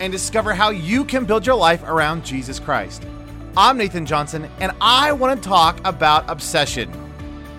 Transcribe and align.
and 0.00 0.12
discover 0.12 0.54
how 0.54 0.70
you 0.70 1.04
can 1.04 1.24
build 1.24 1.46
your 1.46 1.56
life 1.56 1.82
around 1.84 2.24
Jesus 2.24 2.58
Christ. 2.58 3.04
I'm 3.56 3.78
Nathan 3.78 4.04
Johnson, 4.06 4.50
and 4.60 4.72
I 4.80 5.12
want 5.12 5.40
to 5.40 5.48
talk 5.48 5.80
about 5.84 6.28
obsession 6.28 6.90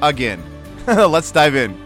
again. 0.02 0.44
Let's 0.88 1.32
dive 1.32 1.56
in. 1.56 1.86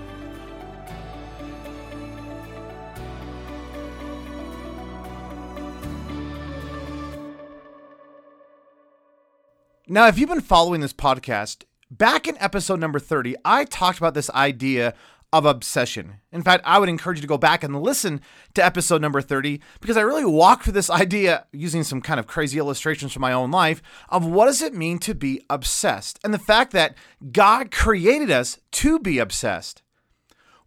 Now, 9.92 10.08
if 10.08 10.20
you've 10.20 10.30
been 10.30 10.42
following 10.42 10.82
this 10.82 10.94
podcast, 10.94 11.64
back 11.90 12.28
in 12.28 12.38
episode 12.38 12.80
number 12.80 13.00
30, 13.00 13.36
I 13.44 13.66
talked 13.66 13.98
about 13.98 14.14
this 14.14 14.30
idea 14.30 14.94
of 15.32 15.46
obsession. 15.46 16.16
In 16.32 16.42
fact, 16.42 16.64
I 16.66 16.80
would 16.80 16.90
encourage 16.90 17.18
you 17.18 17.22
to 17.22 17.28
go 17.28 17.38
back 17.38 17.64
and 17.64 17.82
listen 17.82 18.22
to 18.56 18.66
episode 18.66 19.02
number 19.02 19.22
30 19.22 19.62
because 19.80 19.98
I 19.98 20.02
really 20.02 20.26
walked 20.26 20.64
through 20.64 20.74
this 20.74 20.90
idea 20.90 21.46
using 21.52 21.84
some 21.84 22.02
kind 22.02 22.20
of 22.20 22.28
crazy 22.28 22.58
illustrations 22.58 23.14
from 23.14 23.22
my 23.22 23.32
own 23.32 23.52
life 23.52 23.82
of 24.10 24.26
what 24.26 24.46
does 24.46 24.62
it 24.62 24.74
mean 24.74 24.98
to 25.00 25.14
be 25.14 25.42
obsessed 25.50 26.20
and 26.24 26.34
the 26.34 26.40
fact 26.40 26.74
that 26.74 26.96
God 27.32 27.72
created 27.72 28.32
us 28.32 28.60
to 28.72 29.00
be 29.00 29.20
obsessed. 29.20 29.84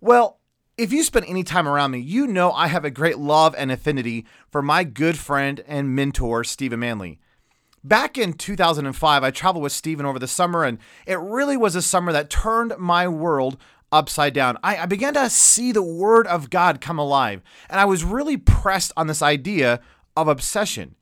Well, 0.00 0.38
if 0.78 0.92
you 0.92 1.02
spend 1.02 1.26
any 1.26 1.44
time 1.44 1.68
around 1.68 1.90
me, 1.90 1.98
you 1.98 2.26
know 2.26 2.50
I 2.52 2.68
have 2.68 2.84
a 2.84 2.90
great 2.90 3.18
love 3.18 3.54
and 3.58 3.70
affinity 3.70 4.26
for 4.50 4.62
my 4.62 4.84
good 4.84 5.18
friend 5.18 5.62
and 5.66 5.94
mentor, 5.94 6.44
Stephen 6.44 6.80
Manley. 6.80 7.18
Back 7.84 8.16
in 8.16 8.34
2005, 8.34 9.24
I 9.24 9.30
traveled 9.32 9.62
with 9.64 9.72
Stephen 9.72 10.06
over 10.06 10.20
the 10.20 10.28
summer, 10.28 10.62
and 10.62 10.78
it 11.04 11.18
really 11.18 11.56
was 11.56 11.74
a 11.74 11.82
summer 11.82 12.12
that 12.12 12.30
turned 12.30 12.74
my 12.78 13.08
world 13.08 13.56
upside 13.92 14.34
down. 14.34 14.58
I, 14.62 14.78
I, 14.78 14.86
began 14.86 15.14
to 15.14 15.30
see 15.30 15.70
the 15.70 15.82
Word 15.82 16.26
of 16.26 16.50
God 16.50 16.80
come 16.80 16.98
alive, 16.98 17.42
and 17.68 17.78
I 17.78 17.84
was 17.84 18.02
really 18.02 18.36
pressed 18.36 18.92
on 18.96 19.06
this 19.06 19.22
idea 19.22 19.80
of 20.16 20.26
obsession. 20.26 20.96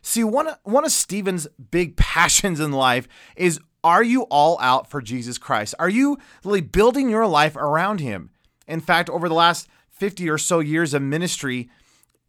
See, 0.00 0.22
one, 0.22 0.48
one 0.62 0.84
of 0.84 0.92
Stephen's 0.92 1.48
big 1.70 1.96
passions 1.96 2.60
in 2.60 2.72
life 2.72 3.08
is 3.36 3.60
are 3.82 4.02
you 4.02 4.22
all 4.22 4.58
out 4.60 4.90
for 4.90 5.00
Jesus 5.00 5.38
Christ? 5.38 5.74
Are 5.78 5.88
you 5.88 6.18
really 6.44 6.60
building 6.60 7.08
your 7.08 7.26
life 7.26 7.56
around 7.56 8.00
Him? 8.00 8.30
In 8.66 8.80
fact, 8.80 9.10
over 9.10 9.28
the 9.28 9.34
last 9.34 9.68
50 9.90 10.28
or 10.28 10.38
so 10.38 10.58
years 10.60 10.92
of 10.92 11.02
ministry, 11.02 11.70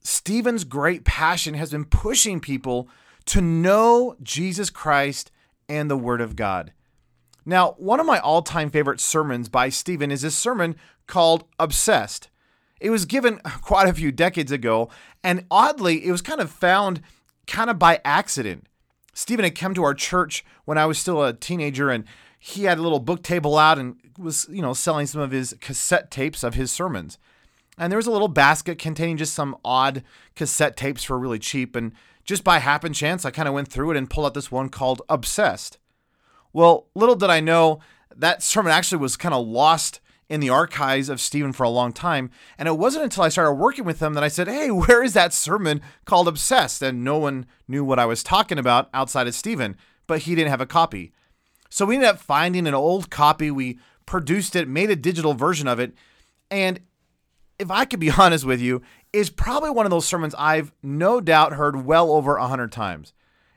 Stephen's 0.02 0.64
great 0.64 1.04
passion 1.04 1.56
has 1.56 1.72
been 1.72 1.86
pushing 1.86 2.40
people 2.40 2.90
to 3.26 3.42
know 3.42 4.16
Jesus 4.22 4.70
Christ 4.70 5.32
and 5.68 5.90
the 5.90 5.98
Word 5.98 6.22
of 6.22 6.36
God. 6.36 6.74
Now, 7.48 7.76
one 7.78 8.02
of 8.02 8.06
my 8.06 8.20
all 8.20 8.42
time 8.42 8.70
favorite 8.70 9.00
sermons 9.00 9.48
by 9.48 9.70
Stephen 9.70 10.12
is 10.12 10.22
his 10.22 10.38
sermon 10.38 10.76
called 11.08 11.46
Obsessed. 11.58 12.28
It 12.82 12.90
was 12.90 13.06
given 13.06 13.38
quite 13.62 13.88
a 13.88 13.94
few 13.94 14.12
decades 14.12 14.52
ago, 14.52 14.90
and 15.24 15.46
oddly, 15.50 16.06
it 16.06 16.12
was 16.12 16.22
kind 16.22 16.42
of 16.42 16.52
found 16.52 17.02
kind 17.48 17.70
of 17.70 17.80
by 17.80 18.02
accident. 18.04 18.68
Stephen 19.14 19.46
had 19.46 19.56
come 19.56 19.74
to 19.76 19.84
our 19.86 19.94
church 19.94 20.44
when 20.66 20.78
I 20.78 20.86
was 20.88 20.98
still 20.98 21.24
a 21.24 21.32
teenager, 21.32 21.90
and 21.90 22.04
he 22.38 22.66
had 22.66 22.80
a 22.80 22.82
little 22.82 23.00
book 23.00 23.24
table 23.24 23.58
out 23.58 23.80
and 23.80 23.96
was, 24.20 24.46
you 24.52 24.62
know, 24.62 24.74
selling 24.74 25.08
some 25.08 25.22
of 25.22 25.32
his 25.32 25.56
cassette 25.62 26.12
tapes 26.12 26.44
of 26.44 26.56
his 26.56 26.70
sermons. 26.70 27.18
And 27.78 27.90
there 27.90 27.98
was 27.98 28.08
a 28.08 28.12
little 28.12 28.28
basket 28.28 28.78
containing 28.78 29.16
just 29.16 29.34
some 29.34 29.56
odd 29.64 30.04
cassette 30.36 30.76
tapes 30.76 31.06
for 31.06 31.18
really 31.18 31.40
cheap. 31.40 31.78
And 31.78 31.94
just 32.26 32.44
by 32.44 32.60
happen 32.60 32.92
chance, 32.92 33.24
I 33.24 33.32
kind 33.32 33.48
of 33.48 33.54
went 33.54 33.70
through 33.70 33.92
it 33.92 33.98
and 33.98 34.10
pulled 34.10 34.26
out 34.26 34.34
this 34.34 34.52
one 34.52 34.68
called 34.68 35.02
Obsessed. 35.08 35.78
Well, 36.58 36.88
little 36.96 37.14
did 37.14 37.30
I 37.30 37.40
know 37.40 37.82
that 38.16 38.42
sermon 38.42 38.72
actually 38.72 38.98
was 38.98 39.16
kind 39.16 39.36
of 39.36 39.46
lost 39.46 40.00
in 40.28 40.40
the 40.40 40.50
archives 40.50 41.08
of 41.08 41.22
Stephen 41.22 41.54
for 41.54 41.62
a 41.62 41.70
long 41.70 41.94
time. 41.94 42.32
And 42.58 42.68
it 42.68 42.80
wasn't 42.80 43.04
until 43.04 43.26
I 43.26 43.30
started 43.30 43.54
working 43.54 43.86
with 43.86 44.02
him 44.02 44.16
that 44.16 44.24
I 44.24 44.28
said, 44.28 44.48
Hey, 44.48 44.72
where 44.72 45.04
is 45.04 45.14
that 45.14 45.34
sermon 45.34 45.84
called 46.06 46.28
Obsessed? 46.28 46.82
And 46.82 47.04
no 47.04 47.20
one 47.20 47.46
knew 47.68 47.86
what 47.86 48.00
I 48.00 48.08
was 48.08 48.24
talking 48.24 48.58
about 48.58 48.90
outside 48.92 49.28
of 49.28 49.36
Stephen, 49.36 49.78
but 50.08 50.22
he 50.22 50.34
didn't 50.34 50.50
have 50.50 50.60
a 50.60 50.66
copy. 50.66 51.12
So 51.70 51.86
we 51.86 51.94
ended 51.94 52.10
up 52.10 52.18
finding 52.18 52.66
an 52.66 52.74
old 52.74 53.12
copy. 53.12 53.52
We 53.52 53.78
produced 54.08 54.56
it, 54.56 54.68
made 54.68 54.90
a 54.90 54.96
digital 54.96 55.36
version 55.36 55.68
of 55.68 55.80
it. 55.80 55.94
And 56.50 56.80
if 57.60 57.70
I 57.70 57.86
could 57.86 58.00
be 58.00 58.10
honest 58.18 58.46
with 58.46 58.62
you, 58.62 58.82
is 59.14 59.30
probably 59.30 59.70
one 59.70 59.86
of 59.86 59.92
those 59.92 60.08
sermons 60.08 60.34
I've 60.40 60.74
no 60.82 61.22
doubt 61.22 61.54
heard 61.54 61.86
well 61.86 62.10
over 62.10 62.38
a 62.38 62.48
hundred 62.48 62.72
times. 62.72 63.14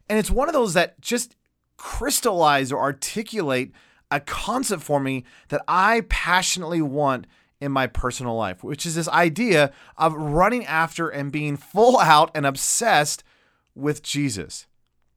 And 0.06 0.18
it's 0.18 0.30
one 0.30 0.50
of 0.50 0.52
those 0.52 0.74
that 0.74 1.00
just 1.00 1.36
crystallize 1.80 2.70
or 2.70 2.78
articulate 2.78 3.72
a 4.10 4.20
concept 4.20 4.82
for 4.82 5.00
me 5.00 5.24
that 5.48 5.62
I 5.66 6.02
passionately 6.08 6.82
want 6.82 7.26
in 7.58 7.72
my 7.72 7.86
personal 7.86 8.36
life, 8.36 8.62
which 8.62 8.84
is 8.84 8.94
this 8.94 9.08
idea 9.08 9.72
of 9.96 10.14
running 10.14 10.66
after 10.66 11.08
and 11.08 11.32
being 11.32 11.56
full 11.56 11.98
out 11.98 12.30
and 12.34 12.44
obsessed 12.44 13.24
with 13.74 14.02
Jesus. 14.02 14.66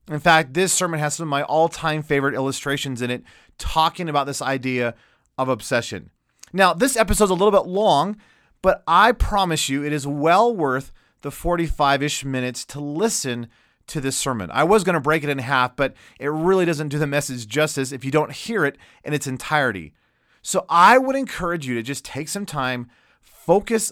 In 0.09 0.19
fact, 0.19 0.53
this 0.53 0.71
sermon 0.71 0.99
has 0.99 1.15
some 1.15 1.25
of 1.25 1.29
my 1.29 1.43
all 1.43 1.67
time 1.67 2.01
favorite 2.01 2.35
illustrations 2.35 3.01
in 3.01 3.09
it 3.09 3.23
talking 3.57 4.07
about 4.07 4.25
this 4.25 4.41
idea 4.41 4.95
of 5.37 5.49
obsession. 5.49 6.11
Now, 6.53 6.73
this 6.73 6.95
episode's 6.95 7.31
a 7.31 7.35
little 7.35 7.51
bit 7.51 7.67
long, 7.69 8.17
but 8.61 8.83
I 8.87 9.11
promise 9.11 9.67
you 9.67 9.83
it 9.83 9.91
is 9.91 10.07
well 10.07 10.55
worth 10.55 10.93
the 11.21 11.31
45 11.31 12.03
ish 12.03 12.23
minutes 12.23 12.63
to 12.65 12.79
listen 12.79 13.47
to 13.87 14.01
this 14.01 14.15
sermon. 14.15 14.49
I 14.51 14.63
was 14.63 14.83
going 14.83 14.95
to 14.95 15.01
break 15.01 15.23
it 15.23 15.29
in 15.29 15.39
half, 15.39 15.75
but 15.75 15.93
it 16.19 16.29
really 16.29 16.65
doesn't 16.65 16.89
do 16.89 16.99
the 16.99 17.07
message 17.07 17.47
justice 17.47 17.91
if 17.91 18.05
you 18.05 18.11
don't 18.11 18.31
hear 18.31 18.65
it 18.65 18.77
in 19.03 19.13
its 19.13 19.27
entirety. 19.27 19.93
So 20.41 20.65
I 20.69 20.97
would 20.97 21.15
encourage 21.15 21.67
you 21.67 21.75
to 21.75 21.83
just 21.83 22.05
take 22.05 22.27
some 22.27 22.45
time, 22.45 22.89
focus 23.21 23.91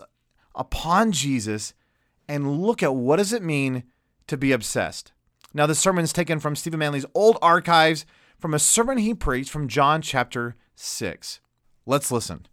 upon 0.56 1.12
Jesus, 1.12 1.74
and 2.28 2.62
look 2.62 2.84
at 2.84 2.96
what 2.96 3.18
does 3.18 3.34
it 3.34 3.44
mean 3.44 3.84
to 4.28 4.38
be 4.38 4.52
obsessed. 4.52 5.12
Now, 5.54 5.66
the 5.66 5.76
sermon 5.76 6.04
is 6.04 6.14
taken 6.14 6.40
from 6.40 6.56
Stephen 6.56 6.80
Manley's 6.80 7.06
old 7.14 7.38
archives 7.42 8.06
from 8.38 8.54
a 8.54 8.60
sermon 8.60 8.98
he 8.98 9.14
preached 9.14 9.52
from 9.52 9.68
John 9.68 10.02
chapter 10.02 10.56
6. 10.76 11.42
Let's 11.86 12.12
listen. 12.12 12.48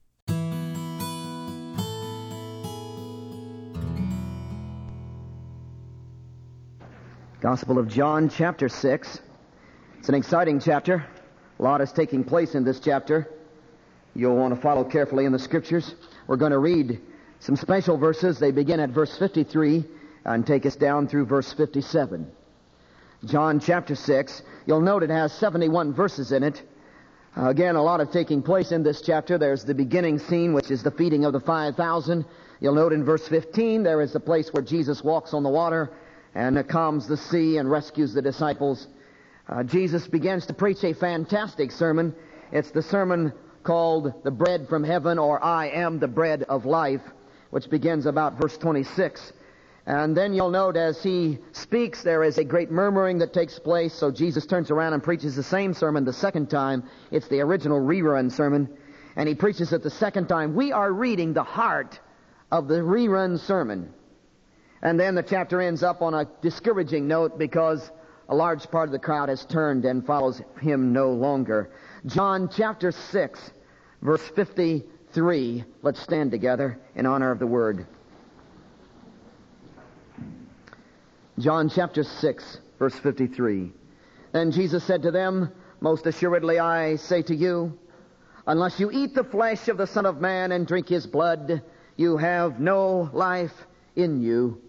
Gospel 7.41 7.79
of 7.79 7.87
John, 7.87 8.29
chapter 8.29 8.69
6. 8.69 9.21
It's 10.01 10.09
an 10.09 10.17
exciting 10.17 10.59
chapter. 10.59 11.07
A 11.61 11.63
lot 11.63 11.81
is 11.81 11.93
taking 11.93 12.25
place 12.25 12.57
in 12.57 12.65
this 12.65 12.81
chapter. 12.81 13.31
You'll 14.17 14.35
want 14.35 14.57
to 14.57 14.61
follow 14.61 14.83
carefully 14.83 15.25
in 15.25 15.31
the 15.31 15.39
scriptures. 15.39 15.95
We're 16.27 16.37
going 16.37 16.51
to 16.51 16.59
read 16.59 17.01
some 17.39 17.55
special 17.55 17.97
verses. 17.97 18.41
They 18.41 18.51
begin 18.51 18.81
at 18.81 18.91
verse 18.91 19.17
53 19.17 19.85
and 20.25 20.45
take 20.45 20.67
us 20.67 20.75
down 20.75 21.07
through 21.07 21.27
verse 21.27 21.53
57. 21.53 22.29
John 23.25 23.61
chapter 23.61 23.95
6. 23.95 24.43
You'll 24.67 24.81
note 24.81 25.05
it 25.05 25.11
has 25.11 25.33
71 25.35 25.95
verses 25.95 26.33
in 26.33 26.43
it. 26.43 26.61
Again, 27.37 27.77
a 27.77 27.83
lot 27.83 28.01
of 28.01 28.11
taking 28.11 28.43
place 28.43 28.73
in 28.73 28.83
this 28.83 29.01
chapter. 29.01 29.39
There's 29.39 29.65
the 29.65 29.75
beginning 29.75 30.19
scene, 30.19 30.55
which 30.55 30.73
is 30.73 30.83
the 30.83 30.91
feeding 30.91 31.25
of 31.25 31.33
the 31.33 31.41
5,000. 31.41 32.25
You'll 32.59 32.75
note 32.75 32.93
in 32.93 33.05
verse 33.05 33.29
15, 33.29 33.85
there 33.85 34.03
is 34.03 34.13
the 34.13 34.19
place 34.19 34.53
where 34.53 34.63
Jesus 34.65 35.05
walks 35.05 35.33
on 35.33 35.45
the 35.45 35.49
water 35.49 35.93
and 36.35 36.69
calms 36.69 37.07
the 37.07 37.17
sea 37.17 37.57
and 37.57 37.71
rescues 37.71 38.15
the 38.15 38.23
disciples. 38.23 38.87
Uh, 39.49 39.63
Jesus 39.63 40.07
begins 40.07 40.47
to 40.47 40.55
preach 40.55 40.85
a 40.85 40.93
fantastic 40.93 41.73
sermon. 41.73 42.15
It's 42.53 42.71
the 42.71 42.83
sermon 42.83 43.33
called 43.63 44.13
The 44.25 44.31
Bread 44.31 44.69
from 44.69 44.85
Heaven 44.85 45.19
or 45.19 45.43
I 45.43 45.69
Am 45.69 45.99
the 45.99 46.09
Bread 46.09 46.43
of 46.45 46.67
Life, 46.67 47.03
which 47.51 47.71
begins 47.71 48.07
about 48.07 48.41
verse 48.41 48.57
26. 48.59 49.33
And 49.87 50.15
then 50.15 50.35
you'll 50.35 50.51
note 50.51 50.77
as 50.77 51.03
he 51.03 51.39
speaks, 51.53 52.03
there 52.03 52.23
is 52.23 52.37
a 52.37 52.45
great 52.45 52.71
murmuring 52.71 53.19
that 53.21 53.33
takes 53.33 53.59
place. 53.59 53.95
So 53.95 54.11
Jesus 54.11 54.45
turns 54.45 54.71
around 54.71 54.93
and 54.93 55.03
preaches 55.03 55.35
the 55.35 55.43
same 55.43 55.73
sermon 55.73 56.05
the 56.05 56.13
second 56.13 56.51
time. 56.51 56.85
It's 57.11 57.29
the 57.29 57.41
original 57.41 57.81
rerun 57.81 58.31
sermon. 58.31 58.69
And 59.17 59.27
he 59.27 59.35
preaches 59.35 59.73
it 59.73 59.83
the 59.83 59.91
second 59.91 60.29
time. 60.29 60.55
We 60.55 60.73
are 60.73 60.93
reading 60.93 61.33
the 61.33 61.43
heart 61.43 61.99
of 62.53 62.69
the 62.69 62.81
rerun 62.81 63.39
sermon. 63.39 63.95
And 64.83 64.99
then 64.99 65.15
the 65.15 65.23
chapter 65.23 65.61
ends 65.61 65.83
up 65.83 66.03
on 66.03 66.15
a 66.15 66.29
discouraging 66.41 67.09
note 67.09 67.39
because 67.39 67.91
a 68.29 68.35
large 68.35 68.71
part 68.71 68.89
of 68.89 68.93
the 68.93 68.99
crowd 68.99 69.29
has 69.29 69.45
turned 69.47 69.85
and 69.85 70.07
follows 70.07 70.41
him 70.61 70.93
no 70.93 71.11
longer. 71.11 71.71
John 72.07 72.49
chapter 72.55 72.93
6, 72.93 73.51
verse 74.03 74.29
53. 74.37 75.65
Let's 75.83 76.01
stand 76.01 76.31
together 76.31 76.79
in 76.95 77.07
honor 77.07 77.31
of 77.31 77.39
the 77.39 77.47
word. 77.47 77.87
John 81.39 81.71
chapter 81.71 82.03
6, 82.03 82.59
verse 82.79 82.99
53. 82.99 83.73
Then 84.33 84.51
Jesus 84.53 84.85
said 84.85 85.03
to 85.03 85.11
them, 85.11 85.53
Most 85.81 86.07
assuredly 86.07 86.59
I 86.59 86.97
say 86.97 87.23
to 87.23 87.35
you, 87.35 87.79
unless 88.47 88.79
you 88.79 88.91
eat 88.91 89.15
the 89.15 89.25
flesh 89.25 89.69
of 89.69 89.77
the 89.77 89.87
Son 89.87 90.05
of 90.05 90.21
Man 90.21 90.53
and 90.53 90.67
drink 90.67 90.89
his 90.89 91.07
blood, 91.07 91.63
you 91.97 92.17
have 92.17 92.61
no 92.61 93.09
life 93.13 93.55
in 93.97 94.21
you. 94.21 94.61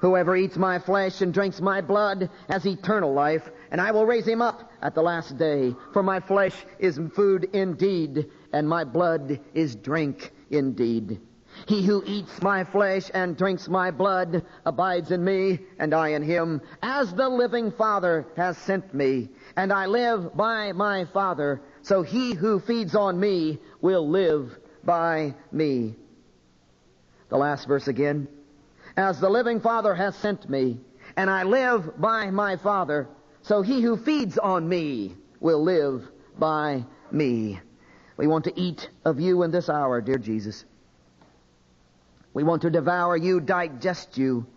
Whoever 0.00 0.36
eats 0.36 0.56
my 0.56 0.78
flesh 0.78 1.20
and 1.22 1.34
drinks 1.34 1.60
my 1.60 1.80
blood 1.80 2.30
has 2.48 2.66
eternal 2.66 3.12
life, 3.12 3.50
and 3.70 3.80
I 3.80 3.90
will 3.90 4.06
raise 4.06 4.26
him 4.26 4.40
up 4.40 4.70
at 4.80 4.94
the 4.94 5.02
last 5.02 5.36
day. 5.36 5.74
For 5.92 6.02
my 6.02 6.20
flesh 6.20 6.54
is 6.78 7.00
food 7.14 7.48
indeed, 7.52 8.30
and 8.52 8.68
my 8.68 8.84
blood 8.84 9.40
is 9.54 9.74
drink 9.74 10.32
indeed. 10.50 11.20
He 11.66 11.84
who 11.84 12.04
eats 12.06 12.40
my 12.40 12.62
flesh 12.62 13.10
and 13.12 13.36
drinks 13.36 13.68
my 13.68 13.90
blood 13.90 14.44
abides 14.64 15.10
in 15.10 15.24
me, 15.24 15.60
and 15.80 15.92
I 15.92 16.08
in 16.10 16.22
him, 16.22 16.60
as 16.82 17.12
the 17.12 17.28
living 17.28 17.72
Father 17.72 18.26
has 18.36 18.56
sent 18.58 18.94
me, 18.94 19.30
and 19.56 19.72
I 19.72 19.86
live 19.86 20.36
by 20.36 20.72
my 20.72 21.06
Father, 21.06 21.60
so 21.82 22.02
he 22.02 22.34
who 22.34 22.60
feeds 22.60 22.94
on 22.94 23.18
me 23.18 23.58
will 23.80 24.08
live 24.08 24.56
by 24.84 25.34
me. 25.50 25.96
The 27.30 27.38
last 27.38 27.66
verse 27.66 27.88
again. 27.88 28.28
As 28.98 29.20
the 29.20 29.30
living 29.30 29.60
Father 29.60 29.94
has 29.94 30.16
sent 30.16 30.50
me, 30.50 30.80
and 31.16 31.30
I 31.30 31.44
live 31.44 32.00
by 32.00 32.32
my 32.32 32.56
Father, 32.56 33.08
so 33.42 33.62
he 33.62 33.80
who 33.80 33.96
feeds 33.96 34.36
on 34.38 34.68
me 34.68 35.14
will 35.38 35.62
live 35.62 36.10
by 36.36 36.84
me. 37.12 37.60
We 38.16 38.26
want 38.26 38.46
to 38.46 38.60
eat 38.60 38.90
of 39.04 39.20
you 39.20 39.44
in 39.44 39.52
this 39.52 39.68
hour, 39.68 40.00
dear 40.00 40.18
Jesus. 40.18 40.64
We 42.34 42.42
want 42.42 42.62
to 42.62 42.70
devour 42.70 43.16
you, 43.16 43.38
digest 43.38 44.18
you. 44.18 44.48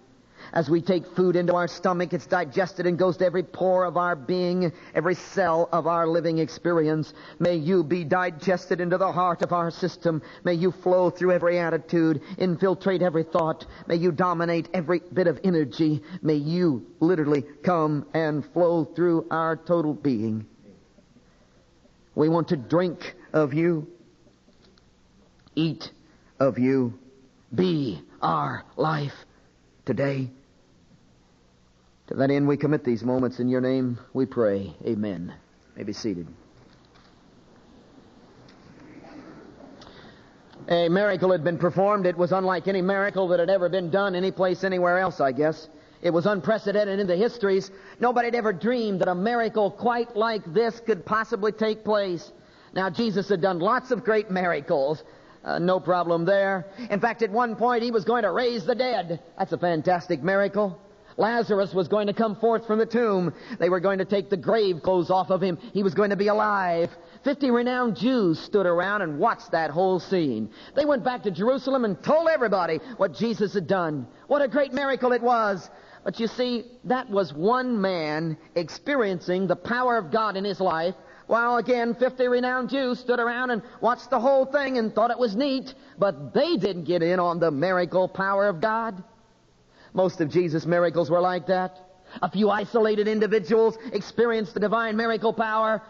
As 0.54 0.70
we 0.70 0.82
take 0.82 1.06
food 1.16 1.38
into 1.38 1.56
our 1.56 1.68
stomach, 1.68 2.12
it's 2.12 2.26
digested 2.26 2.86
and 2.86 2.98
goes 2.98 3.16
to 3.18 3.26
every 3.26 3.44
pore 3.44 3.86
of 3.86 3.96
our 3.96 4.18
being, 4.18 4.72
every 4.94 5.16
cell 5.16 5.70
of 5.72 5.88
our 5.88 6.06
living 6.06 6.40
experience. 6.40 7.14
May 7.40 7.56
you 7.56 7.84
be 7.84 8.04
digested 8.04 8.82
into 8.82 8.98
the 8.98 9.12
heart 9.12 9.44
of 9.44 9.54
our 9.54 9.72
system. 9.72 10.22
May 10.44 10.56
you 10.56 10.72
flow 10.72 11.10
through 11.10 11.32
every 11.32 11.58
attitude, 11.58 12.22
infiltrate 12.38 13.02
every 13.02 13.24
thought. 13.24 13.66
May 13.88 13.96
you 13.96 14.12
dominate 14.12 14.68
every 14.74 15.00
bit 15.14 15.28
of 15.28 15.40
energy. 15.44 16.02
May 16.22 16.36
you 16.36 16.86
literally 17.00 17.44
come 17.64 18.06
and 18.14 18.46
flow 18.52 18.84
through 18.84 19.28
our 19.32 19.56
total 19.56 19.94
being. 19.94 20.46
We 22.14 22.28
want 22.28 22.50
to 22.50 22.58
drink 22.58 23.16
of 23.32 23.54
you, 23.54 23.88
eat 25.56 25.92
of 26.42 26.60
you, 26.60 27.00
be 27.56 28.02
our 28.22 28.66
life 28.76 29.14
today. 29.86 30.30
To 32.12 32.18
that 32.18 32.30
end, 32.30 32.46
we 32.46 32.58
commit 32.58 32.84
these 32.84 33.06
moments 33.06 33.40
in 33.40 33.48
your 33.48 33.62
name, 33.62 33.98
we 34.12 34.26
pray. 34.26 34.76
Amen. 34.86 35.34
May 35.78 35.84
be 35.84 35.94
seated. 35.94 36.28
A 40.68 40.90
miracle 40.90 41.32
had 41.32 41.46
been 41.46 41.58
performed. 41.58 42.06
It 42.06 42.18
was 42.18 42.34
unlike 42.34 42.68
any 42.68 42.82
miracle 42.82 43.30
that 43.30 43.40
had 43.40 43.50
ever 43.50 43.70
been 43.70 43.90
done 43.90 44.14
any 44.14 44.30
place 44.30 44.66
anywhere 44.66 44.98
else, 44.98 45.22
I 45.22 45.32
guess. 45.32 45.70
It 46.02 46.10
was 46.10 46.26
unprecedented 46.26 47.00
in 47.00 47.08
the 47.08 47.16
histories. 47.16 47.72
Nobody 48.02 48.28
had 48.28 48.36
ever 48.36 48.52
dreamed 48.52 49.00
that 49.00 49.08
a 49.08 49.16
miracle 49.16 49.72
quite 49.72 50.14
like 50.14 50.44
this 50.54 50.82
could 50.82 51.06
possibly 51.06 51.54
take 51.54 51.86
place. 51.86 52.34
Now, 52.74 52.90
Jesus 52.90 53.30
had 53.30 53.40
done 53.40 53.60
lots 53.60 53.90
of 53.90 54.04
great 54.04 54.30
miracles. 54.30 55.02
Uh, 55.46 55.60
no 55.60 55.80
problem 55.80 56.26
there. 56.26 56.66
In 56.90 57.00
fact, 57.00 57.22
at 57.22 57.32
one 57.32 57.56
point, 57.56 57.84
he 57.84 57.92
was 57.92 58.04
going 58.04 58.24
to 58.24 58.32
raise 58.32 58.66
the 58.66 58.76
dead. 58.76 59.22
That's 59.38 59.54
a 59.54 59.58
fantastic 59.58 60.22
miracle. 60.22 60.78
Lazarus 61.18 61.74
was 61.74 61.88
going 61.88 62.08
to 62.08 62.14
come 62.14 62.36
forth 62.36 62.66
from 62.68 62.80
the 62.80 62.86
tomb. 62.86 63.34
They 63.60 63.70
were 63.70 63.80
going 63.80 64.00
to 64.00 64.06
take 64.06 64.30
the 64.30 64.38
grave 64.38 64.82
clothes 64.82 65.10
off 65.10 65.30
of 65.30 65.42
him. 65.42 65.58
He 65.74 65.84
was 65.84 65.94
going 65.94 66.10
to 66.12 66.16
be 66.16 66.28
alive. 66.28 66.90
Fifty 67.24 67.52
renowned 67.52 67.98
Jews 67.98 68.40
stood 68.40 68.66
around 68.66 69.02
and 69.02 69.20
watched 69.20 69.52
that 69.52 69.70
whole 69.70 70.00
scene. 70.00 70.50
They 70.76 70.86
went 70.86 71.04
back 71.04 71.24
to 71.24 71.32
Jerusalem 71.32 71.86
and 71.86 72.02
told 72.04 72.28
everybody 72.30 72.80
what 72.98 73.14
Jesus 73.14 73.54
had 73.54 73.68
done. 73.68 74.08
What 74.28 74.42
a 74.42 74.48
great 74.48 74.74
miracle 74.74 75.12
it 75.12 75.22
was. 75.22 75.70
But 76.04 76.20
you 76.20 76.28
see, 76.28 76.66
that 76.86 77.10
was 77.10 77.34
one 77.34 77.80
man 77.80 78.38
experiencing 78.56 79.46
the 79.46 79.56
power 79.56 79.98
of 79.98 80.12
God 80.12 80.36
in 80.36 80.44
his 80.44 80.60
life, 80.60 80.96
while 81.28 81.58
again 81.58 81.94
50 81.94 82.28
renowned 82.28 82.70
Jews 82.70 83.00
stood 83.00 83.20
around 83.20 83.52
and 83.52 83.62
watched 83.82 84.10
the 84.10 84.20
whole 84.20 84.46
thing 84.46 84.80
and 84.80 84.94
thought 84.94 85.12
it 85.12 85.20
was 85.20 85.36
neat, 85.36 85.76
but 86.00 86.34
they 86.34 86.58
didn't 86.58 86.86
get 86.86 87.04
in 87.04 87.20
on 87.20 87.40
the 87.40 87.52
miracle 87.52 88.08
power 88.08 88.48
of 88.48 88.62
God. 88.62 89.04
Most 89.94 90.22
of 90.22 90.30
Jesus' 90.30 90.66
miracles 90.66 91.10
were 91.10 91.22
like 91.22 91.48
that. 91.48 91.78
A 92.22 92.30
few 92.30 92.50
isolated 92.50 93.08
individuals 93.08 93.78
experienced 93.94 94.54
the 94.54 94.60
divine 94.60 94.96
miracle 94.98 95.34
power, 95.34 95.82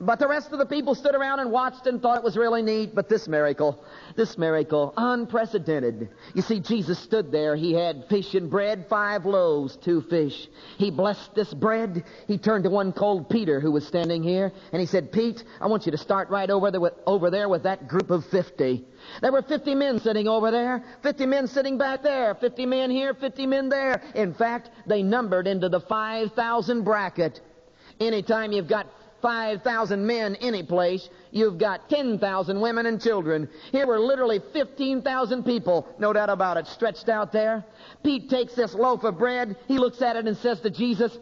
but 0.00 0.18
the 0.18 0.26
rest 0.26 0.52
of 0.52 0.58
the 0.58 0.66
people 0.66 0.94
stood 0.94 1.14
around 1.14 1.38
and 1.38 1.50
watched 1.50 1.86
and 1.86 2.02
thought 2.02 2.18
it 2.18 2.24
was 2.24 2.36
really 2.36 2.62
neat. 2.62 2.94
But 2.94 3.08
this 3.08 3.28
miracle, 3.28 3.84
this 4.16 4.36
miracle, 4.36 4.92
unprecedented. 4.96 6.08
You 6.34 6.42
see, 6.42 6.60
Jesus 6.60 6.98
stood 6.98 7.30
there. 7.30 7.54
He 7.54 7.72
had 7.72 8.04
fish 8.08 8.34
and 8.34 8.50
bread, 8.50 8.86
five 8.88 9.24
loaves, 9.24 9.76
two 9.76 10.02
fish. 10.02 10.48
He 10.78 10.90
blessed 10.90 11.34
this 11.34 11.54
bread. 11.54 12.04
He 12.26 12.38
turned 12.38 12.64
to 12.64 12.70
one 12.70 12.92
called 12.92 13.30
Peter 13.30 13.60
who 13.60 13.70
was 13.70 13.86
standing 13.86 14.22
here, 14.22 14.52
and 14.72 14.80
he 14.80 14.86
said, 14.86 15.12
Pete, 15.12 15.44
I 15.60 15.68
want 15.68 15.86
you 15.86 15.92
to 15.92 15.98
start 15.98 16.28
right 16.28 16.50
over 16.50 16.70
there 16.70 16.80
with, 16.80 16.94
over 17.06 17.30
there 17.30 17.48
with 17.48 17.62
that 17.62 17.88
group 17.88 18.10
of 18.10 18.24
50. 18.26 18.84
There 19.20 19.32
were 19.32 19.42
50 19.42 19.74
men 19.74 20.00
sitting 20.00 20.26
over 20.26 20.50
there, 20.50 20.82
50 21.02 21.26
men 21.26 21.46
sitting 21.46 21.78
back 21.78 22.02
there, 22.02 22.34
50 22.34 22.66
men 22.66 22.90
here, 22.90 23.14
50 23.14 23.46
men 23.46 23.68
there. 23.68 24.02
In 24.14 24.34
fact, 24.34 24.70
they 24.86 25.02
numbered 25.02 25.46
into 25.46 25.68
the 25.68 25.80
5,000 25.80 26.82
bracket. 26.82 27.40
Anytime 28.00 28.50
you've 28.50 28.68
got 28.68 28.86
5,000 29.24 30.06
men 30.06 30.36
any 30.42 30.62
place, 30.62 31.08
you've 31.30 31.56
got 31.56 31.88
10,000 31.88 32.60
women 32.60 32.84
and 32.84 33.00
children. 33.00 33.48
Here 33.72 33.86
were 33.86 33.98
literally 33.98 34.38
15,000 34.52 35.44
people, 35.44 35.88
no 35.98 36.12
doubt 36.12 36.28
about 36.28 36.58
it, 36.58 36.66
stretched 36.66 37.08
out 37.08 37.32
there. 37.32 37.64
Pete 38.02 38.28
takes 38.28 38.54
this 38.54 38.74
loaf 38.74 39.02
of 39.02 39.16
bread, 39.16 39.56
he 39.66 39.78
looks 39.78 40.02
at 40.02 40.16
it 40.16 40.26
and 40.26 40.36
says 40.36 40.60
to 40.60 40.68
Jesus, 40.68 41.16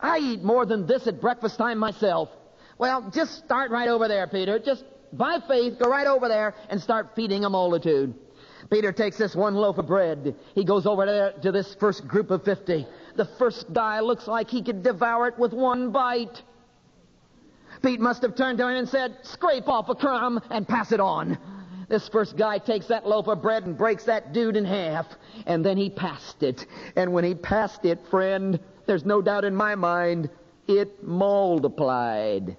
I 0.00 0.18
eat 0.18 0.42
more 0.42 0.66
than 0.66 0.88
this 0.88 1.06
at 1.06 1.20
breakfast 1.20 1.58
time 1.58 1.78
myself. 1.78 2.28
Well, 2.76 3.08
just 3.14 3.44
start 3.44 3.70
right 3.70 3.88
over 3.88 4.08
there, 4.08 4.26
Peter. 4.26 4.58
Just 4.58 4.82
by 5.12 5.38
faith, 5.46 5.78
go 5.78 5.88
right 5.88 6.08
over 6.08 6.26
there 6.26 6.56
and 6.70 6.80
start 6.80 7.10
feeding 7.14 7.44
a 7.44 7.50
multitude. 7.50 8.14
Peter 8.68 8.90
takes 8.90 9.16
this 9.16 9.36
one 9.36 9.54
loaf 9.54 9.78
of 9.78 9.86
bread. 9.86 10.34
He 10.56 10.64
goes 10.64 10.86
over 10.86 11.06
there 11.06 11.34
to 11.42 11.52
this 11.52 11.76
first 11.78 12.08
group 12.08 12.32
of 12.32 12.42
50. 12.44 12.84
The 13.14 13.28
first 13.38 13.72
guy 13.72 14.00
looks 14.00 14.26
like 14.26 14.50
he 14.50 14.62
could 14.62 14.82
devour 14.82 15.28
it 15.28 15.38
with 15.38 15.52
one 15.52 15.92
bite. 15.92 16.42
Pete 17.82 18.00
must 18.00 18.22
have 18.22 18.34
turned 18.34 18.58
to 18.58 18.68
him 18.68 18.76
and 18.76 18.88
said, 18.88 19.16
Scrape 19.22 19.68
off 19.68 19.88
a 19.88 19.94
crumb 19.94 20.40
and 20.50 20.66
pass 20.66 20.92
it 20.92 21.00
on. 21.00 21.38
This 21.88 22.08
first 22.08 22.36
guy 22.36 22.58
takes 22.58 22.86
that 22.88 23.06
loaf 23.06 23.28
of 23.28 23.40
bread 23.40 23.64
and 23.64 23.76
breaks 23.76 24.04
that 24.04 24.32
dude 24.32 24.56
in 24.56 24.64
half. 24.64 25.06
And 25.46 25.64
then 25.64 25.76
he 25.76 25.88
passed 25.88 26.42
it. 26.42 26.66
And 26.96 27.12
when 27.12 27.24
he 27.24 27.34
passed 27.34 27.84
it, 27.84 27.98
friend, 28.10 28.60
there's 28.86 29.04
no 29.04 29.22
doubt 29.22 29.44
in 29.44 29.54
my 29.54 29.74
mind, 29.74 30.28
it 30.66 31.02
multiplied. 31.02 32.56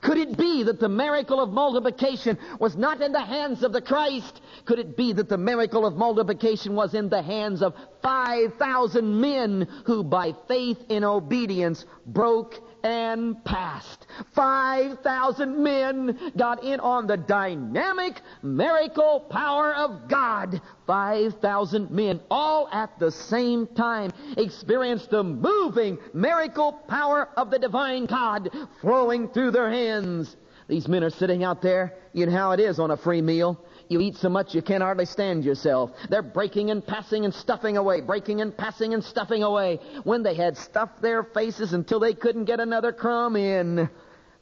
Could 0.00 0.18
it 0.18 0.36
be 0.36 0.64
that 0.64 0.80
the 0.80 0.88
miracle 0.88 1.40
of 1.40 1.50
multiplication 1.50 2.36
was 2.58 2.76
not 2.76 3.00
in 3.00 3.12
the 3.12 3.24
hands 3.24 3.62
of 3.62 3.72
the 3.72 3.80
Christ? 3.80 4.40
Could 4.64 4.80
it 4.80 4.96
be 4.96 5.12
that 5.12 5.28
the 5.28 5.38
miracle 5.38 5.86
of 5.86 5.94
multiplication 5.94 6.74
was 6.74 6.94
in 6.94 7.08
the 7.08 7.22
hands 7.22 7.62
of 7.62 7.74
5,000 8.02 9.20
men 9.20 9.68
who 9.84 10.02
by 10.02 10.34
faith 10.48 10.78
in 10.88 11.04
obedience 11.04 11.84
broke 12.04 12.54
and 12.82 13.44
passed. 13.44 14.06
5,000 14.34 15.62
men 15.62 16.32
got 16.36 16.62
in 16.64 16.80
on 16.80 17.06
the 17.06 17.16
dynamic 17.16 18.20
miracle 18.42 19.20
power 19.30 19.74
of 19.74 20.08
God. 20.08 20.60
5,000 20.86 21.90
men 21.90 22.20
all 22.30 22.68
at 22.72 22.98
the 22.98 23.10
same 23.10 23.66
time 23.68 24.12
experienced 24.36 25.10
the 25.10 25.24
moving 25.24 25.98
miracle 26.14 26.72
power 26.88 27.28
of 27.36 27.50
the 27.50 27.58
divine 27.58 28.06
God 28.06 28.50
flowing 28.80 29.28
through 29.28 29.50
their 29.50 29.70
hands. 29.70 30.36
These 30.68 30.88
men 30.88 31.04
are 31.04 31.10
sitting 31.10 31.44
out 31.44 31.62
there. 31.62 31.94
You 32.12 32.26
know 32.26 32.32
how 32.32 32.52
it 32.52 32.60
is 32.60 32.78
on 32.78 32.90
a 32.90 32.96
free 32.96 33.22
meal. 33.22 33.60
You 33.88 34.00
eat 34.00 34.16
so 34.16 34.28
much 34.28 34.54
you 34.54 34.62
can't 34.62 34.82
hardly 34.82 35.06
stand 35.06 35.44
yourself. 35.44 35.90
They're 36.08 36.22
breaking 36.22 36.70
and 36.70 36.84
passing 36.84 37.24
and 37.24 37.32
stuffing 37.32 37.76
away, 37.76 38.00
breaking 38.00 38.40
and 38.40 38.56
passing 38.56 38.94
and 38.94 39.04
stuffing 39.04 39.42
away. 39.42 39.78
When 40.02 40.22
they 40.22 40.34
had 40.34 40.56
stuffed 40.56 41.00
their 41.00 41.22
faces 41.22 41.72
until 41.72 42.00
they 42.00 42.14
couldn't 42.14 42.46
get 42.46 42.58
another 42.58 42.92
crumb 42.92 43.36
in, 43.36 43.88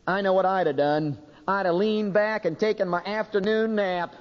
I 0.06 0.22
know 0.22 0.32
what 0.32 0.46
I'd 0.46 0.66
have 0.66 0.76
done. 0.76 1.18
I'd 1.46 1.66
have 1.66 1.74
leaned 1.74 2.14
back 2.14 2.46
and 2.46 2.58
taken 2.58 2.88
my 2.88 3.02
afternoon 3.04 3.74
nap. 3.74 4.14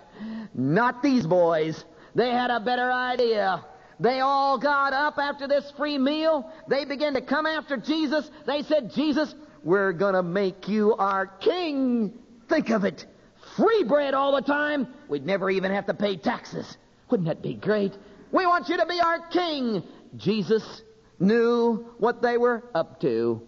Not 0.54 1.02
these 1.02 1.26
boys. 1.26 1.86
They 2.16 2.30
had 2.30 2.52
a 2.52 2.60
better 2.60 2.92
idea. 2.92 3.64
They 4.00 4.20
all 4.20 4.58
got 4.58 4.92
up 4.92 5.18
after 5.18 5.48
this 5.48 5.72
free 5.78 5.98
meal. 5.98 6.52
They 6.68 6.84
began 6.84 7.14
to 7.14 7.22
come 7.22 7.46
after 7.46 7.78
Jesus. 7.78 8.30
They 8.46 8.64
said, 8.64 8.92
Jesus, 8.92 9.34
we're 9.64 9.94
going 9.94 10.16
to 10.16 10.24
make 10.24 10.68
you 10.68 10.96
our 10.96 11.28
king. 11.28 12.14
Think 12.50 12.70
of 12.70 12.84
it 12.84 13.06
free 13.56 13.84
bread 13.84 14.14
all 14.14 14.36
the 14.36 14.42
time, 14.42 14.88
we'd 15.08 15.26
never 15.26 15.50
even 15.50 15.72
have 15.72 15.86
to 15.88 15.94
pay 15.94 16.18
taxes. 16.18 16.78
Wouldn't 17.10 17.28
that 17.28 17.42
be 17.42 17.54
great? 17.54 17.94
We 18.32 18.46
want 18.46 18.70
you 18.70 18.78
to 18.78 18.86
be 18.86 19.00
our 19.00 19.20
king. 19.28 19.84
Jesus 20.18 20.82
knew 21.20 21.86
what 21.98 22.22
they 22.22 22.38
were 22.38 22.64
up 22.74 23.00
to. 23.02 23.42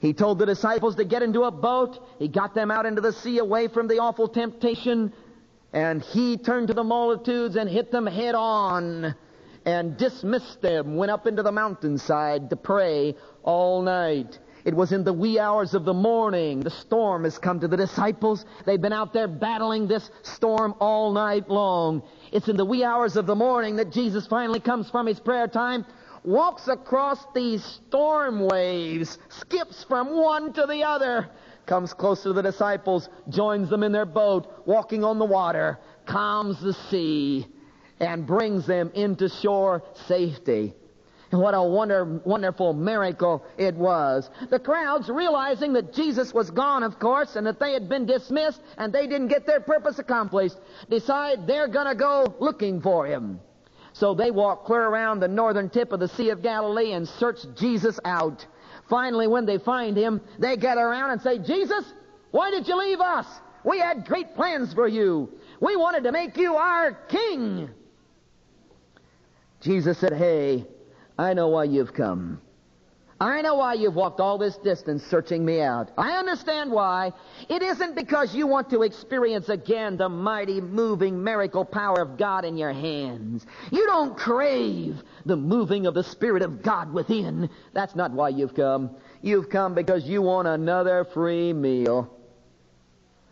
He 0.00 0.12
told 0.12 0.38
the 0.38 0.46
disciples 0.46 0.96
to 0.96 1.04
get 1.04 1.22
into 1.22 1.44
a 1.44 1.50
boat. 1.50 1.98
He 2.18 2.28
got 2.28 2.54
them 2.54 2.70
out 2.70 2.86
into 2.86 3.00
the 3.00 3.12
sea 3.12 3.38
away 3.38 3.68
from 3.68 3.88
the 3.88 3.98
awful 3.98 4.28
temptation. 4.28 5.12
And 5.72 6.02
he 6.02 6.36
turned 6.36 6.68
to 6.68 6.74
the 6.74 6.84
multitudes 6.84 7.56
and 7.56 7.68
hit 7.68 7.90
them 7.90 8.06
head 8.06 8.34
on 8.34 9.14
and 9.64 9.96
dismissed 9.96 10.60
them, 10.60 10.96
went 10.96 11.10
up 11.10 11.26
into 11.26 11.42
the 11.42 11.52
mountainside 11.52 12.50
to 12.50 12.56
pray 12.56 13.16
all 13.42 13.82
night. 13.82 14.38
It 14.64 14.74
was 14.74 14.92
in 14.92 15.04
the 15.04 15.12
wee 15.12 15.38
hours 15.38 15.74
of 15.74 15.84
the 15.84 15.92
morning. 15.92 16.60
The 16.60 16.70
storm 16.70 17.24
has 17.24 17.36
come 17.36 17.60
to 17.60 17.68
the 17.68 17.76
disciples. 17.76 18.46
They've 18.64 18.80
been 18.80 18.94
out 18.94 19.12
there 19.12 19.28
battling 19.28 19.86
this 19.86 20.10
storm 20.22 20.74
all 20.80 21.12
night 21.12 21.50
long. 21.50 22.02
It's 22.32 22.48
in 22.48 22.56
the 22.56 22.64
wee 22.64 22.82
hours 22.82 23.16
of 23.16 23.26
the 23.26 23.34
morning 23.34 23.76
that 23.76 23.92
Jesus 23.92 24.26
finally 24.26 24.60
comes 24.60 24.88
from 24.88 25.06
his 25.06 25.20
prayer 25.20 25.48
time, 25.48 25.84
walks 26.24 26.68
across 26.68 27.18
these 27.34 27.62
storm 27.62 28.40
waves, 28.40 29.18
skips 29.28 29.84
from 29.84 30.16
one 30.16 30.54
to 30.54 30.64
the 30.66 30.82
other, 30.82 31.28
comes 31.66 31.92
close 31.92 32.22
to 32.22 32.32
the 32.32 32.42
disciples, 32.42 33.10
joins 33.28 33.68
them 33.68 33.82
in 33.82 33.92
their 33.92 34.06
boat, 34.06 34.62
walking 34.64 35.04
on 35.04 35.18
the 35.18 35.24
water, 35.26 35.78
calms 36.06 36.58
the 36.62 36.72
sea, 36.72 37.46
and 38.00 38.26
brings 38.26 38.66
them 38.66 38.90
into 38.94 39.28
shore 39.28 39.82
safety. 40.06 40.72
What 41.34 41.54
a 41.54 41.62
wonder, 41.62 42.04
wonderful 42.24 42.72
miracle 42.72 43.44
it 43.58 43.74
was. 43.74 44.30
The 44.50 44.58
crowds, 44.58 45.08
realizing 45.08 45.72
that 45.72 45.92
Jesus 45.92 46.32
was 46.32 46.50
gone, 46.50 46.82
of 46.82 46.98
course, 46.98 47.36
and 47.36 47.46
that 47.46 47.58
they 47.58 47.72
had 47.72 47.88
been 47.88 48.06
dismissed 48.06 48.60
and 48.78 48.92
they 48.92 49.06
didn't 49.06 49.28
get 49.28 49.46
their 49.46 49.60
purpose 49.60 49.98
accomplished, 49.98 50.56
decide 50.88 51.46
they're 51.46 51.68
going 51.68 51.86
to 51.86 51.94
go 51.94 52.34
looking 52.38 52.80
for 52.80 53.06
him. 53.06 53.40
So 53.92 54.14
they 54.14 54.30
walk 54.30 54.64
clear 54.64 54.82
around 54.82 55.20
the 55.20 55.28
northern 55.28 55.70
tip 55.70 55.92
of 55.92 56.00
the 56.00 56.08
Sea 56.08 56.30
of 56.30 56.42
Galilee 56.42 56.92
and 56.92 57.06
search 57.06 57.38
Jesus 57.56 57.98
out. 58.04 58.46
Finally, 58.88 59.28
when 59.28 59.46
they 59.46 59.58
find 59.58 59.96
him, 59.96 60.20
they 60.38 60.56
gather 60.56 60.82
around 60.82 61.10
and 61.10 61.22
say, 61.22 61.38
Jesus, 61.38 61.84
why 62.30 62.50
did 62.50 62.66
you 62.68 62.76
leave 62.76 63.00
us? 63.00 63.26
We 63.64 63.78
had 63.78 64.04
great 64.04 64.34
plans 64.34 64.74
for 64.74 64.86
you. 64.86 65.32
We 65.60 65.76
wanted 65.76 66.04
to 66.04 66.12
make 66.12 66.36
you 66.36 66.56
our 66.56 66.92
king. 66.92 67.70
Jesus 69.60 69.96
said, 69.98 70.12
Hey, 70.12 70.66
I 71.18 71.34
know 71.34 71.48
why 71.48 71.64
you've 71.64 71.94
come. 71.94 72.40
I 73.20 73.42
know 73.42 73.54
why 73.54 73.74
you've 73.74 73.94
walked 73.94 74.20
all 74.20 74.38
this 74.38 74.56
distance 74.56 75.04
searching 75.04 75.44
me 75.44 75.60
out. 75.60 75.92
I 75.96 76.12
understand 76.18 76.72
why. 76.72 77.12
It 77.48 77.62
isn't 77.62 77.94
because 77.94 78.34
you 78.34 78.46
want 78.46 78.70
to 78.70 78.82
experience 78.82 79.48
again 79.48 79.96
the 79.96 80.08
mighty, 80.08 80.60
moving, 80.60 81.22
miracle 81.22 81.64
power 81.64 82.02
of 82.02 82.18
God 82.18 82.44
in 82.44 82.56
your 82.56 82.72
hands. 82.72 83.46
You 83.70 83.86
don't 83.86 84.16
crave 84.16 85.00
the 85.24 85.36
moving 85.36 85.86
of 85.86 85.94
the 85.94 86.02
Spirit 86.02 86.42
of 86.42 86.62
God 86.62 86.92
within. 86.92 87.48
That's 87.72 87.94
not 87.94 88.10
why 88.10 88.30
you've 88.30 88.54
come. 88.54 88.90
You've 89.22 89.48
come 89.48 89.74
because 89.74 90.04
you 90.04 90.20
want 90.20 90.48
another 90.48 91.04
free 91.14 91.52
meal. 91.52 92.13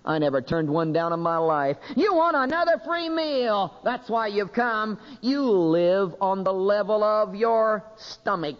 I 0.04 0.18
never 0.18 0.42
turned 0.42 0.68
one 0.68 0.92
down 0.92 1.12
in 1.12 1.20
my 1.20 1.36
life. 1.36 1.76
You 1.94 2.14
want 2.14 2.36
another 2.36 2.80
free 2.84 3.08
meal. 3.08 3.78
That's 3.84 4.08
why 4.10 4.26
you've 4.26 4.52
come. 4.52 4.98
You 5.20 5.42
live 5.42 6.14
on 6.20 6.42
the 6.42 6.52
level 6.52 7.04
of 7.04 7.36
your 7.36 7.84
stomach. 7.96 8.58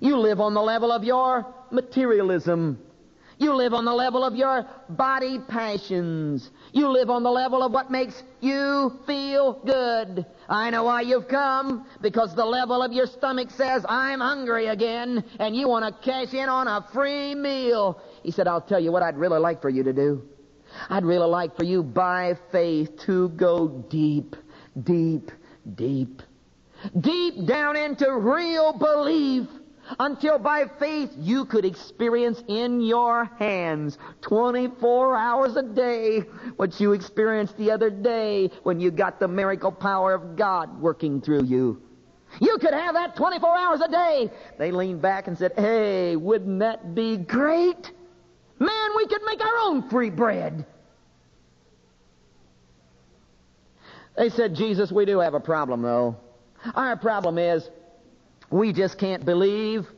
You 0.00 0.16
live 0.16 0.40
on 0.40 0.54
the 0.54 0.62
level 0.62 0.92
of 0.92 1.04
your 1.04 1.46
materialism. 1.70 2.78
You 3.38 3.54
live 3.54 3.74
on 3.74 3.84
the 3.84 3.92
level 3.92 4.24
of 4.24 4.36
your 4.36 4.64
body 4.88 5.40
passions. 5.48 6.48
You 6.72 6.88
live 6.88 7.10
on 7.10 7.24
the 7.24 7.30
level 7.30 7.64
of 7.64 7.72
what 7.72 7.90
makes 7.90 8.22
you 8.40 8.96
feel 9.04 9.54
good. 9.64 10.24
I 10.48 10.70
know 10.70 10.84
why 10.84 11.00
you've 11.00 11.26
come, 11.26 11.86
because 12.00 12.36
the 12.36 12.44
level 12.44 12.82
of 12.82 12.92
your 12.92 13.06
stomach 13.06 13.50
says, 13.50 13.84
I'm 13.88 14.20
hungry 14.20 14.66
again, 14.66 15.24
and 15.40 15.56
you 15.56 15.66
want 15.68 15.84
to 15.84 16.04
cash 16.08 16.32
in 16.34 16.48
on 16.48 16.68
a 16.68 16.86
free 16.92 17.34
meal. 17.34 18.00
He 18.22 18.30
said, 18.30 18.46
I'll 18.46 18.60
tell 18.60 18.80
you 18.80 18.92
what 18.92 19.02
I'd 19.02 19.16
really 19.16 19.38
like 19.38 19.60
for 19.60 19.68
you 19.68 19.82
to 19.82 19.92
do. 19.92 20.22
I'd 20.88 21.04
really 21.04 21.28
like 21.28 21.56
for 21.56 21.64
you 21.64 21.82
by 21.82 22.36
faith 22.50 22.98
to 23.00 23.28
go 23.30 23.68
deep, 23.68 24.36
deep, 24.82 25.30
deep, 25.74 26.22
deep 27.00 27.46
down 27.46 27.76
into 27.76 28.10
real 28.12 28.72
belief 28.72 29.46
until 29.98 30.38
by 30.38 30.64
faith 30.78 31.10
you 31.18 31.44
could 31.44 31.64
experience 31.64 32.42
in 32.48 32.80
your 32.80 33.24
hands 33.38 33.98
24 34.22 35.16
hours 35.16 35.56
a 35.56 35.62
day 35.62 36.20
what 36.56 36.80
you 36.80 36.92
experienced 36.92 37.56
the 37.56 37.70
other 37.70 37.90
day 37.90 38.50
when 38.62 38.80
you 38.80 38.90
got 38.90 39.20
the 39.20 39.28
miracle 39.28 39.72
power 39.72 40.14
of 40.14 40.36
God 40.36 40.80
working 40.80 41.20
through 41.20 41.44
you. 41.44 41.82
You 42.40 42.56
could 42.58 42.72
have 42.72 42.94
that 42.94 43.16
24 43.16 43.58
hours 43.58 43.80
a 43.82 43.88
day. 43.88 44.30
They 44.58 44.70
leaned 44.70 45.02
back 45.02 45.26
and 45.28 45.36
said, 45.36 45.52
Hey, 45.54 46.16
wouldn't 46.16 46.60
that 46.60 46.94
be 46.94 47.18
great? 47.18 47.90
Man, 48.62 48.96
we 48.96 49.06
could 49.06 49.22
make 49.24 49.44
our 49.44 49.58
own 49.64 49.90
free 49.90 50.10
bread. 50.10 50.64
They 54.16 54.28
said, 54.28 54.54
Jesus, 54.54 54.92
we 54.92 55.04
do 55.04 55.18
have 55.18 55.34
a 55.34 55.40
problem, 55.40 55.82
though. 55.82 56.16
Our 56.76 56.96
problem 56.96 57.38
is 57.38 57.68
we 58.50 58.72
just 58.72 58.98
can't 58.98 59.24
believe. 59.24 59.88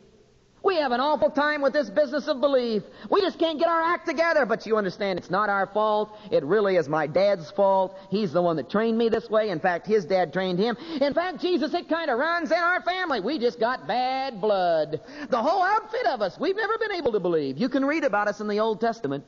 We 0.64 0.76
have 0.76 0.92
an 0.92 1.00
awful 1.00 1.30
time 1.30 1.60
with 1.60 1.74
this 1.74 1.90
business 1.90 2.26
of 2.26 2.40
belief. 2.40 2.82
We 3.10 3.20
just 3.20 3.38
can't 3.38 3.58
get 3.58 3.68
our 3.68 3.82
act 3.82 4.06
together. 4.06 4.46
But 4.46 4.64
you 4.64 4.78
understand, 4.78 5.18
it's 5.18 5.30
not 5.30 5.50
our 5.50 5.66
fault. 5.66 6.18
It 6.30 6.42
really 6.42 6.76
is 6.76 6.88
my 6.88 7.06
dad's 7.06 7.50
fault. 7.50 7.98
He's 8.10 8.32
the 8.32 8.40
one 8.40 8.56
that 8.56 8.70
trained 8.70 8.96
me 8.96 9.10
this 9.10 9.28
way. 9.28 9.50
In 9.50 9.60
fact, 9.60 9.86
his 9.86 10.06
dad 10.06 10.32
trained 10.32 10.58
him. 10.58 10.76
In 11.02 11.12
fact, 11.12 11.42
Jesus, 11.42 11.74
it 11.74 11.86
kind 11.88 12.10
of 12.10 12.18
runs 12.18 12.50
in 12.50 12.56
our 12.56 12.80
family. 12.80 13.20
We 13.20 13.38
just 13.38 13.60
got 13.60 13.86
bad 13.86 14.40
blood. 14.40 15.02
The 15.28 15.42
whole 15.42 15.62
outfit 15.62 16.06
of 16.06 16.22
us, 16.22 16.38
we've 16.40 16.56
never 16.56 16.78
been 16.78 16.92
able 16.92 17.12
to 17.12 17.20
believe. 17.20 17.58
You 17.58 17.68
can 17.68 17.84
read 17.84 18.04
about 18.04 18.28
us 18.28 18.40
in 18.40 18.48
the 18.48 18.60
Old 18.60 18.80
Testament. 18.80 19.24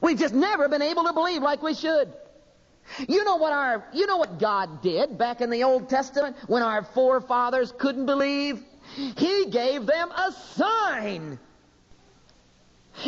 We've 0.00 0.18
just 0.18 0.34
never 0.34 0.68
been 0.68 0.82
able 0.82 1.04
to 1.04 1.12
believe 1.12 1.42
like 1.42 1.62
we 1.62 1.74
should. 1.74 2.12
You 3.08 3.24
know 3.24 3.36
what 3.36 3.52
our, 3.52 3.84
you 3.92 4.06
know 4.06 4.16
what 4.18 4.38
God 4.38 4.82
did 4.82 5.18
back 5.18 5.40
in 5.40 5.50
the 5.50 5.64
Old 5.64 5.88
Testament 5.88 6.36
when 6.46 6.62
our 6.62 6.84
forefathers 6.84 7.72
couldn't 7.76 8.06
believe? 8.06 8.62
He 8.96 9.46
gave 9.46 9.86
them 9.86 10.10
a 10.10 10.32
sign. 10.56 11.38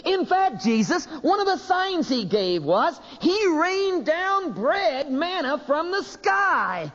In 0.04 0.26
fact, 0.26 0.62
Jesus, 0.62 1.06
one 1.06 1.40
of 1.40 1.46
the 1.46 1.58
signs 1.58 2.08
he 2.08 2.24
gave 2.24 2.62
was 2.62 2.98
he 3.20 3.46
rained 3.48 4.06
down 4.06 4.52
bread, 4.52 5.10
manna 5.10 5.58
from 5.58 5.90
the 5.90 6.02
sky. 6.02 6.90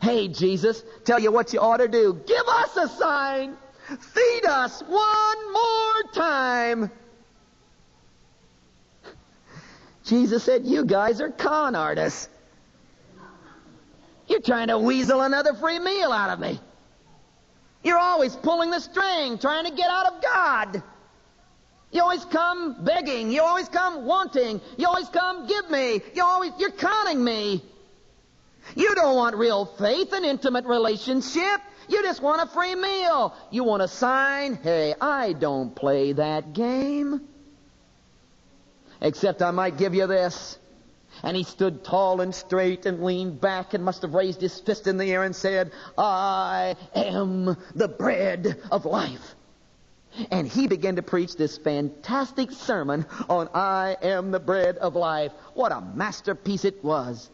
Hey, 0.00 0.28
Jesus, 0.28 0.82
tell 1.04 1.18
you 1.18 1.30
what 1.32 1.52
you 1.52 1.60
ought 1.60 1.78
to 1.78 1.88
do. 1.88 2.20
Give 2.26 2.46
us 2.46 2.76
a 2.76 2.88
sign. 2.88 3.56
Feed 3.86 4.44
us 4.46 4.82
one 4.82 5.52
more 5.52 6.02
time. 6.14 6.90
Jesus 10.04 10.42
said, 10.42 10.64
You 10.64 10.84
guys 10.84 11.20
are 11.20 11.30
con 11.30 11.74
artists. 11.74 12.28
You're 14.26 14.40
trying 14.40 14.68
to 14.68 14.78
weasel 14.78 15.20
another 15.20 15.54
free 15.54 15.78
meal 15.78 16.12
out 16.12 16.30
of 16.30 16.40
me. 16.40 16.58
You're 17.82 17.98
always 17.98 18.36
pulling 18.36 18.70
the 18.70 18.80
string, 18.80 19.38
trying 19.38 19.64
to 19.64 19.72
get 19.72 19.90
out 19.90 20.12
of 20.12 20.22
God. 20.22 20.82
You 21.90 22.00
always 22.02 22.24
come 22.24 22.84
begging. 22.84 23.30
You 23.30 23.42
always 23.42 23.68
come 23.68 24.06
wanting. 24.06 24.60
You 24.78 24.86
always 24.86 25.08
come 25.08 25.46
give 25.46 25.70
me. 25.70 26.00
You 26.14 26.24
always, 26.24 26.52
you're 26.58 26.70
conning 26.70 27.22
me. 27.22 27.62
You 28.74 28.94
don't 28.94 29.16
want 29.16 29.36
real 29.36 29.66
faith 29.66 30.12
and 30.12 30.24
intimate 30.24 30.64
relationship. 30.64 31.60
You 31.88 32.02
just 32.02 32.22
want 32.22 32.40
a 32.40 32.46
free 32.46 32.74
meal. 32.74 33.34
You 33.50 33.64
want 33.64 33.82
a 33.82 33.88
sign. 33.88 34.54
Hey, 34.54 34.94
I 35.00 35.34
don't 35.34 35.74
play 35.74 36.12
that 36.12 36.52
game. 36.54 37.20
Except 39.00 39.42
I 39.42 39.50
might 39.50 39.76
give 39.76 39.94
you 39.94 40.06
this. 40.06 40.58
And 41.22 41.36
he 41.36 41.44
stood 41.44 41.84
tall 41.84 42.20
and 42.20 42.34
straight 42.34 42.86
and 42.86 43.04
leaned 43.04 43.40
back 43.40 43.74
and 43.74 43.84
must 43.84 44.02
have 44.02 44.14
raised 44.14 44.40
his 44.40 44.58
fist 44.58 44.86
in 44.86 44.98
the 44.98 45.12
air 45.12 45.22
and 45.22 45.34
said, 45.34 45.70
I 45.96 46.74
am 46.94 47.56
the 47.74 47.88
bread 47.88 48.60
of 48.70 48.84
life. 48.84 49.34
And 50.30 50.46
he 50.46 50.66
began 50.66 50.96
to 50.96 51.02
preach 51.02 51.36
this 51.36 51.56
fantastic 51.58 52.50
sermon 52.50 53.06
on 53.28 53.48
I 53.54 53.96
am 54.02 54.30
the 54.30 54.40
bread 54.40 54.76
of 54.78 54.94
life. 54.94 55.32
What 55.54 55.72
a 55.72 55.80
masterpiece 55.80 56.64
it 56.64 56.84
was. 56.84 57.30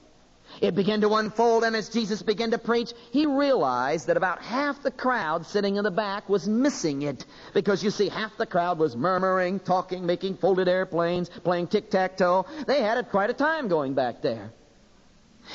It 0.61 0.75
began 0.75 1.01
to 1.03 1.15
unfold, 1.15 1.65
and 1.65 1.77
as 1.77 1.89
Jesus 1.89 2.23
began 2.23 2.51
to 2.51 2.59
preach, 2.59 2.93
he 3.11 3.27
realized 3.27 4.09
that 4.09 4.17
about 4.17 4.43
half 4.43 4.83
the 4.83 4.91
crowd 4.91 5.47
sitting 5.47 5.77
in 5.77 5.85
the 5.85 5.91
back 5.91 6.29
was 6.29 6.49
missing 6.49 7.03
it. 7.03 7.25
Because 7.55 7.83
you 7.83 7.91
see, 7.91 8.09
half 8.09 8.37
the 8.37 8.47
crowd 8.47 8.79
was 8.79 8.97
murmuring, 8.97 9.61
talking, 9.61 10.07
making 10.07 10.37
folded 10.37 10.69
airplanes, 10.69 11.29
playing 11.29 11.69
tic 11.69 11.91
tac 11.91 12.17
toe. 12.17 12.47
They 12.67 12.83
had 12.83 12.99
it 12.99 13.11
quite 13.11 13.31
a 13.31 13.35
time 13.35 13.69
going 13.69 13.95
back 13.95 14.23
there. 14.23 14.53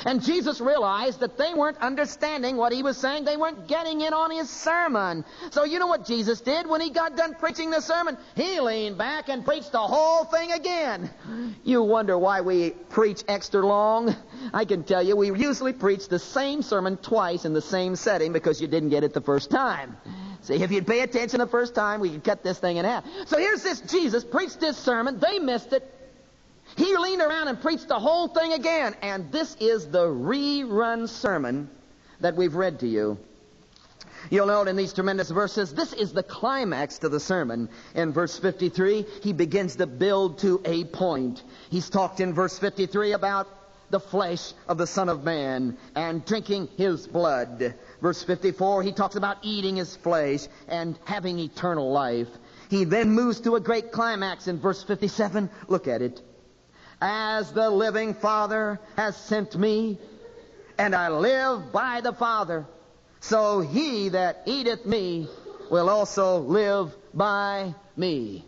And 0.04 0.22
Jesus 0.22 0.60
realized 0.60 1.20
that 1.20 1.38
they 1.38 1.54
weren't 1.54 1.78
understanding 1.78 2.56
what 2.56 2.72
he 2.72 2.82
was 2.82 2.96
saying. 2.96 3.24
They 3.24 3.36
weren't 3.36 3.68
getting 3.68 4.00
in 4.00 4.12
on 4.12 4.30
his 4.30 4.50
sermon. 4.50 5.24
So 5.50 5.64
you 5.64 5.78
know 5.78 5.86
what 5.86 6.06
Jesus 6.06 6.40
did 6.40 6.66
when 6.68 6.80
he 6.80 6.90
got 6.90 7.16
done 7.16 7.34
preaching 7.34 7.70
the 7.70 7.80
sermon? 7.80 8.16
He 8.34 8.60
leaned 8.60 8.98
back 8.98 9.28
and 9.28 9.44
preached 9.44 9.72
the 9.72 9.78
whole 9.78 10.24
thing 10.24 10.52
again. 10.52 11.10
You 11.64 11.82
wonder 11.82 12.18
why 12.18 12.40
we 12.40 12.70
preach 12.70 13.22
extra 13.28 13.64
long? 13.64 14.14
I 14.52 14.64
can 14.64 14.84
tell 14.84 15.02
you, 15.02 15.16
we 15.16 15.28
usually 15.28 15.72
preach 15.72 16.08
the 16.08 16.18
same 16.18 16.62
sermon 16.62 16.96
twice 16.96 17.44
in 17.44 17.52
the 17.52 17.62
same 17.62 17.96
setting 17.96 18.32
because 18.32 18.60
you 18.60 18.68
didn't 18.68 18.90
get 18.90 19.04
it 19.04 19.14
the 19.14 19.20
first 19.20 19.50
time. 19.50 19.96
See, 20.42 20.54
if 20.54 20.70
you'd 20.70 20.86
pay 20.86 21.00
attention 21.00 21.40
the 21.40 21.46
first 21.46 21.74
time, 21.74 22.00
we 22.00 22.10
could 22.10 22.24
cut 22.24 22.42
this 22.42 22.58
thing 22.58 22.76
in 22.76 22.84
half. 22.84 23.04
So 23.26 23.38
here's 23.38 23.62
this 23.62 23.80
Jesus 23.80 24.24
preached 24.24 24.60
this 24.60 24.76
sermon. 24.76 25.18
They 25.18 25.38
missed 25.38 25.72
it. 25.72 25.90
He 26.76 26.96
leaned 26.96 27.22
around 27.22 27.48
and 27.48 27.60
preached 27.60 27.88
the 27.88 27.98
whole 27.98 28.28
thing 28.28 28.52
again. 28.52 28.96
And 29.02 29.30
this 29.30 29.56
is 29.60 29.86
the 29.86 30.06
rerun 30.06 31.08
sermon 31.08 31.70
that 32.20 32.36
we've 32.36 32.54
read 32.54 32.80
to 32.80 32.88
you. 32.88 33.18
You'll 34.30 34.46
note 34.46 34.68
in 34.68 34.76
these 34.76 34.92
tremendous 34.92 35.30
verses, 35.30 35.74
this 35.74 35.92
is 35.92 36.12
the 36.12 36.22
climax 36.22 36.98
to 36.98 37.08
the 37.08 37.20
sermon. 37.20 37.68
In 37.94 38.12
verse 38.12 38.38
53, 38.38 39.04
he 39.22 39.32
begins 39.32 39.76
to 39.76 39.86
build 39.86 40.38
to 40.38 40.62
a 40.64 40.84
point. 40.84 41.42
He's 41.70 41.90
talked 41.90 42.20
in 42.20 42.32
verse 42.32 42.58
53 42.58 43.12
about 43.12 43.48
the 43.90 44.00
flesh 44.00 44.54
of 44.66 44.78
the 44.78 44.86
Son 44.86 45.10
of 45.10 45.24
Man 45.24 45.76
and 45.94 46.24
drinking 46.24 46.68
his 46.78 47.06
blood. 47.06 47.74
Verse 48.00 48.22
54, 48.24 48.82
he 48.82 48.92
talks 48.92 49.14
about 49.14 49.36
eating 49.42 49.76
his 49.76 49.94
flesh 49.94 50.48
and 50.68 50.98
having 51.04 51.38
eternal 51.38 51.92
life. 51.92 52.28
He 52.70 52.84
then 52.84 53.10
moves 53.10 53.40
to 53.40 53.56
a 53.56 53.60
great 53.60 53.92
climax 53.92 54.48
in 54.48 54.58
verse 54.58 54.82
57. 54.82 55.50
Look 55.68 55.86
at 55.86 56.00
it 56.00 56.22
as 57.06 57.52
the 57.52 57.68
living 57.68 58.14
Father 58.14 58.80
has 58.96 59.14
sent 59.14 59.54
me, 59.54 59.98
and 60.78 60.94
I 60.94 61.10
live 61.10 61.70
by 61.70 62.00
the 62.00 62.14
Father, 62.14 62.64
so 63.20 63.60
he 63.60 64.08
that 64.08 64.44
eateth 64.46 64.86
me 64.86 65.28
will 65.70 65.90
also 65.90 66.38
live 66.38 66.94
by 67.12 67.74
me. 67.94 68.42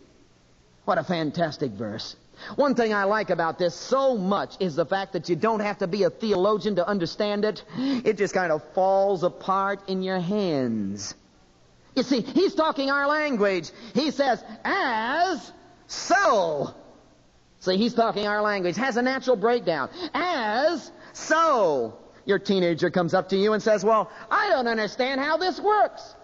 What 0.85 0.97
a 0.97 1.03
fantastic 1.03 1.69
verse. 1.69 2.15
One 2.55 2.73
thing 2.73 2.95
I 2.95 3.03
like 3.03 3.29
about 3.29 3.59
this 3.59 3.75
so 3.75 4.17
much 4.17 4.55
is 4.59 4.75
the 4.75 4.87
fact 4.87 5.13
that 5.13 5.29
you 5.29 5.35
don't 5.35 5.59
have 5.59 5.77
to 5.79 5.87
be 5.87 6.01
a 6.01 6.09
theologian 6.09 6.77
to 6.77 6.87
understand 6.87 7.45
it. 7.45 7.63
It 7.77 8.17
just 8.17 8.33
kind 8.33 8.51
of 8.51 8.63
falls 8.73 9.21
apart 9.21 9.87
in 9.87 10.01
your 10.01 10.19
hands. 10.19 11.13
You 11.95 12.01
see, 12.01 12.21
he's 12.21 12.55
talking 12.55 12.89
our 12.89 13.07
language. 13.07 13.69
He 13.93 14.09
says, 14.09 14.43
as 14.63 15.51
so. 15.85 16.73
See, 17.59 17.77
he's 17.77 17.93
talking 17.93 18.27
our 18.27 18.41
language, 18.41 18.75
has 18.75 18.97
a 18.97 19.01
natural 19.01 19.35
breakdown. 19.35 19.89
As 20.13 20.91
so, 21.13 21.97
your 22.25 22.39
teenager 22.39 22.91
comes 22.91 23.13
up 23.13 23.29
to 23.29 23.37
you 23.37 23.53
and 23.53 23.63
says, 23.63 23.83
Well, 23.83 24.11
I 24.29 24.49
don't 24.49 24.67
understand 24.67 25.19
how 25.21 25.37
this 25.37 25.59
works. 25.59 26.15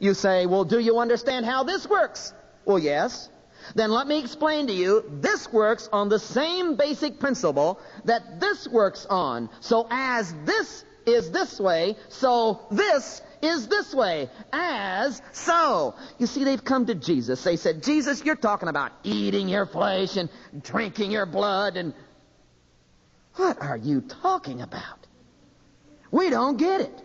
You 0.00 0.14
say, 0.14 0.46
Well, 0.46 0.64
do 0.64 0.78
you 0.78 0.98
understand 0.98 1.46
how 1.46 1.62
this 1.62 1.88
works? 1.88 2.32
Well, 2.64 2.78
yes. 2.78 3.28
Then 3.74 3.90
let 3.90 4.06
me 4.06 4.18
explain 4.18 4.66
to 4.66 4.72
you, 4.72 5.04
this 5.20 5.50
works 5.52 5.88
on 5.92 6.08
the 6.08 6.18
same 6.18 6.76
basic 6.76 7.18
principle 7.18 7.80
that 8.04 8.40
this 8.40 8.68
works 8.68 9.06
on. 9.08 9.48
So 9.60 9.86
as 9.90 10.34
this 10.44 10.84
is 11.06 11.30
this 11.30 11.58
way, 11.60 11.96
so 12.08 12.60
this 12.70 13.22
is 13.44 13.68
this 13.68 13.94
way, 13.94 14.28
as 14.52 15.20
so. 15.32 15.94
You 16.18 16.26
see, 16.26 16.44
they've 16.44 16.62
come 16.62 16.86
to 16.86 16.94
Jesus. 16.94 17.42
They 17.44 17.56
said, 17.56 17.82
Jesus, 17.82 18.24
you're 18.24 18.36
talking 18.36 18.68
about 18.68 18.92
eating 19.02 19.48
your 19.48 19.66
flesh 19.66 20.16
and 20.16 20.28
drinking 20.62 21.10
your 21.10 21.26
blood 21.26 21.76
and 21.76 21.94
what 23.36 23.60
are 23.60 23.76
you 23.76 24.00
talking 24.00 24.60
about? 24.60 25.06
We 26.10 26.30
don't 26.30 26.56
get 26.56 26.80
it. 26.80 27.02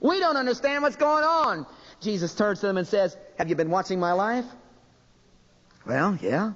We 0.00 0.18
don't 0.18 0.36
understand 0.36 0.82
what's 0.82 0.96
going 0.96 1.24
on. 1.24 1.66
Jesus 2.00 2.34
turns 2.34 2.60
to 2.60 2.66
them 2.66 2.78
and 2.78 2.86
says, 2.86 3.16
Have 3.38 3.48
you 3.48 3.56
been 3.56 3.70
watching 3.70 4.00
my 4.00 4.12
life? 4.12 4.44
Well, 5.86 6.18
yeah. 6.20 6.52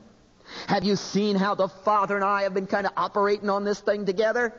Have 0.66 0.84
you 0.84 0.96
seen 0.96 1.36
how 1.36 1.54
the 1.54 1.68
Father 1.68 2.16
and 2.16 2.24
I 2.24 2.42
have 2.42 2.54
been 2.54 2.66
kind 2.66 2.86
of 2.86 2.92
operating 2.96 3.50
on 3.50 3.64
this 3.64 3.80
thing 3.80 4.06
together? 4.06 4.54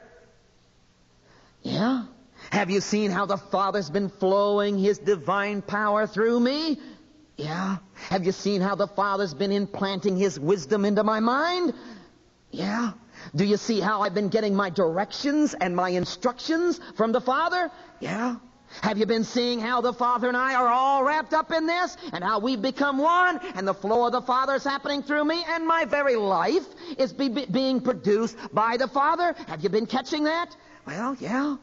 Yeah. 1.63 2.05
Have 2.51 2.69
you 2.69 2.81
seen 2.81 3.11
how 3.11 3.25
the 3.25 3.37
Father's 3.37 3.89
been 3.89 4.09
flowing 4.09 4.77
His 4.77 4.99
divine 4.99 5.61
power 5.61 6.05
through 6.05 6.39
me? 6.39 6.77
Yeah. 7.37 7.77
Have 8.09 8.25
you 8.25 8.33
seen 8.33 8.59
how 8.61 8.75
the 8.75 8.87
Father's 8.87 9.33
been 9.33 9.53
implanting 9.53 10.17
His 10.17 10.37
wisdom 10.39 10.83
into 10.83 11.03
my 11.03 11.21
mind? 11.21 11.73
Yeah. 12.51 12.91
Do 13.33 13.45
you 13.45 13.55
see 13.55 13.79
how 13.79 14.01
I've 14.01 14.13
been 14.13 14.27
getting 14.27 14.53
my 14.53 14.69
directions 14.69 15.53
and 15.53 15.75
my 15.75 15.89
instructions 15.89 16.79
from 16.95 17.13
the 17.13 17.21
Father? 17.21 17.71
Yeah. 18.01 18.35
Have 18.81 18.97
you 18.97 19.05
been 19.05 19.23
seeing 19.23 19.59
how 19.59 19.79
the 19.79 19.93
Father 19.93 20.27
and 20.27 20.35
I 20.35 20.55
are 20.55 20.67
all 20.67 21.03
wrapped 21.03 21.33
up 21.33 21.51
in 21.53 21.67
this 21.67 21.95
and 22.11 22.23
how 22.23 22.39
we've 22.39 22.61
become 22.61 22.97
one 22.97 23.39
and 23.55 23.65
the 23.67 23.73
flow 23.73 24.05
of 24.05 24.11
the 24.11 24.21
Father 24.21 24.55
is 24.55 24.63
happening 24.63 25.03
through 25.03 25.23
me 25.23 25.43
and 25.47 25.65
my 25.65 25.85
very 25.85 26.15
life 26.15 26.65
is 26.97 27.13
be, 27.13 27.29
be, 27.29 27.45
being 27.45 27.79
produced 27.79 28.35
by 28.53 28.75
the 28.77 28.87
Father? 28.87 29.35
Have 29.47 29.61
you 29.61 29.69
been 29.69 29.85
catching 29.85 30.25
that? 30.25 30.55
Well, 30.85 31.15
yeah. 31.19 31.57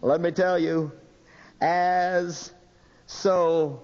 Let 0.00 0.20
me 0.20 0.30
tell 0.30 0.58
you, 0.58 0.92
as 1.60 2.52
so. 3.06 3.82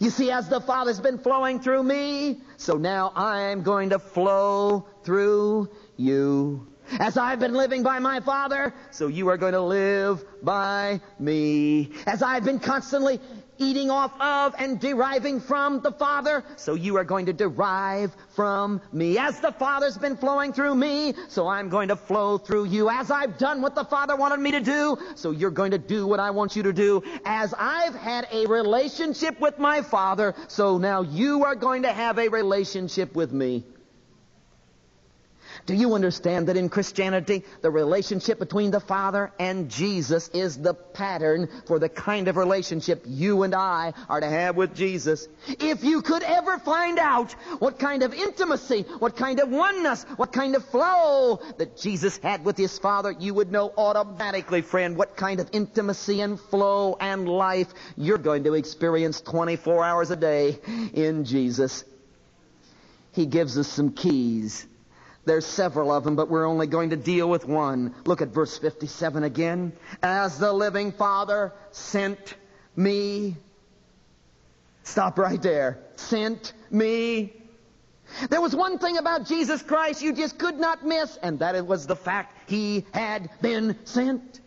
You 0.00 0.10
see, 0.10 0.30
as 0.30 0.48
the 0.48 0.60
Father's 0.60 1.00
been 1.00 1.18
flowing 1.18 1.60
through 1.60 1.82
me, 1.84 2.40
so 2.56 2.76
now 2.76 3.12
I'm 3.14 3.62
going 3.62 3.90
to 3.90 3.98
flow 3.98 4.86
through 5.04 5.68
you. 5.96 6.66
As 6.98 7.16
I've 7.16 7.40
been 7.40 7.54
living 7.54 7.82
by 7.82 7.98
my 7.98 8.20
Father, 8.20 8.74
so 8.90 9.06
you 9.06 9.28
are 9.28 9.36
going 9.36 9.52
to 9.52 9.62
live 9.62 10.24
by 10.42 11.00
me. 11.18 11.92
As 12.06 12.22
I've 12.22 12.44
been 12.44 12.58
constantly 12.58 13.20
eating 13.58 13.90
off 13.90 14.12
of 14.20 14.54
and 14.58 14.80
deriving 14.80 15.40
from 15.40 15.80
the 15.80 15.92
Father, 15.92 16.44
so 16.56 16.74
you 16.74 16.96
are 16.96 17.04
going 17.04 17.26
to 17.26 17.32
derive 17.32 18.14
from 18.34 18.80
me. 18.92 19.18
As 19.18 19.40
the 19.40 19.52
Father's 19.52 19.98
been 19.98 20.16
flowing 20.16 20.52
through 20.52 20.74
me, 20.74 21.14
so 21.28 21.48
I'm 21.48 21.68
going 21.68 21.88
to 21.88 21.96
flow 21.96 22.38
through 22.38 22.66
you. 22.66 22.90
As 22.90 23.10
I've 23.10 23.38
done 23.38 23.62
what 23.62 23.74
the 23.74 23.84
Father 23.84 24.16
wanted 24.16 24.40
me 24.40 24.52
to 24.52 24.60
do, 24.60 24.96
so 25.14 25.30
you're 25.30 25.50
going 25.50 25.72
to 25.72 25.78
do 25.78 26.06
what 26.06 26.20
I 26.20 26.30
want 26.30 26.56
you 26.56 26.62
to 26.64 26.72
do. 26.72 27.02
As 27.24 27.54
I've 27.58 27.94
had 27.94 28.26
a 28.32 28.46
relationship 28.46 29.40
with 29.40 29.58
my 29.58 29.82
Father, 29.82 30.34
so 30.48 30.78
now 30.78 31.02
you 31.02 31.44
are 31.44 31.54
going 31.54 31.82
to 31.82 31.92
have 31.92 32.18
a 32.18 32.28
relationship 32.28 33.14
with 33.14 33.32
me. 33.32 33.64
Do 35.66 35.72
you 35.72 35.94
understand 35.94 36.48
that 36.48 36.58
in 36.58 36.68
Christianity, 36.68 37.42
the 37.62 37.70
relationship 37.70 38.38
between 38.38 38.70
the 38.70 38.80
Father 38.80 39.32
and 39.38 39.70
Jesus 39.70 40.28
is 40.28 40.58
the 40.58 40.74
pattern 40.74 41.48
for 41.66 41.78
the 41.78 41.88
kind 41.88 42.28
of 42.28 42.36
relationship 42.36 43.02
you 43.06 43.44
and 43.44 43.54
I 43.54 43.94
are 44.10 44.20
to 44.20 44.28
have 44.28 44.56
with 44.56 44.74
Jesus? 44.74 45.26
If 45.48 45.82
you 45.82 46.02
could 46.02 46.22
ever 46.22 46.58
find 46.58 46.98
out 46.98 47.32
what 47.60 47.78
kind 47.78 48.02
of 48.02 48.12
intimacy, 48.12 48.82
what 48.98 49.16
kind 49.16 49.40
of 49.40 49.48
oneness, 49.48 50.04
what 50.16 50.34
kind 50.34 50.54
of 50.54 50.66
flow 50.66 51.40
that 51.56 51.78
Jesus 51.78 52.18
had 52.18 52.44
with 52.44 52.58
his 52.58 52.78
Father, 52.78 53.12
you 53.12 53.32
would 53.32 53.50
know 53.50 53.72
automatically, 53.78 54.60
friend, 54.60 54.98
what 54.98 55.16
kind 55.16 55.40
of 55.40 55.48
intimacy 55.52 56.20
and 56.20 56.38
flow 56.38 56.94
and 57.00 57.26
life 57.26 57.72
you're 57.96 58.18
going 58.18 58.44
to 58.44 58.52
experience 58.52 59.22
24 59.22 59.82
hours 59.82 60.10
a 60.10 60.16
day 60.16 60.58
in 60.92 61.24
Jesus. 61.24 61.84
He 63.12 63.24
gives 63.24 63.56
us 63.56 63.68
some 63.68 63.92
keys 63.92 64.66
there's 65.24 65.46
several 65.46 65.90
of 65.90 66.04
them, 66.04 66.16
but 66.16 66.28
we're 66.28 66.46
only 66.46 66.66
going 66.66 66.90
to 66.90 66.96
deal 66.96 67.28
with 67.28 67.46
one. 67.46 67.94
Look 68.04 68.22
at 68.22 68.28
verse 68.28 68.58
57 68.58 69.24
again. 69.24 69.72
As 70.02 70.38
the 70.38 70.52
living 70.52 70.92
Father 70.92 71.52
sent 71.70 72.34
me. 72.76 73.36
Stop 74.82 75.18
right 75.18 75.40
there. 75.40 75.78
Sent 75.96 76.52
me. 76.70 77.32
There 78.28 78.40
was 78.40 78.54
one 78.54 78.78
thing 78.78 78.98
about 78.98 79.26
Jesus 79.26 79.62
Christ 79.62 80.02
you 80.02 80.12
just 80.12 80.38
could 80.38 80.58
not 80.58 80.84
miss, 80.84 81.16
and 81.16 81.38
that 81.38 81.66
was 81.66 81.86
the 81.86 81.96
fact 81.96 82.50
he 82.50 82.84
had 82.92 83.30
been 83.40 83.76
sent. 83.84 84.40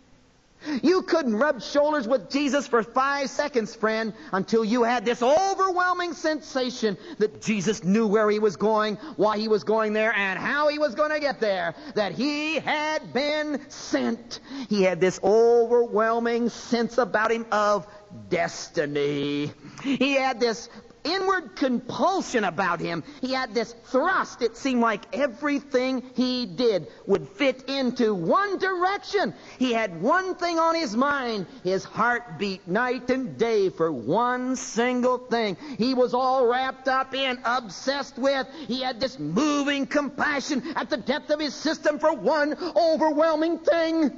You 0.82 1.04
couldn't 1.04 1.36
rub 1.36 1.62
shoulders 1.62 2.08
with 2.08 2.30
Jesus 2.30 2.68
for 2.68 2.84
five 2.84 3.30
seconds, 3.30 3.76
friend, 3.76 4.14
until 4.32 4.66
you 4.66 4.84
had 4.84 5.06
this 5.06 5.22
overwhelming 5.22 6.14
sensation 6.14 6.98
that 7.20 7.42
Jesus 7.42 7.84
knew 7.84 8.08
where 8.08 8.30
he 8.30 8.40
was 8.40 8.56
going, 8.56 8.96
why 9.16 9.38
he 9.38 9.48
was 9.48 9.64
going 9.64 9.94
there, 9.94 10.14
and 10.14 10.40
how 10.40 10.68
he 10.68 10.80
was 10.80 10.96
going 10.96 11.12
to 11.12 11.20
get 11.20 11.40
there. 11.40 11.76
That 11.96 12.14
he 12.14 12.56
had 12.56 13.14
been 13.14 13.62
sent. 13.70 14.40
He 14.70 14.84
had 14.84 15.00
this 15.00 15.20
overwhelming 15.24 16.50
sense 16.50 16.98
about 16.98 17.32
him 17.32 17.46
of 17.52 17.88
destiny. 18.30 19.52
He 19.84 20.14
had 20.14 20.40
this 20.40 20.70
inward 21.08 21.56
compulsion 21.56 22.44
about 22.44 22.80
him. 22.80 23.04
He 23.22 23.34
had 23.34 23.54
this 23.54 23.74
thrust. 23.86 24.42
It 24.42 24.58
seemed 24.58 24.82
like 24.82 25.16
everything 25.16 26.04
he 26.16 26.46
did 26.46 26.88
would 27.06 27.28
fit 27.30 27.70
into 27.70 28.14
one 28.14 28.58
direction. 28.58 29.34
He 29.58 29.74
had 29.74 30.02
one 30.02 30.36
thing 30.36 30.60
on 30.60 30.76
his 30.76 30.96
mind. 30.96 31.48
His 31.64 31.84
heart 31.84 32.38
beat 32.38 32.68
night 32.68 33.10
and 33.10 33.38
day 33.38 33.70
for 33.70 33.92
one 33.92 34.56
single 34.56 35.18
thing. 35.18 35.58
He 35.78 35.94
was 35.94 36.14
all 36.14 36.46
wrapped 36.48 36.88
up 36.88 37.16
in, 37.16 37.40
obsessed 37.46 38.18
with. 38.18 38.48
He 38.68 38.82
had 38.82 39.00
this 39.00 39.18
moving 39.18 39.88
compassion 39.88 40.64
at 40.76 40.90
the 40.90 40.98
depth 40.98 41.30
of 41.30 41.40
his 41.40 41.56
system 41.56 42.00
for 42.00 42.14
one 42.14 42.56
overwhelming 42.76 43.60
thing. 43.60 44.12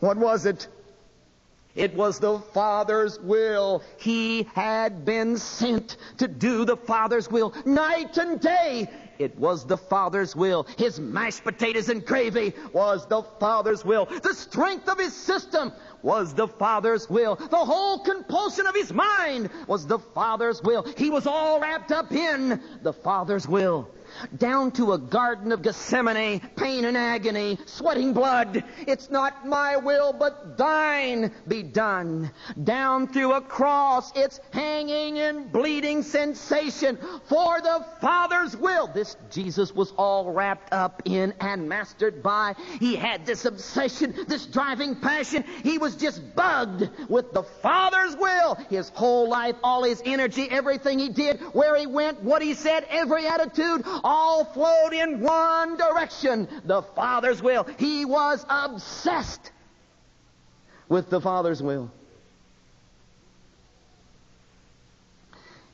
What 0.00 0.16
was 0.16 0.44
it? 0.46 0.68
It 1.74 1.94
was 1.94 2.20
the 2.20 2.38
Father's 2.38 3.18
will. 3.18 3.82
He 3.96 4.44
had 4.54 5.04
been 5.04 5.36
sent 5.36 5.96
to 6.18 6.28
do 6.28 6.64
the 6.64 6.76
Father's 6.76 7.28
will 7.28 7.52
night 7.64 8.16
and 8.16 8.40
day. 8.40 8.88
It 9.18 9.36
was 9.38 9.66
the 9.66 9.76
Father's 9.76 10.36
will. 10.36 10.66
His 10.76 11.00
mashed 11.00 11.44
potatoes 11.44 11.88
and 11.88 12.04
gravy 12.04 12.52
was 12.72 13.06
the 13.06 13.22
Father's 13.40 13.84
will. 13.84 14.06
The 14.06 14.34
strength 14.34 14.88
of 14.88 14.98
his 14.98 15.14
system 15.14 15.72
was 16.02 16.34
the 16.34 16.48
Father's 16.48 17.08
will. 17.10 17.36
The 17.36 17.56
whole 17.56 18.00
compulsion 18.00 18.66
of 18.66 18.74
his 18.74 18.92
mind 18.92 19.50
was 19.66 19.86
the 19.86 19.98
Father's 19.98 20.62
will. 20.62 20.82
He 20.96 21.10
was 21.10 21.26
all 21.26 21.60
wrapped 21.60 21.92
up 21.92 22.12
in 22.12 22.60
the 22.82 22.92
Father's 22.92 23.48
will 23.48 23.88
down 24.36 24.72
to 24.72 24.92
a 24.92 24.98
garden 24.98 25.52
of 25.52 25.62
Gethsemane, 25.62 26.40
pain 26.56 26.84
and 26.84 26.96
agony, 26.96 27.58
sweating 27.66 28.12
blood. 28.12 28.64
It's 28.86 29.10
not 29.10 29.46
my 29.46 29.76
will, 29.76 30.12
but 30.12 30.56
thine 30.56 31.32
be 31.48 31.62
done. 31.62 32.30
Down 32.62 33.08
through 33.08 33.32
a 33.32 33.40
cross, 33.40 34.12
it's 34.14 34.40
hanging 34.52 35.18
and 35.18 35.50
bleeding 35.50 36.02
sensation 36.02 36.98
for 37.28 37.60
the 37.60 37.84
Father's 38.00 38.56
will. 38.56 38.86
This 38.88 39.16
Jesus 39.30 39.74
was 39.74 39.92
all 39.92 40.32
wrapped 40.32 40.72
up 40.72 41.02
in 41.04 41.34
and 41.40 41.68
mastered 41.68 42.22
by. 42.22 42.54
He 42.80 42.96
had 42.96 43.26
this 43.26 43.44
obsession, 43.44 44.14
this 44.28 44.46
driving 44.46 44.96
passion. 44.96 45.44
He 45.62 45.78
was 45.78 45.96
just 45.96 46.34
bugged 46.34 46.88
with 47.08 47.32
the 47.32 47.42
Father's 47.42 48.16
will. 48.16 48.54
His 48.70 48.88
whole 48.90 49.28
life, 49.28 49.56
all 49.62 49.84
his 49.84 50.02
energy, 50.04 50.48
everything 50.50 50.98
he 50.98 51.08
did, 51.08 51.40
where 51.52 51.76
he 51.76 51.86
went, 51.86 52.22
what 52.22 52.42
he 52.42 52.54
said, 52.54 52.86
every 52.88 53.26
attitude, 53.26 53.84
all 54.04 54.44
flowed 54.44 54.92
in 54.92 55.20
one 55.20 55.76
direction 55.76 56.46
the 56.64 56.82
Father's 56.82 57.42
will. 57.42 57.64
He 57.78 58.04
was 58.04 58.44
obsessed 58.48 59.50
with 60.88 61.08
the 61.10 61.20
Father's 61.20 61.62
will. 61.62 61.90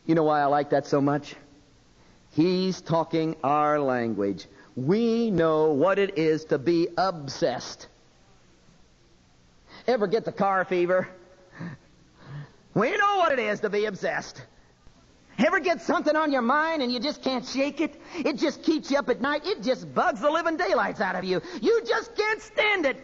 You 0.06 0.14
know 0.14 0.22
why 0.24 0.40
I 0.40 0.46
like 0.46 0.70
that 0.70 0.86
so 0.86 1.00
much? 1.00 1.34
He's 2.32 2.80
talking 2.80 3.36
our 3.42 3.80
language. 3.80 4.46
We 4.76 5.30
know 5.30 5.72
what 5.72 5.98
it 5.98 6.16
is 6.16 6.44
to 6.46 6.58
be 6.58 6.88
obsessed. 6.96 7.88
Ever 9.86 10.06
get 10.06 10.24
the 10.24 10.32
car 10.32 10.64
fever? 10.64 11.08
We 12.74 12.96
know 12.96 13.16
what 13.18 13.32
it 13.32 13.40
is 13.40 13.60
to 13.60 13.70
be 13.70 13.86
obsessed. 13.86 14.42
Ever 15.46 15.58
get 15.58 15.80
something 15.80 16.14
on 16.16 16.30
your 16.32 16.42
mind 16.42 16.82
and 16.82 16.92
you 16.92 17.00
just 17.00 17.22
can't 17.22 17.46
shake 17.46 17.80
it? 17.80 18.00
It 18.14 18.36
just 18.36 18.62
keeps 18.62 18.90
you 18.90 18.98
up 18.98 19.08
at 19.08 19.20
night. 19.22 19.46
It 19.46 19.62
just 19.62 19.92
bugs 19.94 20.20
the 20.20 20.30
living 20.30 20.56
daylights 20.56 21.00
out 21.00 21.16
of 21.16 21.24
you. 21.24 21.40
You 21.62 21.82
just 21.86 22.14
can't 22.14 22.42
stand 22.42 22.84
it. 22.84 23.02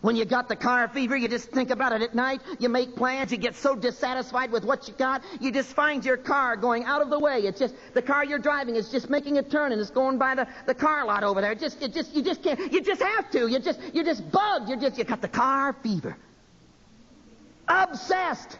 When 0.00 0.14
you 0.14 0.24
got 0.24 0.48
the 0.48 0.54
car 0.54 0.86
fever, 0.88 1.16
you 1.16 1.26
just 1.26 1.50
think 1.50 1.70
about 1.70 1.92
it 1.92 2.02
at 2.02 2.14
night. 2.14 2.40
You 2.60 2.68
make 2.68 2.94
plans. 2.94 3.32
You 3.32 3.38
get 3.38 3.56
so 3.56 3.74
dissatisfied 3.74 4.52
with 4.52 4.64
what 4.64 4.86
you 4.86 4.94
got, 4.94 5.24
you 5.40 5.50
just 5.50 5.70
find 5.74 6.04
your 6.04 6.16
car 6.16 6.54
going 6.54 6.84
out 6.84 7.02
of 7.02 7.10
the 7.10 7.18
way. 7.18 7.40
It's 7.40 7.58
just 7.58 7.74
the 7.94 8.02
car 8.02 8.24
you're 8.24 8.38
driving 8.38 8.76
is 8.76 8.90
just 8.90 9.10
making 9.10 9.38
a 9.38 9.42
turn 9.42 9.72
and 9.72 9.80
it's 9.80 9.90
going 9.90 10.18
by 10.18 10.36
the, 10.36 10.46
the 10.66 10.74
car 10.74 11.04
lot 11.04 11.24
over 11.24 11.40
there. 11.40 11.52
It 11.52 11.60
just, 11.60 11.82
it 11.82 11.92
just, 11.94 12.14
you 12.14 12.22
just 12.22 12.42
can't. 12.42 12.72
You 12.72 12.80
just 12.80 13.02
have 13.02 13.30
to. 13.32 13.48
You 13.48 13.58
just, 13.58 13.80
you 13.92 14.04
just 14.04 14.30
bugged. 14.30 14.68
You 14.68 14.76
just, 14.76 14.98
you 14.98 15.04
got 15.04 15.20
the 15.20 15.28
car 15.28 15.72
fever. 15.82 16.16
Obsessed. 17.68 18.58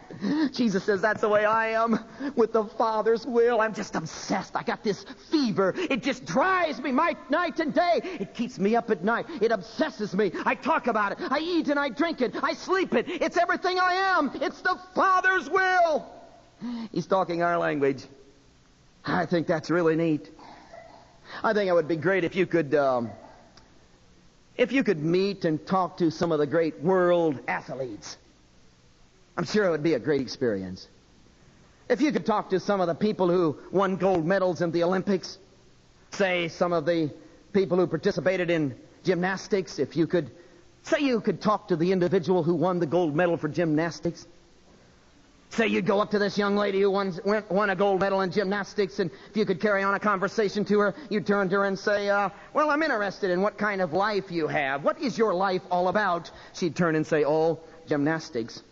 Jesus 0.51 0.83
says 0.83 1.01
that's 1.01 1.21
the 1.21 1.29
way 1.29 1.45
I 1.45 1.69
am 1.69 1.99
with 2.35 2.53
the 2.53 2.63
Father's 2.63 3.25
will. 3.25 3.59
I'm 3.59 3.73
just 3.73 3.95
obsessed. 3.95 4.55
I 4.55 4.63
got 4.63 4.83
this 4.83 5.05
fever. 5.31 5.73
It 5.75 6.03
just 6.03 6.25
drives 6.25 6.79
me 6.79 6.91
my, 6.91 7.15
night 7.29 7.59
and 7.59 7.73
day. 7.73 8.01
It 8.03 8.33
keeps 8.33 8.59
me 8.59 8.75
up 8.75 8.91
at 8.91 9.03
night. 9.03 9.25
It 9.41 9.51
obsesses 9.51 10.13
me. 10.13 10.31
I 10.45 10.53
talk 10.53 10.87
about 10.87 11.13
it. 11.13 11.17
I 11.31 11.39
eat 11.39 11.69
and 11.69 11.79
I 11.79 11.89
drink 11.89 12.21
it. 12.21 12.35
I 12.43 12.53
sleep 12.53 12.93
it. 12.93 13.05
It's 13.07 13.37
everything 13.37 13.79
I 13.79 13.93
am. 13.93 14.31
It's 14.35 14.61
the 14.61 14.77
Father's 14.93 15.49
will. 15.49 16.05
He's 16.91 17.07
talking 17.07 17.41
our 17.41 17.57
language. 17.57 18.05
I 19.05 19.25
think 19.25 19.47
that's 19.47 19.69
really 19.69 19.95
neat. 19.95 20.29
I 21.43 21.53
think 21.53 21.69
it 21.69 21.73
would 21.73 21.87
be 21.87 21.95
great 21.95 22.23
if 22.23 22.35
you 22.35 22.45
could, 22.45 22.75
um, 22.75 23.09
if 24.57 24.71
you 24.71 24.83
could 24.83 25.03
meet 25.03 25.45
and 25.45 25.65
talk 25.65 25.97
to 25.97 26.11
some 26.11 26.31
of 26.31 26.39
the 26.39 26.47
great 26.47 26.79
world 26.81 27.39
athletes. 27.47 28.17
I'm 29.39 29.45
sure 29.45 29.63
it 29.63 29.69
would 29.69 29.83
be 29.83 29.93
a 29.93 29.99
great 29.99 30.19
experience. 30.19 30.89
If 31.87 32.01
you 32.01 32.11
could 32.11 32.25
talk 32.25 32.49
to 32.49 32.59
some 32.59 32.81
of 32.81 32.87
the 32.87 32.93
people 32.93 33.29
who 33.29 33.57
won 33.71 33.95
gold 33.95 34.25
medals 34.25 34.61
in 34.61 34.71
the 34.71 34.83
Olympics, 34.83 35.37
say 36.11 36.49
some 36.49 36.73
of 36.73 36.85
the 36.85 37.09
people 37.53 37.77
who 37.77 37.87
participated 37.87 38.49
in 38.49 38.75
gymnastics, 39.05 39.79
if 39.79 39.95
you 39.95 40.07
could 40.07 40.29
say 40.83 40.99
you 40.99 41.21
could 41.21 41.39
talk 41.39 41.69
to 41.69 41.77
the 41.77 41.93
individual 41.93 42.43
who 42.43 42.53
won 42.53 42.79
the 42.79 42.85
gold 42.85 43.15
medal 43.15 43.37
for 43.37 43.47
gymnastics. 43.47 44.27
Say 45.51 45.67
you'd 45.67 45.85
go 45.85 46.01
up 46.01 46.11
to 46.11 46.19
this 46.19 46.37
young 46.37 46.57
lady 46.57 46.81
who 46.81 46.91
won, 46.91 47.17
won 47.49 47.69
a 47.69 47.77
gold 47.77 48.01
medal 48.01 48.19
in 48.19 48.31
gymnastics, 48.31 48.99
and 48.99 49.09
if 49.29 49.37
you 49.37 49.45
could 49.45 49.61
carry 49.61 49.83
on 49.83 49.93
a 49.93 49.99
conversation 50.01 50.65
to 50.65 50.79
her, 50.79 50.95
you'd 51.09 51.25
turn 51.25 51.47
to 51.47 51.55
her 51.55 51.63
and 51.63 51.79
say, 51.79 52.09
uh, 52.09 52.27
Well, 52.53 52.71
I'm 52.71 52.83
interested 52.83 53.31
in 53.31 53.41
what 53.41 53.57
kind 53.57 53.79
of 53.79 53.93
life 53.93 54.31
you 54.31 54.47
have. 54.49 54.83
What 54.83 54.99
is 54.99 55.17
your 55.17 55.33
life 55.33 55.61
all 55.71 55.87
about? 55.87 56.29
She'd 56.51 56.75
turn 56.75 56.97
and 56.97 57.07
say, 57.07 57.23
Oh, 57.23 57.61
gymnastics. 57.87 58.63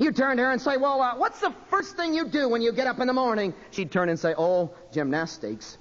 You 0.00 0.12
turn 0.12 0.36
to 0.36 0.44
her 0.44 0.52
and 0.52 0.60
say, 0.60 0.76
Well, 0.76 1.00
uh, 1.00 1.16
what's 1.16 1.40
the 1.40 1.52
first 1.68 1.96
thing 1.96 2.14
you 2.14 2.26
do 2.26 2.48
when 2.48 2.62
you 2.62 2.72
get 2.72 2.86
up 2.86 3.00
in 3.00 3.06
the 3.06 3.12
morning? 3.12 3.54
She'd 3.70 3.90
turn 3.90 4.08
and 4.08 4.18
say, 4.18 4.34
Oh, 4.36 4.70
gymnastics. 4.92 5.78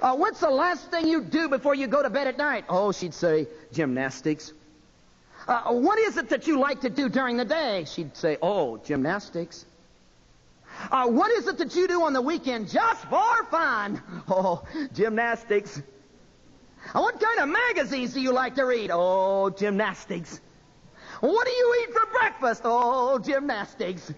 Uh, 0.00 0.16
what's 0.16 0.40
the 0.40 0.50
last 0.50 0.90
thing 0.90 1.06
you 1.06 1.22
do 1.22 1.48
before 1.48 1.74
you 1.76 1.86
go 1.86 2.02
to 2.02 2.10
bed 2.10 2.26
at 2.26 2.36
night? 2.36 2.64
Oh, 2.68 2.90
she'd 2.90 3.14
say, 3.14 3.46
Gymnastics. 3.72 4.52
Uh, 5.46 5.72
what 5.72 5.98
is 5.98 6.16
it 6.16 6.28
that 6.30 6.46
you 6.46 6.58
like 6.58 6.80
to 6.80 6.90
do 6.90 7.08
during 7.08 7.36
the 7.36 7.44
day? 7.44 7.84
She'd 7.86 8.16
say, 8.16 8.38
Oh, 8.42 8.78
gymnastics. 8.78 9.64
Uh, 10.90 11.06
what 11.08 11.30
is 11.30 11.46
it 11.46 11.58
that 11.58 11.76
you 11.76 11.86
do 11.86 12.02
on 12.02 12.12
the 12.12 12.22
weekend 12.22 12.68
just 12.70 13.04
for 13.06 13.44
fun? 13.50 14.02
Oh, 14.28 14.62
gymnastics. 14.94 15.80
Uh, 16.94 17.00
what 17.00 17.20
kind 17.20 17.40
of 17.40 17.48
magazines 17.48 18.14
do 18.14 18.20
you 18.20 18.32
like 18.32 18.56
to 18.56 18.64
read? 18.64 18.90
Oh, 18.92 19.50
gymnastics. 19.50 20.40
What 21.22 21.46
do 21.46 21.52
you 21.52 21.84
eat 21.84 21.94
for 21.94 22.04
breakfast? 22.06 22.62
Oh, 22.64 23.16
gymnastics. 23.16 24.12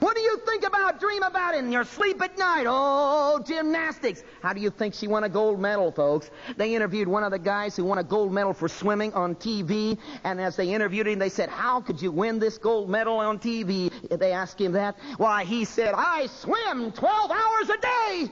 What 0.00 0.14
do 0.14 0.20
you 0.20 0.36
think 0.44 0.66
about, 0.66 1.00
dream 1.00 1.22
about 1.22 1.54
in 1.54 1.72
your 1.72 1.84
sleep 1.84 2.20
at 2.20 2.36
night? 2.36 2.66
Oh, 2.68 3.42
gymnastics. 3.42 4.22
How 4.42 4.52
do 4.52 4.60
you 4.60 4.68
think 4.68 4.92
she 4.92 5.08
won 5.08 5.24
a 5.24 5.30
gold 5.30 5.58
medal, 5.58 5.90
folks? 5.90 6.30
They 6.58 6.74
interviewed 6.74 7.08
one 7.08 7.24
of 7.24 7.30
the 7.30 7.38
guys 7.38 7.76
who 7.76 7.84
won 7.84 7.96
a 7.96 8.04
gold 8.04 8.30
medal 8.30 8.52
for 8.52 8.68
swimming 8.68 9.14
on 9.14 9.36
TV, 9.36 9.96
and 10.22 10.38
as 10.38 10.54
they 10.54 10.74
interviewed 10.74 11.06
him, 11.06 11.18
they 11.18 11.30
said, 11.30 11.48
How 11.48 11.80
could 11.80 12.02
you 12.02 12.12
win 12.12 12.38
this 12.38 12.58
gold 12.58 12.90
medal 12.90 13.16
on 13.16 13.38
TV? 13.38 13.90
They 14.10 14.32
asked 14.32 14.60
him 14.60 14.72
that. 14.72 14.98
Why, 15.16 15.44
he 15.44 15.64
said, 15.64 15.94
I 15.96 16.26
swim 16.26 16.92
12 16.92 17.30
hours 17.30 17.70
a 17.70 17.78
day. 17.80 18.28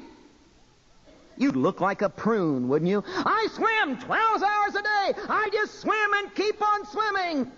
You'd 1.39 1.57
look 1.57 1.81
like 1.81 2.03
a 2.03 2.11
prune, 2.11 2.69
wouldn't 2.69 2.91
you? 2.91 3.03
I 3.07 3.49
swim 3.53 3.97
12 3.97 4.43
hours 4.43 4.75
a 4.75 4.83
day. 4.83 5.23
I 5.31 5.49
just 5.51 5.81
swim 5.81 6.13
and 6.17 6.35
keep 6.35 6.61
on 6.61 6.85
swimming. 6.85 7.51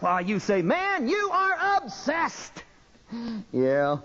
Why, 0.00 0.20
you 0.20 0.38
say, 0.38 0.62
man, 0.62 1.08
you 1.08 1.30
are 1.30 1.76
obsessed. 1.76 2.64
Yeah. 3.52 3.98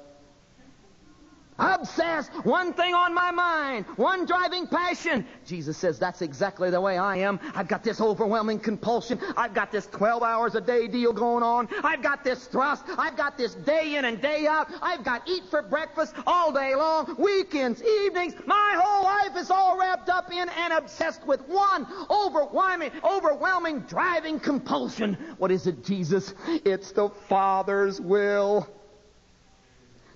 Obsessed. 1.58 2.34
One 2.46 2.74
thing 2.74 2.94
on 2.94 3.14
my 3.14 3.32
mind. 3.32 3.86
One 3.96 4.26
driving 4.26 4.68
passion. 4.68 5.26
Jesus 5.46 5.78
says 5.78 5.98
that's 5.98 6.22
exactly 6.22 6.70
the 6.70 6.82
way 6.82 6.98
I 6.98 7.18
am. 7.18 7.40
I've 7.54 7.70
got 7.70 7.82
this 7.82 8.02
overwhelming 8.02 8.60
compulsion. 8.60 9.20
I've 9.38 9.54
got 9.54 9.72
this 9.72 9.88
12 9.88 10.22
hours 10.22 10.56
a 10.56 10.62
day 10.62 10.88
deal 10.88 11.14
going 11.14 11.44
on. 11.44 11.70
I've 11.82 12.02
got 12.02 12.26
this 12.26 12.48
thrust. 12.48 12.84
I've 12.98 13.16
got 13.16 13.38
this 13.38 13.56
day 13.56 13.96
in 13.96 14.04
and 14.04 14.22
day 14.22 14.48
out. 14.48 14.68
I've 14.82 15.06
got 15.06 15.30
eat 15.30 15.44
for 15.50 15.62
breakfast 15.62 16.14
all 16.28 16.52
day 16.52 16.76
long. 16.76 17.16
Weekends, 17.18 17.82
evenings. 17.82 18.36
My 18.46 18.74
whole 18.78 19.06
life 19.06 19.42
is 19.42 19.50
all 19.50 19.80
wrapped 19.80 20.10
up 20.10 20.34
in 20.34 20.50
and 20.50 20.74
obsessed 20.74 21.26
with 21.26 21.48
one 21.48 21.88
overwhelming, 22.10 22.92
overwhelming 23.02 23.80
driving 23.82 24.42
compulsion. 24.42 25.18
What 25.38 25.52
is 25.52 25.68
it, 25.68 25.86
Jesus? 25.86 26.34
It's 26.66 26.92
the 26.92 27.10
Father's 27.30 28.02
will. 28.02 28.68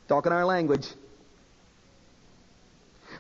Talking 0.09 0.33
our 0.33 0.43
language. 0.43 0.87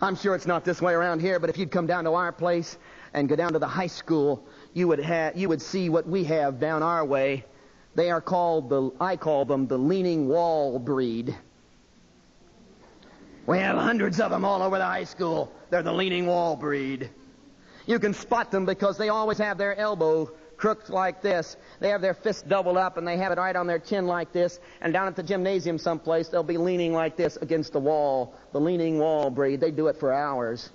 I'm 0.01 0.15
sure 0.15 0.33
it's 0.33 0.47
not 0.47 0.63
this 0.63 0.81
way 0.81 0.93
around 0.93 1.19
here, 1.19 1.39
but 1.39 1.49
if 1.49 1.57
you'd 1.57 1.71
come 1.71 1.85
down 1.85 2.05
to 2.05 2.13
our 2.13 2.31
place 2.31 2.77
and 3.13 3.27
go 3.27 3.35
down 3.35 3.53
to 3.53 3.59
the 3.59 3.67
high 3.67 3.87
school, 3.87 4.45
you 4.73 4.87
would 4.87 4.99
have, 4.99 5.35
you 5.35 5.49
would 5.49 5.61
see 5.61 5.89
what 5.89 6.07
we 6.07 6.23
have 6.23 6.59
down 6.59 6.83
our 6.83 7.03
way. 7.03 7.43
They 7.95 8.09
are 8.09 8.21
called 8.21 8.69
the, 8.69 8.91
I 9.01 9.17
call 9.17 9.43
them 9.43 9.67
the 9.67 9.77
leaning 9.77 10.29
wall 10.29 10.79
breed. 10.79 11.35
We 13.45 13.57
have 13.57 13.77
hundreds 13.77 14.21
of 14.21 14.31
them 14.31 14.45
all 14.45 14.61
over 14.61 14.77
the 14.77 14.85
high 14.85 15.03
school. 15.03 15.51
They're 15.69 15.83
the 15.83 15.91
leaning 15.91 16.27
wall 16.27 16.55
breed. 16.55 17.09
You 17.85 17.99
can 17.99 18.13
spot 18.13 18.51
them 18.51 18.65
because 18.65 18.97
they 18.97 19.09
always 19.09 19.39
have 19.39 19.57
their 19.57 19.75
elbow 19.75 20.31
crooked 20.59 20.89
like 20.89 21.21
this. 21.21 21.55
They 21.79 21.89
have 21.89 22.01
their 22.01 22.13
fists 22.13 22.43
doubled 22.43 22.77
up 22.77 22.97
and 22.97 23.07
they 23.07 23.17
have 23.17 23.31
it 23.31 23.37
right 23.37 23.55
on 23.55 23.65
their 23.65 23.79
chin 23.79 24.05
like 24.05 24.31
this. 24.33 24.59
And 24.81 24.91
down 24.91 25.07
at 25.07 25.15
the 25.15 25.23
gymnasium 25.23 25.79
someplace, 25.79 26.27
they'll 26.27 26.43
be 26.43 26.57
leaning 26.57 26.93
like 26.93 27.15
this 27.15 27.37
against 27.37 27.73
the 27.73 27.79
wall. 27.79 28.35
The 28.51 28.59
leaning 28.59 28.99
wall 28.99 29.29
breed. 29.29 29.61
They 29.61 29.71
do 29.71 29.87
it 29.87 29.95
for 29.95 30.13
hours. 30.13 30.69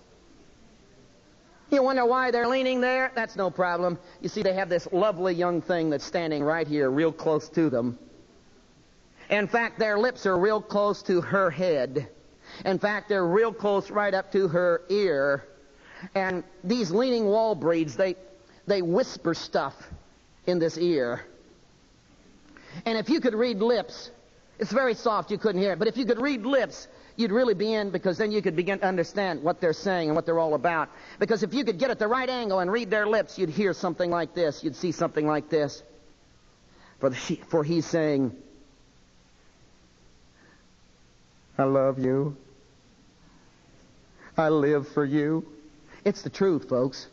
You 1.71 1.83
wonder 1.83 2.07
why 2.07 2.31
they're 2.31 2.49
leaning 2.49 2.81
there? 2.81 3.13
That's 3.15 3.37
no 3.37 3.51
problem. 3.51 3.99
You 4.21 4.29
see, 4.29 4.43
they 4.43 4.55
have 4.55 4.69
this 4.69 4.89
lovely 4.93 5.35
young 5.35 5.61
thing 5.61 5.91
that's 5.91 6.05
standing 6.05 6.43
right 6.43 6.67
here, 6.67 6.91
real 6.91 7.13
close 7.13 7.49
to 7.51 7.69
them. 7.69 7.99
In 9.29 9.49
fact, 9.49 9.79
their 9.79 9.99
lips 9.99 10.27
are 10.27 10.39
real 10.39 10.61
close 10.61 11.03
to 11.05 11.21
her 11.21 11.51
head. 11.51 12.09
In 12.65 12.79
fact, 12.79 13.09
they're 13.09 13.27
real 13.27 13.53
close 13.53 13.91
right 13.91 14.15
up 14.15 14.31
to 14.33 14.49
her 14.49 14.83
ear. 14.89 15.47
And 16.15 16.45
these 16.63 16.91
leaning 16.91 17.27
wall 17.27 17.55
breeds, 17.55 17.97
they, 17.97 18.17
they 18.67 18.83
whisper 18.83 19.35
stuff 19.35 19.75
in 20.47 20.59
this 20.59 20.79
ear. 20.79 21.25
And 22.87 22.99
if 22.99 23.09
you 23.09 23.21
could 23.21 23.35
read 23.35 23.59
lips, 23.59 24.11
it's 24.59 24.73
very 24.73 24.95
soft, 24.95 25.31
you 25.31 25.39
couldn't 25.39 25.61
hear 25.61 25.73
it, 25.73 25.79
but 25.79 25.89
if 25.89 25.97
you 25.97 26.05
could 26.05 26.21
read 26.21 26.45
lips, 26.45 26.89
you'd 27.17 27.33
really 27.33 27.55
be 27.55 27.73
in 27.73 27.91
because 27.91 28.19
then 28.19 28.33
you 28.33 28.43
could 28.43 28.57
begin 28.57 28.79
to 28.81 28.87
understand 28.87 29.43
what 29.43 29.61
they're 29.61 29.73
saying 29.73 30.09
and 30.09 30.17
what 30.17 30.27
they're 30.27 30.39
all 30.39 30.55
about. 30.55 30.89
Because 31.19 31.43
if 31.43 31.55
you 31.55 31.65
could 31.65 31.79
get 31.79 31.91
at 31.91 31.99
the 31.99 32.09
right 32.09 32.29
angle 32.29 32.61
and 32.61 32.71
read 32.71 32.91
their 32.91 33.07
lips, 33.07 33.39
you'd 33.39 33.51
hear 33.51 33.73
something 33.73 34.11
like 34.11 34.35
this. 34.35 34.65
You'd 34.65 34.77
see 34.77 34.93
something 34.93 35.27
like 35.27 35.49
this. 35.49 35.83
For, 37.01 37.11
the, 37.11 37.17
for 37.49 37.63
he's 37.63 37.87
saying, 37.87 38.35
I 41.59 41.65
love 41.65 41.99
you. 41.99 42.37
I 44.37 44.49
live 44.49 44.89
for 44.89 45.05
you. 45.05 45.47
It's 46.05 46.23
the 46.23 46.31
truth, 46.31 46.69
folks. 46.69 47.07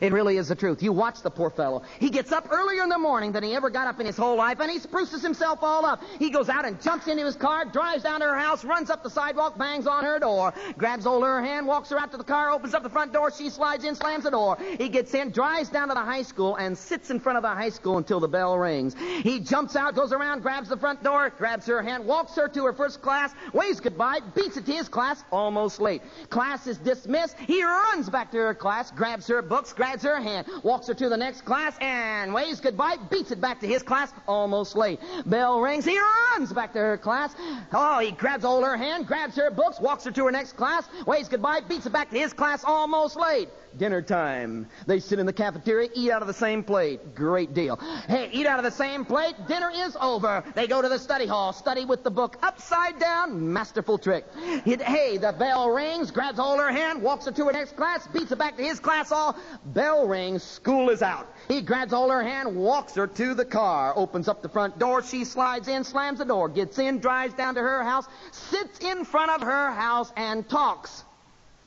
It 0.00 0.12
really 0.12 0.36
is 0.36 0.48
the 0.48 0.54
truth. 0.54 0.82
You 0.82 0.92
watch 0.92 1.22
the 1.22 1.30
poor 1.30 1.50
fellow. 1.50 1.82
He 1.98 2.08
gets 2.08 2.30
up 2.30 2.48
earlier 2.52 2.84
in 2.84 2.88
the 2.88 2.98
morning 2.98 3.32
than 3.32 3.42
he 3.42 3.54
ever 3.54 3.68
got 3.68 3.88
up 3.88 3.98
in 3.98 4.06
his 4.06 4.16
whole 4.16 4.36
life, 4.36 4.60
and 4.60 4.70
he 4.70 4.78
spruces 4.78 5.22
himself 5.22 5.58
all 5.62 5.84
up. 5.84 6.02
He 6.20 6.30
goes 6.30 6.48
out 6.48 6.64
and 6.64 6.80
jumps 6.80 7.08
into 7.08 7.24
his 7.24 7.34
car, 7.34 7.64
drives 7.64 8.04
down 8.04 8.20
to 8.20 8.26
her 8.26 8.38
house, 8.38 8.64
runs 8.64 8.90
up 8.90 9.02
the 9.02 9.10
sidewalk, 9.10 9.58
bangs 9.58 9.88
on 9.88 10.04
her 10.04 10.20
door, 10.20 10.54
grabs 10.76 11.04
hold 11.04 11.24
of 11.24 11.28
her 11.28 11.42
hand, 11.42 11.66
walks 11.66 11.90
her 11.90 11.98
out 11.98 12.12
to 12.12 12.16
the 12.16 12.24
car, 12.24 12.52
opens 12.52 12.74
up 12.74 12.84
the 12.84 12.88
front 12.88 13.12
door, 13.12 13.32
she 13.32 13.50
slides 13.50 13.84
in, 13.84 13.96
slams 13.96 14.24
the 14.24 14.30
door. 14.30 14.56
He 14.78 14.88
gets 14.88 15.14
in, 15.14 15.30
drives 15.30 15.68
down 15.68 15.88
to 15.88 15.94
the 15.94 16.00
high 16.00 16.22
school, 16.22 16.54
and 16.56 16.78
sits 16.78 17.10
in 17.10 17.18
front 17.18 17.36
of 17.36 17.42
the 17.42 17.48
high 17.48 17.70
school 17.70 17.98
until 17.98 18.20
the 18.20 18.28
bell 18.28 18.56
rings. 18.56 18.94
He 19.22 19.40
jumps 19.40 19.74
out, 19.74 19.96
goes 19.96 20.12
around, 20.12 20.42
grabs 20.42 20.68
the 20.68 20.76
front 20.76 21.02
door, 21.02 21.30
grabs 21.36 21.66
her 21.66 21.82
hand, 21.82 22.04
walks 22.04 22.36
her 22.36 22.48
to 22.48 22.64
her 22.66 22.72
first 22.72 23.02
class, 23.02 23.32
waves 23.52 23.80
goodbye, 23.80 24.20
beats 24.36 24.56
it 24.56 24.66
to 24.66 24.72
his 24.72 24.88
class, 24.88 25.24
almost 25.32 25.80
late. 25.80 26.02
Class 26.30 26.68
is 26.68 26.78
dismissed. 26.78 27.36
He 27.38 27.64
runs 27.64 28.08
back 28.08 28.30
to 28.30 28.38
her 28.38 28.54
class, 28.54 28.92
grabs 28.92 29.26
her 29.26 29.42
books, 29.42 29.72
grabs 29.72 29.87
grabs 29.88 30.02
her 30.02 30.20
hand, 30.20 30.46
walks 30.62 30.86
her 30.86 30.92
to 30.92 31.08
the 31.08 31.16
next 31.16 31.46
class, 31.46 31.74
and 31.80 32.34
waves 32.34 32.60
goodbye, 32.60 32.96
beats 33.10 33.30
it 33.30 33.40
back 33.40 33.58
to 33.58 33.66
his 33.66 33.82
class, 33.82 34.12
almost 34.26 34.76
late. 34.76 35.00
Bell 35.24 35.62
rings, 35.62 35.86
he 35.86 35.98
runs 35.98 36.52
back 36.52 36.74
to 36.74 36.78
her 36.78 36.98
class. 36.98 37.34
Oh, 37.72 37.98
he 37.98 38.10
grabs 38.10 38.44
hold 38.44 38.64
her 38.64 38.76
hand, 38.76 39.06
grabs 39.06 39.36
her 39.36 39.50
books, 39.50 39.80
walks 39.80 40.04
her 40.04 40.10
to 40.10 40.26
her 40.26 40.30
next 40.30 40.58
class, 40.58 40.86
waves 41.06 41.30
goodbye, 41.30 41.60
beats 41.66 41.86
it 41.86 41.92
back 41.92 42.10
to 42.10 42.18
his 42.18 42.34
class, 42.34 42.64
almost 42.64 43.16
late. 43.16 43.48
Dinner 43.76 44.00
time. 44.00 44.66
They 44.86 44.98
sit 44.98 45.18
in 45.18 45.26
the 45.26 45.32
cafeteria, 45.32 45.90
eat 45.94 46.10
out 46.10 46.22
of 46.22 46.26
the 46.26 46.34
same 46.34 46.64
plate. 46.64 47.14
Great 47.14 47.52
deal. 47.52 47.76
Hey, 48.08 48.30
eat 48.32 48.46
out 48.46 48.58
of 48.58 48.64
the 48.64 48.70
same 48.70 49.04
plate. 49.04 49.34
Dinner 49.46 49.70
is 49.72 49.94
over. 50.00 50.42
They 50.54 50.66
go 50.66 50.80
to 50.80 50.88
the 50.88 50.98
study 50.98 51.26
hall, 51.26 51.52
study 51.52 51.84
with 51.84 52.02
the 52.02 52.10
book 52.10 52.38
upside 52.42 52.98
down. 52.98 53.52
Masterful 53.52 53.98
trick. 53.98 54.24
Hey, 54.64 55.18
the 55.18 55.32
bell 55.32 55.68
rings, 55.68 56.10
grabs 56.10 56.38
hold 56.38 56.58
her 56.58 56.72
hand, 56.72 57.02
walks 57.02 57.26
her 57.26 57.30
to 57.30 57.44
her 57.44 57.52
next 57.52 57.76
class, 57.76 58.06
beats 58.08 58.32
it 58.32 58.38
back 58.38 58.56
to 58.56 58.62
his 58.62 58.80
class 58.80 59.12
all. 59.12 59.36
Bell 59.78 60.08
rings, 60.08 60.42
school 60.42 60.90
is 60.90 61.02
out. 61.02 61.32
He 61.46 61.62
grabs 61.62 61.92
of 61.92 62.10
her 62.10 62.20
hand, 62.20 62.56
walks 62.56 62.96
her 62.96 63.06
to 63.06 63.32
the 63.32 63.44
car, 63.44 63.92
opens 63.94 64.26
up 64.26 64.42
the 64.42 64.48
front 64.48 64.76
door, 64.80 65.04
she 65.04 65.24
slides 65.24 65.68
in, 65.68 65.84
slams 65.84 66.18
the 66.18 66.24
door, 66.24 66.48
gets 66.48 66.80
in, 66.80 66.98
drives 66.98 67.32
down 67.34 67.54
to 67.54 67.60
her 67.60 67.84
house, 67.84 68.08
sits 68.32 68.80
in 68.80 69.04
front 69.04 69.30
of 69.30 69.40
her 69.40 69.70
house, 69.70 70.12
and 70.16 70.48
talks 70.48 71.04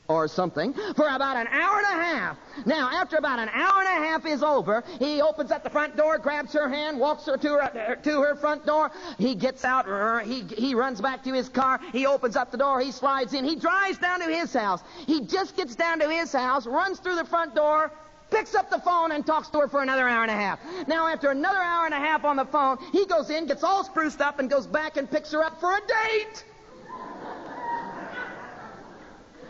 or 0.08 0.28
something 0.28 0.74
for 0.94 1.08
about 1.08 1.36
an 1.36 1.46
hour 1.46 1.78
and 1.78 1.86
a 1.86 2.04
half. 2.04 2.36
Now, 2.66 2.90
after 2.92 3.16
about 3.16 3.38
an 3.38 3.48
hour 3.48 3.80
and 3.82 4.04
a 4.04 4.08
half 4.08 4.26
is 4.26 4.42
over, 4.42 4.84
he 4.98 5.22
opens 5.22 5.50
up 5.50 5.64
the 5.64 5.70
front 5.70 5.96
door, 5.96 6.18
grabs 6.18 6.52
her 6.52 6.68
hand, 6.68 6.98
walks 6.98 7.24
her 7.26 7.38
to 7.38 7.48
her, 7.48 7.96
to 8.02 8.20
her 8.20 8.34
front 8.34 8.66
door. 8.66 8.90
He 9.16 9.34
gets 9.34 9.64
out, 9.64 9.86
he, 10.26 10.42
he 10.42 10.74
runs 10.74 11.00
back 11.00 11.24
to 11.24 11.32
his 11.32 11.48
car, 11.48 11.80
he 11.92 12.04
opens 12.04 12.36
up 12.36 12.50
the 12.50 12.58
door, 12.58 12.80
he 12.80 12.92
slides 12.92 13.32
in, 13.32 13.44
he 13.44 13.56
drives 13.56 13.98
down 13.98 14.20
to 14.20 14.26
his 14.26 14.52
house. 14.52 14.82
He 15.06 15.22
just 15.22 15.56
gets 15.56 15.76
down 15.76 16.00
to 16.00 16.10
his 16.10 16.32
house, 16.32 16.66
runs 16.66 16.98
through 16.98 17.16
the 17.16 17.24
front 17.24 17.54
door, 17.54 17.90
picks 18.32 18.54
up 18.54 18.70
the 18.70 18.80
phone 18.80 19.12
and 19.12 19.24
talks 19.26 19.48
to 19.50 19.58
her 19.60 19.68
for 19.68 19.82
another 19.82 20.08
hour 20.08 20.22
and 20.22 20.30
a 20.30 20.34
half. 20.34 20.58
Now, 20.88 21.06
after 21.06 21.30
another 21.30 21.58
hour 21.58 21.84
and 21.84 21.94
a 21.94 21.98
half 21.98 22.24
on 22.24 22.36
the 22.36 22.46
phone, 22.46 22.78
he 22.90 23.04
goes 23.06 23.30
in, 23.30 23.46
gets 23.46 23.62
all 23.62 23.84
spruced 23.84 24.20
up, 24.20 24.38
and 24.38 24.48
goes 24.48 24.66
back 24.66 24.96
and 24.96 25.10
picks 25.10 25.30
her 25.32 25.44
up 25.44 25.60
for 25.60 25.70
a 25.70 25.80
date. 25.80 26.44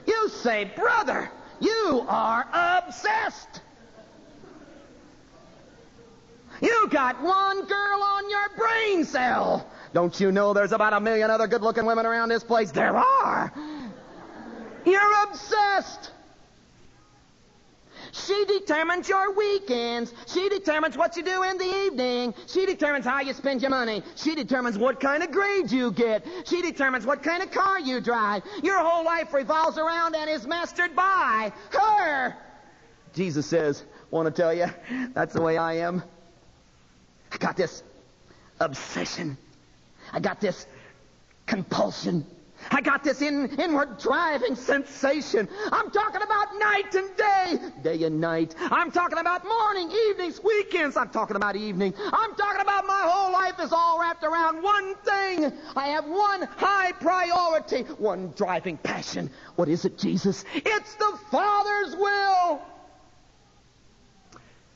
You 0.06 0.28
say, 0.28 0.64
brother, 0.64 1.30
you 1.60 2.04
are 2.08 2.46
obsessed. 2.52 3.60
You 6.60 6.88
got 6.90 7.22
one 7.22 7.64
girl 7.66 8.02
on 8.02 8.30
your 8.30 8.48
brain 8.56 9.04
cell. 9.04 9.68
Don't 9.92 10.18
you 10.18 10.32
know 10.32 10.52
there's 10.52 10.72
about 10.72 10.92
a 10.92 11.00
million 11.00 11.30
other 11.30 11.46
good 11.46 11.62
looking 11.62 11.86
women 11.86 12.06
around 12.06 12.30
this 12.30 12.42
place? 12.42 12.72
There 12.72 12.96
are. 12.96 13.52
You're 14.84 15.22
obsessed. 15.24 16.10
She 18.12 18.44
determines 18.44 19.08
your 19.08 19.34
weekends. 19.34 20.12
She 20.26 20.48
determines 20.50 20.98
what 20.98 21.16
you 21.16 21.22
do 21.22 21.42
in 21.44 21.56
the 21.56 21.64
evening. 21.86 22.34
She 22.46 22.66
determines 22.66 23.06
how 23.06 23.20
you 23.20 23.32
spend 23.32 23.62
your 23.62 23.70
money. 23.70 24.02
She 24.16 24.34
determines 24.34 24.76
what 24.76 25.00
kind 25.00 25.22
of 25.22 25.30
grades 25.30 25.72
you 25.72 25.90
get. 25.90 26.26
She 26.44 26.60
determines 26.60 27.06
what 27.06 27.22
kind 27.22 27.42
of 27.42 27.50
car 27.50 27.80
you 27.80 28.00
drive. 28.02 28.42
Your 28.62 28.78
whole 28.78 29.02
life 29.02 29.32
revolves 29.32 29.78
around 29.78 30.14
and 30.14 30.28
is 30.28 30.46
mastered 30.46 30.94
by 30.94 31.52
her. 31.70 32.36
Jesus 33.14 33.46
says, 33.46 33.82
want 34.10 34.26
to 34.26 34.42
tell 34.42 34.52
you, 34.52 34.66
that's 35.14 35.32
the 35.32 35.40
way 35.40 35.56
I 35.56 35.78
am. 35.78 36.02
I 37.32 37.38
got 37.38 37.56
this 37.56 37.82
obsession. 38.60 39.38
I 40.12 40.20
got 40.20 40.38
this 40.38 40.66
compulsion. 41.46 42.26
I 42.70 42.80
got 42.80 43.02
this 43.04 43.22
in, 43.22 43.48
inward 43.58 43.98
driving 43.98 44.54
sensation. 44.54 45.48
I'm 45.70 45.90
talking 45.90 46.22
about 46.22 46.58
night 46.58 46.94
and 46.94 47.16
day, 47.16 47.58
day 47.82 48.04
and 48.04 48.20
night. 48.20 48.54
I'm 48.58 48.90
talking 48.90 49.18
about 49.18 49.44
morning, 49.44 49.90
evenings, 50.08 50.42
weekends. 50.42 50.96
I'm 50.96 51.10
talking 51.10 51.36
about 51.36 51.56
evening. 51.56 51.94
I'm 51.98 52.34
talking 52.34 52.60
about 52.60 52.86
my 52.86 53.02
whole 53.04 53.32
life 53.32 53.54
is 53.60 53.72
all 53.72 54.00
wrapped 54.00 54.24
around 54.24 54.62
one 54.62 54.94
thing. 54.96 55.52
I 55.76 55.88
have 55.88 56.06
one 56.06 56.42
high 56.42 56.92
priority, 56.92 57.82
one 57.98 58.32
driving 58.36 58.76
passion. 58.76 59.30
What 59.56 59.68
is 59.68 59.84
it, 59.84 59.98
Jesus? 59.98 60.44
It's 60.54 60.94
the 60.94 61.18
Father's 61.30 61.96
will. 61.96 62.62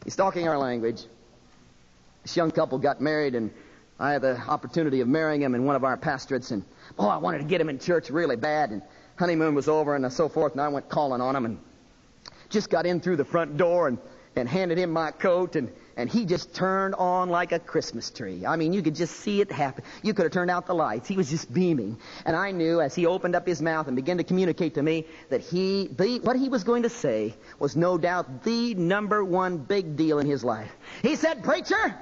He's 0.04 0.16
talking 0.16 0.46
our 0.46 0.58
language. 0.58 1.04
This 2.22 2.36
young 2.36 2.50
couple 2.50 2.78
got 2.78 3.00
married, 3.00 3.34
and 3.34 3.50
I 3.98 4.12
had 4.12 4.22
the 4.22 4.36
opportunity 4.36 5.00
of 5.00 5.08
marrying 5.08 5.42
him 5.42 5.54
in 5.54 5.64
one 5.64 5.76
of 5.76 5.84
our 5.84 5.96
pastorates, 5.96 6.50
and 6.50 6.64
Oh, 6.98 7.08
I 7.08 7.18
wanted 7.18 7.38
to 7.38 7.44
get 7.44 7.60
him 7.60 7.68
in 7.68 7.78
church 7.78 8.10
really 8.10 8.36
bad, 8.36 8.70
and 8.70 8.82
honeymoon 9.16 9.54
was 9.54 9.68
over 9.68 9.94
and 9.94 10.10
so 10.12 10.28
forth, 10.28 10.52
and 10.52 10.60
I 10.60 10.68
went 10.68 10.88
calling 10.88 11.20
on 11.20 11.36
him 11.36 11.44
and 11.44 11.58
just 12.48 12.70
got 12.70 12.86
in 12.86 13.00
through 13.00 13.16
the 13.16 13.24
front 13.24 13.56
door 13.56 13.88
and, 13.88 13.98
and 14.34 14.48
handed 14.48 14.78
him 14.78 14.90
my 14.92 15.10
coat, 15.10 15.56
and, 15.56 15.70
and 15.96 16.08
he 16.08 16.24
just 16.24 16.54
turned 16.54 16.94
on 16.94 17.28
like 17.28 17.52
a 17.52 17.58
Christmas 17.58 18.10
tree. 18.10 18.46
I 18.46 18.56
mean, 18.56 18.72
you 18.72 18.82
could 18.82 18.94
just 18.94 19.16
see 19.16 19.40
it 19.40 19.50
happen. 19.52 19.84
You 20.02 20.14
could 20.14 20.24
have 20.24 20.32
turned 20.32 20.50
out 20.50 20.66
the 20.66 20.74
lights. 20.74 21.08
He 21.08 21.16
was 21.16 21.28
just 21.28 21.52
beaming. 21.52 21.98
And 22.24 22.36
I 22.36 22.50
knew 22.50 22.80
as 22.80 22.94
he 22.94 23.06
opened 23.06 23.34
up 23.34 23.46
his 23.46 23.60
mouth 23.60 23.88
and 23.88 23.96
began 23.96 24.18
to 24.18 24.24
communicate 24.24 24.74
to 24.74 24.82
me 24.82 25.06
that 25.28 25.40
he, 25.40 25.88
the, 25.88 26.20
what 26.20 26.36
he 26.36 26.48
was 26.48 26.64
going 26.64 26.84
to 26.84 26.90
say 26.90 27.34
was 27.58 27.76
no 27.76 27.98
doubt 27.98 28.44
the 28.44 28.74
number 28.74 29.24
one 29.24 29.58
big 29.58 29.96
deal 29.96 30.18
in 30.18 30.26
his 30.26 30.44
life. 30.44 30.74
He 31.02 31.16
said, 31.16 31.42
Preacher, 31.42 31.98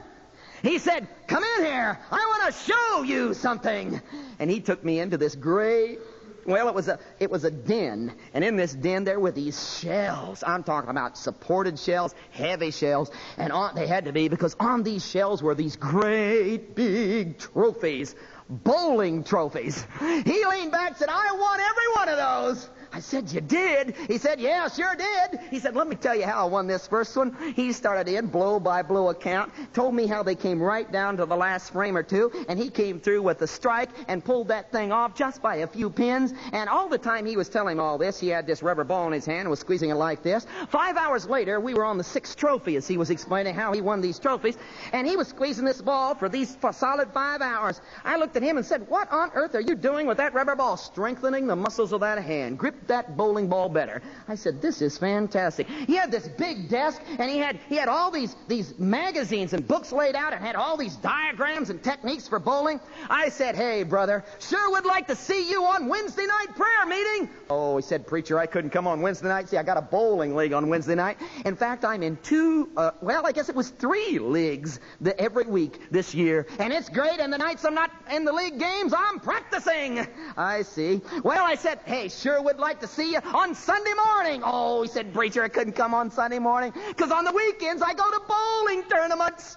he 0.65 0.79
said, 0.79 1.07
Come 1.27 1.45
in 1.59 1.65
here. 1.65 1.99
I 2.11 2.17
want 2.17 2.55
to 2.55 2.73
show 2.73 3.03
you 3.03 3.35
something. 3.35 4.01
And 4.39 4.51
he 4.51 4.61
took 4.61 4.85
me 4.85 5.01
into 5.01 5.17
this 5.17 5.35
great 5.35 5.99
well, 6.47 6.69
it 6.69 6.75
was 6.75 6.89
a 6.89 6.99
it 7.21 7.31
was 7.31 7.45
a 7.45 7.51
den, 7.51 8.13
and 8.35 8.45
in 8.45 8.57
this 8.57 8.73
den 8.73 9.05
there 9.05 9.19
were 9.19 9.31
these 9.31 9.79
shells. 9.79 10.45
I'm 10.47 10.63
talking 10.63 10.91
about 10.91 11.17
supported 11.17 11.79
shells, 11.79 12.15
heavy 12.33 12.71
shells, 12.71 13.11
and 13.39 13.53
on, 13.53 13.75
they 13.75 13.87
had 13.87 14.05
to 14.05 14.13
be 14.13 14.29
because 14.29 14.55
on 14.61 14.83
these 14.83 15.07
shells 15.07 15.43
were 15.43 15.55
these 15.55 15.77
great 15.77 16.75
big 16.75 17.39
trophies, 17.39 18.15
bowling 18.49 19.25
trophies. 19.25 19.87
He 20.01 20.45
leaned 20.45 20.73
back 20.73 20.89
and 20.89 20.97
said, 20.97 21.09
"I 21.11 21.33
won 21.33 21.61
every 21.61 21.89
one 21.95 22.09
of 22.09 22.17
those." 22.19 22.71
I 22.95 23.01
said, 23.01 23.33
You 23.33 23.41
did? 23.41 23.97
He 24.07 24.19
said, 24.19 24.39
Yeah, 24.39 24.69
sure 24.69 24.95
did. 24.95 25.41
He 25.51 25.59
said, 25.59 25.75
Let 25.75 25.89
me 25.89 25.97
tell 25.97 26.15
you 26.15 26.27
how 26.27 26.47
I 26.47 26.49
won 26.49 26.69
this 26.69 26.87
first 26.87 27.17
one. 27.17 27.37
He 27.57 27.73
started 27.73 28.09
in, 28.09 28.29
blow 28.29 28.61
by 28.61 28.83
blow 28.83 29.09
account, 29.09 29.53
told 29.73 29.97
me 29.97 30.07
how 30.07 30.23
they 30.23 30.37
came 30.37 30.63
right 30.63 30.91
down 30.93 31.17
to 31.17 31.27
the 31.27 31.35
last 31.35 31.73
frame 31.73 31.97
or 31.97 32.05
two, 32.05 32.31
and 32.49 32.57
he 32.57 32.71
came 32.71 33.01
through 33.01 33.23
with 33.23 33.43
a 33.43 33.49
strike 33.49 33.91
and 34.07 34.25
pulled 34.25 34.47
that 34.49 34.71
thing 34.71 34.93
off 34.93 35.17
just 35.17 35.43
by 35.43 35.57
a 35.57 35.67
few 35.67 35.91
pins. 35.91 36.35
And 36.53 36.69
all 36.69 36.89
the 36.89 36.97
time 36.99 37.27
he 37.27 37.37
was 37.37 37.49
telling 37.49 37.81
all 37.81 37.99
this, 37.99 38.21
he 38.21 38.29
had 38.29 38.47
this 38.47 38.63
rubber 38.63 38.85
ball 38.85 39.09
in 39.09 39.13
his 39.13 39.27
hand 39.27 39.41
and 39.41 39.51
was 39.51 39.59
squeezing 39.59 39.91
it 39.91 39.97
like 39.97 40.23
this. 40.23 40.47
Five 40.69 40.97
hours 40.97 41.29
later, 41.29 41.59
we 41.59 41.75
were 41.75 41.85
on 41.85 41.99
the 41.99 42.05
sixth 42.05 42.37
trophy 42.37 42.77
as 42.77 42.87
he 42.87 42.97
was 42.97 43.11
explaining 43.11 43.57
how 43.57 43.73
he 43.73 43.81
won 43.81 44.03
these 44.03 44.21
trophies, 44.21 44.57
and 44.93 45.05
he 45.05 45.17
was 45.17 45.27
squeezing 45.27 45.65
this 45.65 45.83
ball 45.83 46.15
for 46.15 46.29
these 46.29 46.55
for 46.55 46.73
solid 46.73 47.11
five 47.13 47.41
hours. 47.41 47.81
I 48.05 48.19
looked 48.19 48.37
at 48.37 48.45
him 48.45 48.57
and 48.57 48.65
said, 48.65 48.89
What 48.89 49.11
on 49.11 49.33
earth 49.35 49.57
are 49.57 49.61
you 49.61 49.75
doing 49.75 50.07
with 50.07 50.19
that 50.19 50.33
rubber 50.33 50.55
ball? 50.55 50.77
Strengthening 50.77 51.49
the 51.49 51.57
muscles 51.57 51.93
of 51.93 52.01
that 52.03 52.23
hand. 52.23 52.57
Grip 52.57 52.84
that 52.89 53.17
bowling 53.17 53.49
ball 53.49 53.69
better. 53.69 54.03
I 54.29 54.35
said, 54.35 54.61
this 54.61 54.83
is 54.83 54.99
fantastic. 54.99 55.69
He 55.69 55.97
had 55.97 56.11
this 56.11 56.29
big 56.29 56.69
desk, 56.69 57.01
and 57.19 57.31
he 57.31 57.39
had 57.39 57.59
he 57.69 57.77
had 57.77 57.89
all 57.89 58.11
these 58.11 58.35
these 58.49 58.79
magazines 58.79 59.53
and 59.53 59.67
books 59.67 59.93
laid 59.93 60.15
out, 60.15 60.33
and 60.33 60.45
had 60.45 60.57
all 60.57 60.77
these 60.77 60.97
diagrams 60.97 61.71
and 61.71 61.83
techniques 61.83 62.29
for 62.29 62.39
bowling. 62.39 62.81
I 63.09 63.29
said, 63.29 63.55
hey 63.57 63.83
brother, 63.83 64.25
sure 64.41 64.71
would 64.73 64.85
like 64.85 65.07
to 65.09 65.17
see 65.17 65.49
you 65.49 65.65
on 65.65 65.89
Wednesday 65.89 66.27
night 66.27 66.57
prayer 66.57 66.87
meeting. 66.87 67.31
Oh, 67.51 67.77
he 67.77 67.83
said, 67.83 68.07
preacher, 68.07 68.39
I 68.39 68.47
couldn't 68.47 68.71
come 68.71 68.87
on 68.87 69.01
Wednesday 69.01 69.29
night. 69.29 69.49
See, 69.49 69.57
I 69.57 69.63
got 69.63 69.77
a 69.77 69.83
bowling 69.83 70.35
league 70.35 70.53
on 70.53 70.69
Wednesday 70.69 70.95
night. 70.95 71.19
In 71.45 71.57
fact, 71.57 71.85
I'm 71.85 72.03
in 72.03 72.17
two. 72.23 72.71
Uh, 72.77 72.91
well, 73.01 73.27
I 73.27 73.33
guess 73.33 73.49
it 73.49 73.55
was 73.55 73.71
three 73.71 74.19
leagues 74.19 74.81
the, 75.01 75.19
every 75.21 75.45
week 75.45 75.91
this 75.91 76.15
year, 76.15 76.47
and 76.59 76.73
it's 76.73 76.89
great. 76.89 77.21
And 77.21 77.33
the 77.33 77.39
nights 77.39 77.65
I'm 77.65 77.75
not 77.75 77.91
in 78.11 78.25
the 78.25 78.33
league 78.33 78.59
games, 78.59 78.95
I'm 78.97 79.21
practicing. 79.21 80.07
I 80.37 80.63
see. 80.63 81.01
Well, 81.23 81.45
I 81.45 81.55
said, 81.55 81.81
hey, 81.85 82.09
sure 82.09 82.43
would 82.43 82.59
like 82.59 82.74
to 82.81 82.87
see 82.87 83.13
you 83.13 83.19
on 83.19 83.55
Sunday 83.55 83.93
morning. 83.95 84.43
Oh, 84.45 84.83
he 84.83 84.89
said, 84.89 85.13
Preacher, 85.13 85.43
I 85.43 85.49
couldn't 85.49 85.75
come 85.75 85.95
on 85.95 86.11
Sunday 86.11 86.39
morning 86.39 86.73
because 86.89 87.11
on 87.11 87.25
the 87.25 87.33
weekends 87.33 87.83
I 87.83 87.95
go 87.95 88.11
to 88.11 88.21
bowling 88.29 88.83
tournaments. 88.85 89.57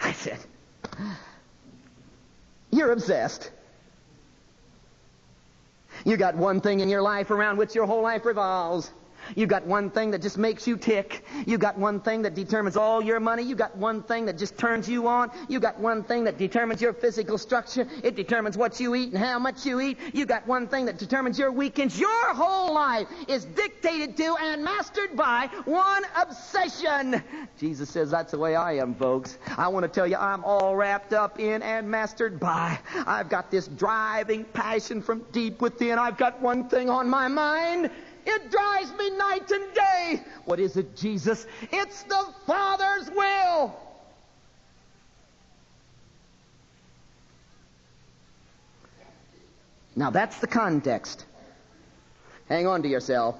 I 0.00 0.12
said, 0.12 0.38
You're 2.70 2.92
obsessed. 2.92 3.50
You 6.04 6.16
got 6.16 6.34
one 6.34 6.60
thing 6.60 6.80
in 6.80 6.88
your 6.88 7.02
life 7.02 7.30
around 7.30 7.58
which 7.58 7.74
your 7.74 7.86
whole 7.86 8.02
life 8.02 8.24
revolves. 8.24 8.90
You 9.36 9.46
got 9.46 9.66
one 9.66 9.90
thing 9.90 10.10
that 10.12 10.22
just 10.22 10.38
makes 10.38 10.66
you 10.66 10.76
tick. 10.76 11.24
You 11.46 11.58
got 11.58 11.78
one 11.78 12.00
thing 12.00 12.22
that 12.22 12.34
determines 12.34 12.76
all 12.76 13.02
your 13.02 13.20
money. 13.20 13.42
You 13.42 13.54
got 13.54 13.76
one 13.76 14.02
thing 14.02 14.26
that 14.26 14.38
just 14.38 14.58
turns 14.58 14.88
you 14.88 15.06
on. 15.08 15.30
You 15.48 15.60
got 15.60 15.78
one 15.78 16.02
thing 16.04 16.24
that 16.24 16.38
determines 16.38 16.80
your 16.80 16.92
physical 16.92 17.38
structure. 17.38 17.86
It 18.02 18.16
determines 18.16 18.56
what 18.56 18.80
you 18.80 18.94
eat 18.94 19.10
and 19.10 19.18
how 19.18 19.38
much 19.38 19.64
you 19.66 19.80
eat. 19.80 19.98
You 20.12 20.26
got 20.26 20.46
one 20.46 20.68
thing 20.68 20.86
that 20.86 20.98
determines 20.98 21.38
your 21.38 21.52
weekends. 21.52 21.98
Your 21.98 22.34
whole 22.34 22.74
life 22.74 23.08
is 23.28 23.44
dictated 23.44 24.16
to 24.16 24.36
and 24.40 24.64
mastered 24.64 25.16
by 25.16 25.48
one 25.64 26.04
obsession. 26.16 27.22
Jesus 27.58 27.90
says 27.90 28.10
that's 28.10 28.32
the 28.32 28.38
way 28.38 28.56
I 28.56 28.74
am, 28.74 28.94
folks. 28.94 29.38
I 29.56 29.68
want 29.68 29.84
to 29.84 29.88
tell 29.88 30.06
you 30.06 30.16
I'm 30.16 30.44
all 30.44 30.76
wrapped 30.76 31.12
up 31.12 31.38
in 31.38 31.62
and 31.62 31.88
mastered 31.90 32.40
by. 32.40 32.78
I've 33.06 33.28
got 33.28 33.50
this 33.50 33.68
driving 33.68 34.44
passion 34.44 35.02
from 35.02 35.24
deep 35.32 35.60
within. 35.60 35.98
I've 35.98 36.16
got 36.16 36.40
one 36.40 36.68
thing 36.68 36.90
on 36.90 37.08
my 37.08 37.28
mind. 37.28 37.90
It 38.26 38.50
drives 38.50 38.92
me 38.98 39.10
night 39.10 39.50
and 39.50 39.74
day. 39.74 40.22
What 40.44 40.60
is 40.60 40.76
it, 40.76 40.96
Jesus? 40.96 41.46
It's 41.72 42.02
the 42.04 42.26
Father's 42.46 43.10
will. 43.10 43.76
Now 49.96 50.10
that's 50.10 50.38
the 50.38 50.46
context. 50.46 51.24
Hang 52.48 52.66
on 52.66 52.82
to 52.82 52.88
yourself. 52.88 53.36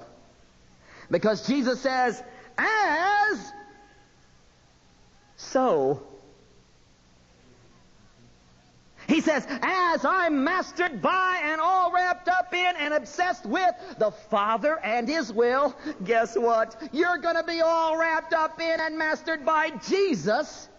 Because 1.09 1.45
Jesus 1.47 1.81
says, 1.81 2.21
as 2.57 3.51
so 5.37 6.03
he 9.11 9.21
says, 9.21 9.45
as 9.61 10.05
I'm 10.05 10.43
mastered 10.43 11.01
by 11.01 11.41
and 11.43 11.59
all 11.59 11.91
wrapped 11.91 12.29
up 12.29 12.53
in 12.53 12.75
and 12.77 12.93
obsessed 12.93 13.45
with 13.45 13.75
the 13.97 14.09
Father 14.11 14.79
and 14.83 15.07
His 15.07 15.33
will, 15.33 15.75
guess 16.05 16.37
what? 16.37 16.81
You're 16.93 17.17
going 17.17 17.35
to 17.35 17.43
be 17.43 17.61
all 17.61 17.97
wrapped 17.97 18.33
up 18.33 18.61
in 18.61 18.79
and 18.79 18.97
mastered 18.97 19.45
by 19.45 19.71
Jesus 19.87 20.69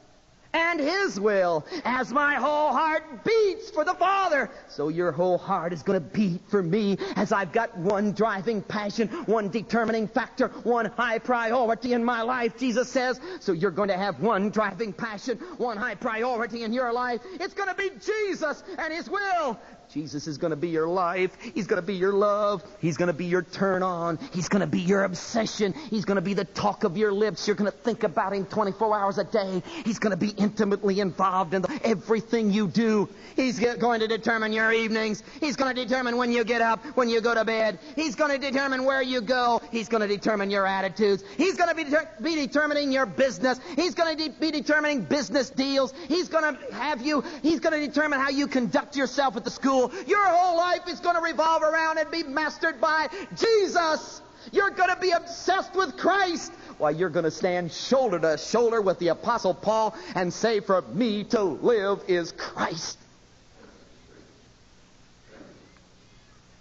and 0.54 0.80
His 0.80 1.18
will 1.18 1.66
as 1.84 2.12
my 2.12 2.34
whole 2.34 2.72
heart 2.72 3.24
beats 3.24 3.70
for 3.70 3.84
the 3.84 3.94
Father. 3.94 4.50
So 4.68 4.88
your 4.88 5.12
whole 5.12 5.38
heart 5.38 5.72
is 5.72 5.82
going 5.82 6.00
to 6.00 6.06
beat 6.06 6.40
for 6.48 6.62
me 6.62 6.98
as 7.16 7.32
I've 7.32 7.52
got 7.52 7.76
one 7.76 8.12
driving 8.12 8.62
passion, 8.62 9.08
one 9.26 9.48
determining 9.48 10.08
factor, 10.08 10.48
one 10.48 10.86
high 10.86 11.18
priority 11.18 11.92
in 11.92 12.04
my 12.04 12.22
life, 12.22 12.58
Jesus 12.58 12.88
says. 12.88 13.20
So 13.40 13.52
you're 13.52 13.70
going 13.70 13.88
to 13.88 13.96
have 13.96 14.20
one 14.20 14.50
driving 14.50 14.92
passion, 14.92 15.38
one 15.56 15.76
high 15.76 15.94
priority 15.94 16.64
in 16.64 16.72
your 16.72 16.92
life. 16.92 17.20
It's 17.40 17.54
going 17.54 17.68
to 17.68 17.74
be 17.74 17.90
Jesus 18.00 18.62
and 18.78 18.92
His 18.92 19.08
will. 19.08 19.58
Jesus 19.92 20.26
is 20.26 20.38
going 20.38 20.52
to 20.52 20.56
be 20.56 20.70
your 20.70 20.88
life. 20.88 21.36
He's 21.54 21.66
going 21.66 21.80
to 21.80 21.86
be 21.86 21.94
your 21.94 22.14
love. 22.14 22.64
He's 22.80 22.96
going 22.96 23.08
to 23.08 23.12
be 23.12 23.26
your 23.26 23.42
turn 23.42 23.82
on. 23.82 24.18
He's 24.32 24.48
going 24.48 24.60
to 24.60 24.66
be 24.66 24.80
your 24.80 25.04
obsession. 25.04 25.74
He's 25.90 26.06
going 26.06 26.16
to 26.16 26.22
be 26.22 26.32
the 26.32 26.46
talk 26.46 26.84
of 26.84 26.96
your 26.96 27.12
lips. 27.12 27.46
You're 27.46 27.56
going 27.56 27.70
to 27.70 27.76
think 27.76 28.02
about 28.02 28.32
him 28.32 28.46
24 28.46 28.98
hours 28.98 29.18
a 29.18 29.24
day. 29.24 29.62
He's 29.84 29.98
going 29.98 30.12
to 30.12 30.16
be 30.16 30.30
intimately 30.30 31.00
involved 31.00 31.52
in 31.52 31.60
the, 31.60 31.80
everything 31.84 32.50
you 32.50 32.68
do. 32.68 33.06
He's 33.36 33.58
going 33.58 34.00
to 34.00 34.08
determine 34.08 34.54
your 34.54 34.72
evenings. 34.72 35.22
He's 35.40 35.56
going 35.56 35.74
to 35.74 35.84
determine 35.84 36.16
when 36.16 36.32
you 36.32 36.44
get 36.44 36.62
up, 36.62 36.82
when 36.96 37.10
you 37.10 37.20
go 37.20 37.34
to 37.34 37.44
bed. 37.44 37.78
He's 37.94 38.14
going 38.14 38.30
to 38.30 38.38
determine 38.38 38.84
where 38.84 39.02
you 39.02 39.20
go. 39.20 39.60
He's 39.70 39.90
going 39.90 40.00
to 40.00 40.08
determine 40.08 40.50
your 40.50 40.66
attitudes. 40.66 41.22
He's 41.36 41.56
going 41.58 41.68
to 41.68 41.74
be, 41.74 41.84
de- 41.84 42.08
be 42.22 42.34
determining 42.34 42.92
your 42.92 43.04
business. 43.04 43.60
He's 43.76 43.94
going 43.94 44.16
to 44.16 44.28
de- 44.28 44.34
be 44.40 44.50
determining 44.50 45.02
business 45.02 45.50
deals. 45.50 45.92
He's 46.08 46.30
going 46.30 46.56
to 46.56 46.74
have 46.74 47.02
you, 47.02 47.22
he's 47.42 47.60
going 47.60 47.78
to 47.78 47.86
determine 47.86 48.20
how 48.20 48.30
you 48.30 48.46
conduct 48.46 48.96
yourself 48.96 49.36
at 49.36 49.44
the 49.44 49.50
school 49.50 49.81
your 50.06 50.24
whole 50.24 50.56
life 50.56 50.88
is 50.88 51.00
going 51.00 51.16
to 51.16 51.22
revolve 51.22 51.62
around 51.62 51.98
and 51.98 52.10
be 52.10 52.22
mastered 52.22 52.80
by 52.80 53.08
Jesus. 53.36 54.22
You're 54.50 54.70
going 54.70 54.90
to 54.90 55.00
be 55.00 55.12
obsessed 55.12 55.74
with 55.76 55.96
Christ. 55.96 56.52
Why, 56.78 56.90
you're 56.90 57.10
going 57.10 57.24
to 57.24 57.30
stand 57.30 57.70
shoulder 57.70 58.18
to 58.18 58.36
shoulder 58.38 58.80
with 58.80 58.98
the 58.98 59.08
Apostle 59.08 59.54
Paul 59.54 59.94
and 60.14 60.32
say, 60.32 60.60
For 60.60 60.82
me 60.82 61.24
to 61.24 61.42
live 61.42 62.00
is 62.08 62.32
Christ. 62.32 62.98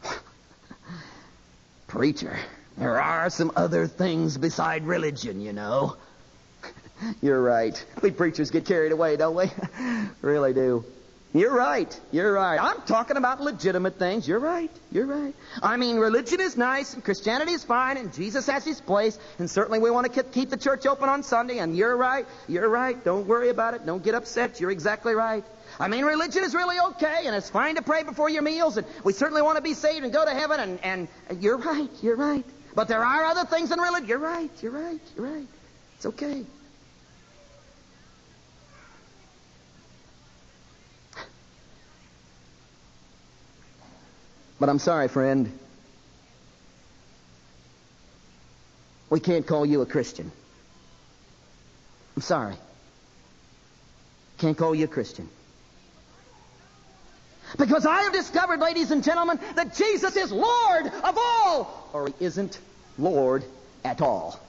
Preacher, 1.87 2.37
there 2.77 3.01
are 3.01 3.29
some 3.29 3.51
other 3.55 3.87
things 3.87 4.37
beside 4.37 4.85
religion, 4.85 5.41
you 5.41 5.53
know. 5.53 5.97
You're 7.21 7.41
right. 7.41 7.83
We 8.01 8.11
preachers 8.11 8.51
get 8.51 8.65
carried 8.65 8.91
away, 8.91 9.17
don't 9.17 9.35
we? 9.35 9.49
really 10.21 10.53
do. 10.53 10.85
You're 11.33 11.55
right. 11.55 11.99
You're 12.11 12.33
right. 12.33 12.59
I'm 12.61 12.81
talking 12.81 13.15
about 13.15 13.39
legitimate 13.39 13.97
things. 13.97 14.27
You're 14.27 14.39
right. 14.39 14.69
You're 14.91 15.05
right. 15.05 15.33
I 15.63 15.77
mean, 15.77 15.95
religion 15.95 16.41
is 16.41 16.57
nice, 16.57 16.93
and 16.93 17.01
Christianity 17.01 17.53
is 17.53 17.63
fine, 17.63 17.95
and 17.95 18.13
Jesus 18.13 18.47
has 18.47 18.65
his 18.65 18.81
place, 18.81 19.17
and 19.39 19.49
certainly 19.49 19.79
we 19.79 19.89
want 19.91 20.13
to 20.13 20.23
keep 20.23 20.49
the 20.49 20.57
church 20.57 20.85
open 20.85 21.07
on 21.07 21.23
Sunday, 21.23 21.59
and 21.59 21.75
you're 21.75 21.95
right. 21.95 22.25
You're 22.49 22.67
right. 22.67 23.01
Don't 23.01 23.27
worry 23.27 23.47
about 23.47 23.75
it. 23.75 23.85
Don't 23.85 24.03
get 24.03 24.13
upset. 24.13 24.59
You're 24.59 24.71
exactly 24.71 25.13
right. 25.13 25.45
I 25.79 25.87
mean, 25.87 26.03
religion 26.03 26.43
is 26.43 26.53
really 26.53 26.77
okay, 26.91 27.23
and 27.25 27.33
it's 27.33 27.49
fine 27.49 27.75
to 27.75 27.81
pray 27.81 28.03
before 28.03 28.29
your 28.29 28.41
meals, 28.41 28.75
and 28.75 28.85
we 29.05 29.13
certainly 29.13 29.41
want 29.41 29.55
to 29.55 29.61
be 29.61 29.73
saved 29.73 30.03
and 30.03 30.11
go 30.11 30.25
to 30.25 30.31
heaven, 30.31 30.79
and, 30.83 31.07
and 31.29 31.41
you're 31.41 31.57
right. 31.57 31.89
You're 32.01 32.17
right. 32.17 32.43
But 32.75 32.89
there 32.89 33.05
are 33.05 33.25
other 33.25 33.45
things 33.45 33.71
in 33.71 33.79
religion. 33.79 34.09
You're 34.09 34.19
right. 34.19 34.51
You're 34.61 34.73
right. 34.73 34.99
You're 35.15 35.27
right. 35.27 35.47
It's 35.95 36.05
okay. 36.07 36.43
But 44.61 44.69
I'm 44.69 44.77
sorry, 44.77 45.07
friend. 45.07 45.51
We 49.09 49.19
can't 49.19 49.47
call 49.47 49.65
you 49.65 49.81
a 49.81 49.87
Christian. 49.87 50.31
I'm 52.15 52.21
sorry. 52.21 52.53
Can't 54.37 54.55
call 54.55 54.75
you 54.75 54.85
a 54.85 54.87
Christian. 54.87 55.27
Because 57.57 57.87
I 57.87 58.03
have 58.03 58.13
discovered, 58.13 58.59
ladies 58.59 58.91
and 58.91 59.03
gentlemen, 59.03 59.39
that 59.55 59.75
Jesus 59.75 60.15
is 60.15 60.31
Lord 60.31 60.85
of 60.85 61.17
all, 61.17 61.89
or 61.91 62.09
he 62.09 62.13
isn't 62.19 62.59
Lord 62.99 63.43
at 63.83 63.99
all. 63.99 64.39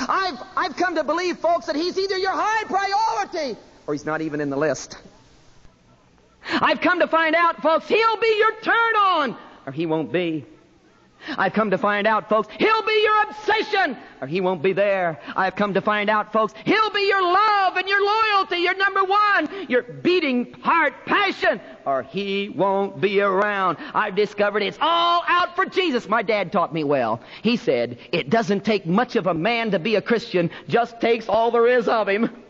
I've, 0.00 0.38
I've 0.56 0.76
come 0.78 0.94
to 0.94 1.04
believe, 1.04 1.40
folks, 1.40 1.66
that 1.66 1.76
he's 1.76 1.98
either 1.98 2.16
your 2.16 2.32
high 2.32 2.64
priority 2.64 3.60
or 3.86 3.92
he's 3.92 4.06
not 4.06 4.22
even 4.22 4.40
in 4.40 4.48
the 4.48 4.56
list. 4.56 4.96
I've 6.64 6.80
come 6.80 7.00
to 7.00 7.06
find 7.06 7.34
out, 7.34 7.60
folks, 7.60 7.86
he'll 7.86 8.16
be 8.16 8.36
your 8.38 8.52
turn 8.62 8.96
on, 8.96 9.36
or 9.66 9.72
he 9.72 9.84
won't 9.84 10.10
be. 10.10 10.46
I've 11.36 11.52
come 11.52 11.72
to 11.72 11.78
find 11.78 12.06
out, 12.06 12.30
folks, 12.30 12.48
he'll 12.58 12.82
be 12.86 13.02
your 13.02 13.22
obsession, 13.24 13.98
or 14.22 14.26
he 14.26 14.40
won't 14.40 14.62
be 14.62 14.72
there. 14.72 15.20
I've 15.36 15.56
come 15.56 15.74
to 15.74 15.82
find 15.82 16.08
out, 16.08 16.32
folks, 16.32 16.54
he'll 16.64 16.90
be 16.90 17.06
your 17.06 17.22
love 17.22 17.76
and 17.76 17.86
your 17.86 18.02
loyalty, 18.02 18.56
your 18.60 18.76
number 18.78 19.04
one, 19.04 19.68
your 19.68 19.82
beating 19.82 20.54
heart 20.62 20.94
passion, 21.04 21.60
or 21.84 22.02
he 22.02 22.48
won't 22.48 22.98
be 22.98 23.20
around. 23.20 23.76
I've 23.92 24.16
discovered 24.16 24.62
it's 24.62 24.78
all 24.80 25.22
out 25.28 25.54
for 25.56 25.66
Jesus. 25.66 26.08
My 26.08 26.22
dad 26.22 26.50
taught 26.50 26.72
me 26.72 26.82
well. 26.82 27.20
He 27.42 27.58
said, 27.58 27.98
it 28.10 28.30
doesn't 28.30 28.64
take 28.64 28.86
much 28.86 29.16
of 29.16 29.26
a 29.26 29.34
man 29.34 29.72
to 29.72 29.78
be 29.78 29.96
a 29.96 30.02
Christian, 30.02 30.48
just 30.66 30.98
takes 30.98 31.28
all 31.28 31.50
there 31.50 31.66
is 31.66 31.88
of 31.88 32.08
him. 32.08 32.43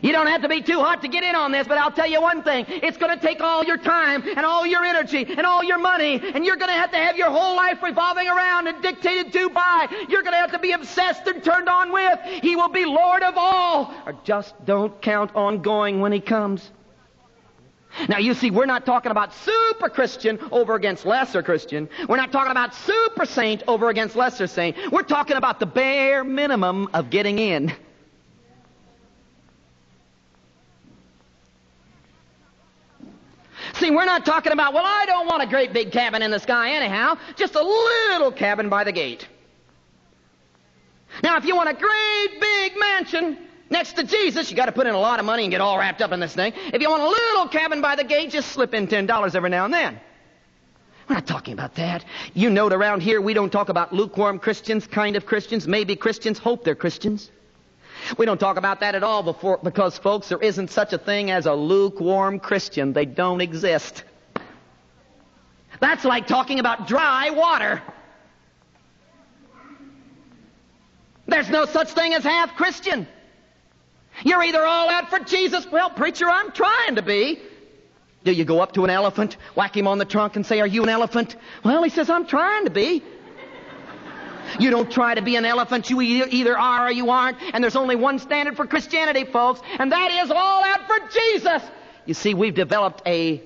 You 0.00 0.12
don't 0.12 0.26
have 0.28 0.42
to 0.42 0.48
be 0.48 0.62
too 0.62 0.80
hot 0.80 1.02
to 1.02 1.08
get 1.08 1.24
in 1.24 1.34
on 1.34 1.52
this, 1.52 1.66
but 1.66 1.78
I'll 1.78 1.90
tell 1.90 2.06
you 2.06 2.20
one 2.20 2.42
thing. 2.42 2.64
It's 2.68 2.96
going 2.96 3.16
to 3.16 3.24
take 3.24 3.40
all 3.40 3.64
your 3.64 3.76
time 3.76 4.22
and 4.26 4.46
all 4.46 4.66
your 4.66 4.84
energy 4.84 5.26
and 5.28 5.46
all 5.46 5.64
your 5.64 5.78
money, 5.78 6.20
and 6.34 6.44
you're 6.44 6.56
going 6.56 6.68
to 6.68 6.78
have 6.78 6.92
to 6.92 6.98
have 6.98 7.16
your 7.16 7.30
whole 7.30 7.56
life 7.56 7.82
revolving 7.82 8.28
around 8.28 8.68
and 8.68 8.82
dictated 8.82 9.32
to 9.32 9.50
by. 9.50 9.88
You're 10.08 10.22
going 10.22 10.34
to 10.34 10.38
have 10.38 10.52
to 10.52 10.58
be 10.58 10.72
obsessed 10.72 11.26
and 11.26 11.42
turned 11.42 11.68
on 11.68 11.92
with. 11.92 12.20
He 12.42 12.56
will 12.56 12.68
be 12.68 12.84
Lord 12.84 13.22
of 13.22 13.34
all. 13.36 13.94
Or 14.06 14.14
just 14.24 14.54
don't 14.64 15.00
count 15.02 15.34
on 15.34 15.62
going 15.62 16.00
when 16.00 16.12
He 16.12 16.20
comes. 16.20 16.70
Now, 18.08 18.18
you 18.18 18.34
see, 18.34 18.50
we're 18.50 18.66
not 18.66 18.86
talking 18.86 19.10
about 19.10 19.34
super 19.34 19.88
Christian 19.88 20.38
over 20.52 20.74
against 20.74 21.06
lesser 21.06 21.42
Christian. 21.42 21.88
We're 22.08 22.18
not 22.18 22.32
talking 22.32 22.50
about 22.50 22.74
super 22.74 23.24
saint 23.24 23.62
over 23.66 23.88
against 23.88 24.14
lesser 24.14 24.46
saint. 24.46 24.76
We're 24.92 25.02
talking 25.02 25.36
about 25.36 25.58
the 25.58 25.66
bare 25.66 26.22
minimum 26.22 26.88
of 26.92 27.10
getting 27.10 27.38
in. 27.38 27.72
See, 33.78 33.90
we're 33.90 34.04
not 34.04 34.26
talking 34.26 34.52
about, 34.52 34.74
well, 34.74 34.84
I 34.84 35.06
don't 35.06 35.26
want 35.26 35.42
a 35.42 35.46
great 35.46 35.72
big 35.72 35.92
cabin 35.92 36.22
in 36.22 36.30
the 36.30 36.40
sky 36.40 36.72
anyhow, 36.72 37.16
just 37.36 37.54
a 37.54 37.62
little 37.62 38.32
cabin 38.32 38.68
by 38.68 38.84
the 38.84 38.92
gate. 38.92 39.26
Now, 41.22 41.36
if 41.36 41.44
you 41.44 41.54
want 41.54 41.68
a 41.68 41.74
great 41.74 42.40
big 42.40 42.78
mansion 42.78 43.38
next 43.70 43.94
to 43.94 44.04
Jesus, 44.04 44.50
you 44.50 44.56
got 44.56 44.66
to 44.66 44.72
put 44.72 44.86
in 44.86 44.94
a 44.94 44.98
lot 44.98 45.20
of 45.20 45.26
money 45.26 45.44
and 45.44 45.50
get 45.50 45.60
all 45.60 45.78
wrapped 45.78 46.02
up 46.02 46.12
in 46.12 46.20
this 46.20 46.34
thing. 46.34 46.52
If 46.72 46.82
you 46.82 46.90
want 46.90 47.02
a 47.02 47.08
little 47.08 47.48
cabin 47.48 47.80
by 47.80 47.96
the 47.96 48.04
gate, 48.04 48.30
just 48.30 48.50
slip 48.52 48.74
in 48.74 48.88
$10 48.88 49.34
every 49.34 49.50
now 49.50 49.64
and 49.64 49.72
then. 49.72 50.00
We're 51.08 51.14
not 51.14 51.26
talking 51.26 51.54
about 51.54 51.76
that. 51.76 52.04
You 52.34 52.50
note 52.50 52.72
around 52.72 53.00
here 53.00 53.20
we 53.20 53.32
don't 53.32 53.50
talk 53.50 53.68
about 53.68 53.92
lukewarm 53.92 54.38
Christians, 54.38 54.86
kind 54.86 55.16
of 55.16 55.24
Christians, 55.24 55.66
maybe 55.66 55.96
Christians, 55.96 56.38
hope 56.38 56.64
they're 56.64 56.74
Christians. 56.74 57.30
We 58.16 58.26
don't 58.26 58.38
talk 58.38 58.56
about 58.56 58.80
that 58.80 58.94
at 58.94 59.02
all 59.02 59.22
before, 59.22 59.58
because, 59.62 59.98
folks, 59.98 60.28
there 60.28 60.38
isn't 60.38 60.70
such 60.70 60.92
a 60.92 60.98
thing 60.98 61.30
as 61.30 61.46
a 61.46 61.52
lukewarm 61.52 62.40
Christian. 62.40 62.92
They 62.92 63.04
don't 63.04 63.40
exist. 63.40 64.04
That's 65.80 66.04
like 66.04 66.26
talking 66.26 66.58
about 66.58 66.88
dry 66.88 67.30
water. 67.30 67.82
There's 71.26 71.50
no 71.50 71.66
such 71.66 71.90
thing 71.90 72.14
as 72.14 72.24
half 72.24 72.56
Christian. 72.56 73.06
You're 74.24 74.42
either 74.42 74.64
all 74.64 74.88
out 74.88 75.10
for 75.10 75.20
Jesus. 75.20 75.66
Well, 75.70 75.90
preacher, 75.90 76.28
I'm 76.28 76.50
trying 76.52 76.96
to 76.96 77.02
be. 77.02 77.40
Do 78.24 78.32
you 78.32 78.44
go 78.44 78.60
up 78.60 78.72
to 78.72 78.84
an 78.84 78.90
elephant, 78.90 79.36
whack 79.54 79.76
him 79.76 79.86
on 79.86 79.98
the 79.98 80.04
trunk, 80.04 80.36
and 80.36 80.44
say, 80.44 80.60
Are 80.60 80.66
you 80.66 80.82
an 80.82 80.88
elephant? 80.88 81.36
Well, 81.64 81.82
he 81.82 81.90
says, 81.90 82.10
I'm 82.10 82.26
trying 82.26 82.64
to 82.64 82.70
be. 82.70 83.02
You 84.58 84.70
don't 84.70 84.90
try 84.90 85.14
to 85.14 85.22
be 85.22 85.36
an 85.36 85.44
elephant. 85.44 85.90
You 85.90 86.00
either 86.00 86.58
are 86.58 86.86
or 86.86 86.90
you 86.90 87.10
aren't. 87.10 87.38
And 87.52 87.62
there's 87.62 87.76
only 87.76 87.96
one 87.96 88.18
standard 88.18 88.56
for 88.56 88.66
Christianity, 88.66 89.24
folks, 89.24 89.60
and 89.78 89.92
that 89.92 90.10
is 90.24 90.30
all 90.30 90.64
out 90.64 90.86
for 90.86 90.98
Jesus. 91.08 91.62
You 92.06 92.14
see, 92.14 92.34
we've 92.34 92.54
developed 92.54 93.02
a 93.06 93.42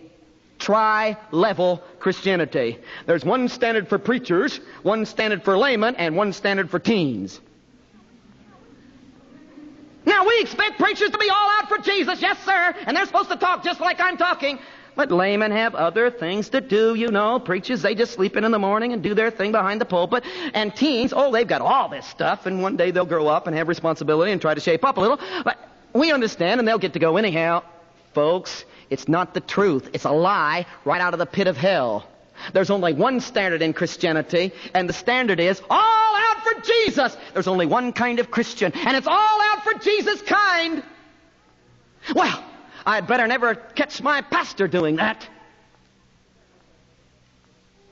tri-level 0.58 1.82
Christianity. 1.98 2.78
There's 3.06 3.24
one 3.24 3.48
standard 3.48 3.88
for 3.88 3.98
preachers, 3.98 4.60
one 4.82 5.06
standard 5.06 5.42
for 5.42 5.58
laymen, 5.58 5.96
and 5.96 6.16
one 6.16 6.32
standard 6.32 6.70
for 6.70 6.78
teens. 6.78 7.40
Now 10.04 10.26
we 10.26 10.40
expect 10.40 10.78
preachers 10.78 11.10
to 11.10 11.18
be 11.18 11.28
all 11.30 11.50
out 11.58 11.68
for 11.68 11.78
Jesus, 11.78 12.20
yes 12.20 12.38
sir, 12.44 12.74
and 12.86 12.96
they're 12.96 13.06
supposed 13.06 13.30
to 13.30 13.36
talk 13.36 13.64
just 13.64 13.80
like 13.80 14.00
I'm 14.00 14.16
talking. 14.16 14.58
But 14.94 15.10
laymen 15.10 15.52
have 15.52 15.74
other 15.74 16.10
things 16.10 16.50
to 16.50 16.60
do, 16.60 16.94
you 16.94 17.08
know. 17.08 17.38
Preachers, 17.38 17.82
they 17.82 17.94
just 17.94 18.12
sleep 18.12 18.36
in 18.36 18.44
in 18.44 18.52
the 18.52 18.58
morning 18.58 18.92
and 18.92 19.02
do 19.02 19.14
their 19.14 19.30
thing 19.30 19.52
behind 19.52 19.80
the 19.80 19.86
pulpit. 19.86 20.24
And 20.52 20.74
teens, 20.74 21.12
oh, 21.16 21.32
they've 21.32 21.46
got 21.46 21.62
all 21.62 21.88
this 21.88 22.06
stuff, 22.06 22.46
and 22.46 22.62
one 22.62 22.76
day 22.76 22.90
they'll 22.90 23.06
grow 23.06 23.26
up 23.28 23.46
and 23.46 23.56
have 23.56 23.68
responsibility 23.68 24.32
and 24.32 24.40
try 24.40 24.54
to 24.54 24.60
shape 24.60 24.84
up 24.84 24.98
a 24.98 25.00
little. 25.00 25.18
But 25.44 25.58
we 25.94 26.12
understand, 26.12 26.60
and 26.60 26.68
they'll 26.68 26.78
get 26.78 26.92
to 26.92 26.98
go 26.98 27.16
anyhow. 27.16 27.62
Folks, 28.12 28.64
it's 28.90 29.08
not 29.08 29.32
the 29.32 29.40
truth. 29.40 29.88
It's 29.94 30.04
a 30.04 30.10
lie 30.10 30.66
right 30.84 31.00
out 31.00 31.14
of 31.14 31.18
the 31.18 31.26
pit 31.26 31.46
of 31.46 31.56
hell. 31.56 32.06
There's 32.52 32.70
only 32.70 32.92
one 32.92 33.20
standard 33.20 33.62
in 33.62 33.72
Christianity, 33.72 34.52
and 34.74 34.88
the 34.88 34.92
standard 34.92 35.40
is 35.40 35.62
all 35.70 36.16
out 36.16 36.44
for 36.44 36.60
Jesus. 36.60 37.16
There's 37.32 37.46
only 37.46 37.66
one 37.66 37.92
kind 37.92 38.18
of 38.18 38.30
Christian, 38.30 38.72
and 38.74 38.96
it's 38.96 39.06
all 39.06 39.40
out 39.40 39.64
for 39.64 39.74
Jesus 39.78 40.20
kind. 40.22 40.82
Well, 42.14 42.44
I'd 42.84 43.06
better 43.06 43.26
never 43.26 43.54
catch 43.54 44.02
my 44.02 44.20
pastor 44.20 44.68
doing 44.68 44.96
that. 44.96 45.28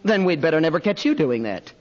Then 0.02 0.24
we'd 0.24 0.40
better 0.40 0.60
never 0.60 0.80
catch 0.80 1.04
you 1.04 1.14
doing 1.14 1.42
that. 1.44 1.72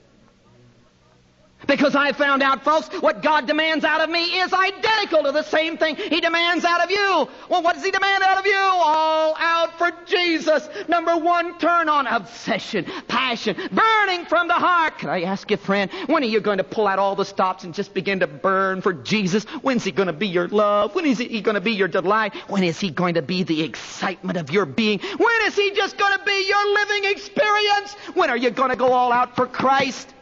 Because 1.66 1.94
I 1.94 2.12
found 2.12 2.42
out, 2.42 2.64
folks, 2.64 2.88
what 3.00 3.22
God 3.22 3.46
demands 3.46 3.84
out 3.84 4.00
of 4.00 4.10
me 4.10 4.40
is 4.40 4.52
identical 4.52 5.22
to 5.24 5.32
the 5.32 5.42
same 5.42 5.76
thing 5.76 5.96
He 5.96 6.20
demands 6.20 6.64
out 6.64 6.82
of 6.82 6.90
you. 6.90 7.28
Well, 7.48 7.62
what 7.62 7.74
does 7.74 7.84
He 7.84 7.90
demand 7.90 8.22
out 8.24 8.38
of 8.38 8.46
you? 8.46 8.56
All 8.56 9.34
out 9.38 9.78
for 9.78 9.90
Jesus. 10.06 10.68
Number 10.88 11.16
one, 11.16 11.58
turn 11.58 11.88
on 11.88 12.06
obsession, 12.06 12.86
passion, 13.08 13.56
burning 13.70 14.26
from 14.26 14.48
the 14.48 14.54
heart. 14.54 14.98
Can 14.98 15.10
I 15.10 15.22
ask 15.22 15.50
you, 15.50 15.56
friend, 15.56 15.90
when 16.06 16.22
are 16.22 16.26
you 16.26 16.40
going 16.40 16.58
to 16.58 16.64
pull 16.64 16.86
out 16.86 16.98
all 16.98 17.14
the 17.14 17.24
stops 17.24 17.64
and 17.64 17.74
just 17.74 17.94
begin 17.94 18.20
to 18.20 18.26
burn 18.26 18.80
for 18.80 18.92
Jesus? 18.92 19.44
When's 19.62 19.84
He 19.84 19.92
going 19.92 20.08
to 20.08 20.12
be 20.12 20.28
your 20.28 20.48
love? 20.48 20.94
When 20.94 21.06
is 21.06 21.18
He 21.18 21.40
going 21.40 21.56
to 21.56 21.60
be 21.60 21.72
your 21.72 21.88
delight? 21.88 22.34
When 22.48 22.64
is 22.64 22.80
He 22.80 22.90
going 22.90 23.14
to 23.14 23.22
be 23.22 23.42
the 23.42 23.62
excitement 23.62 24.38
of 24.38 24.50
your 24.50 24.66
being? 24.66 24.98
When 25.00 25.46
is 25.46 25.56
He 25.56 25.72
just 25.72 25.98
going 25.98 26.18
to 26.18 26.24
be 26.24 26.48
your 26.48 26.74
living 26.74 27.10
experience? 27.10 27.94
When 28.14 28.30
are 28.30 28.36
you 28.36 28.50
going 28.50 28.70
to 28.70 28.76
go 28.76 28.92
all 28.92 29.12
out 29.12 29.36
for 29.36 29.46
Christ? 29.46 30.14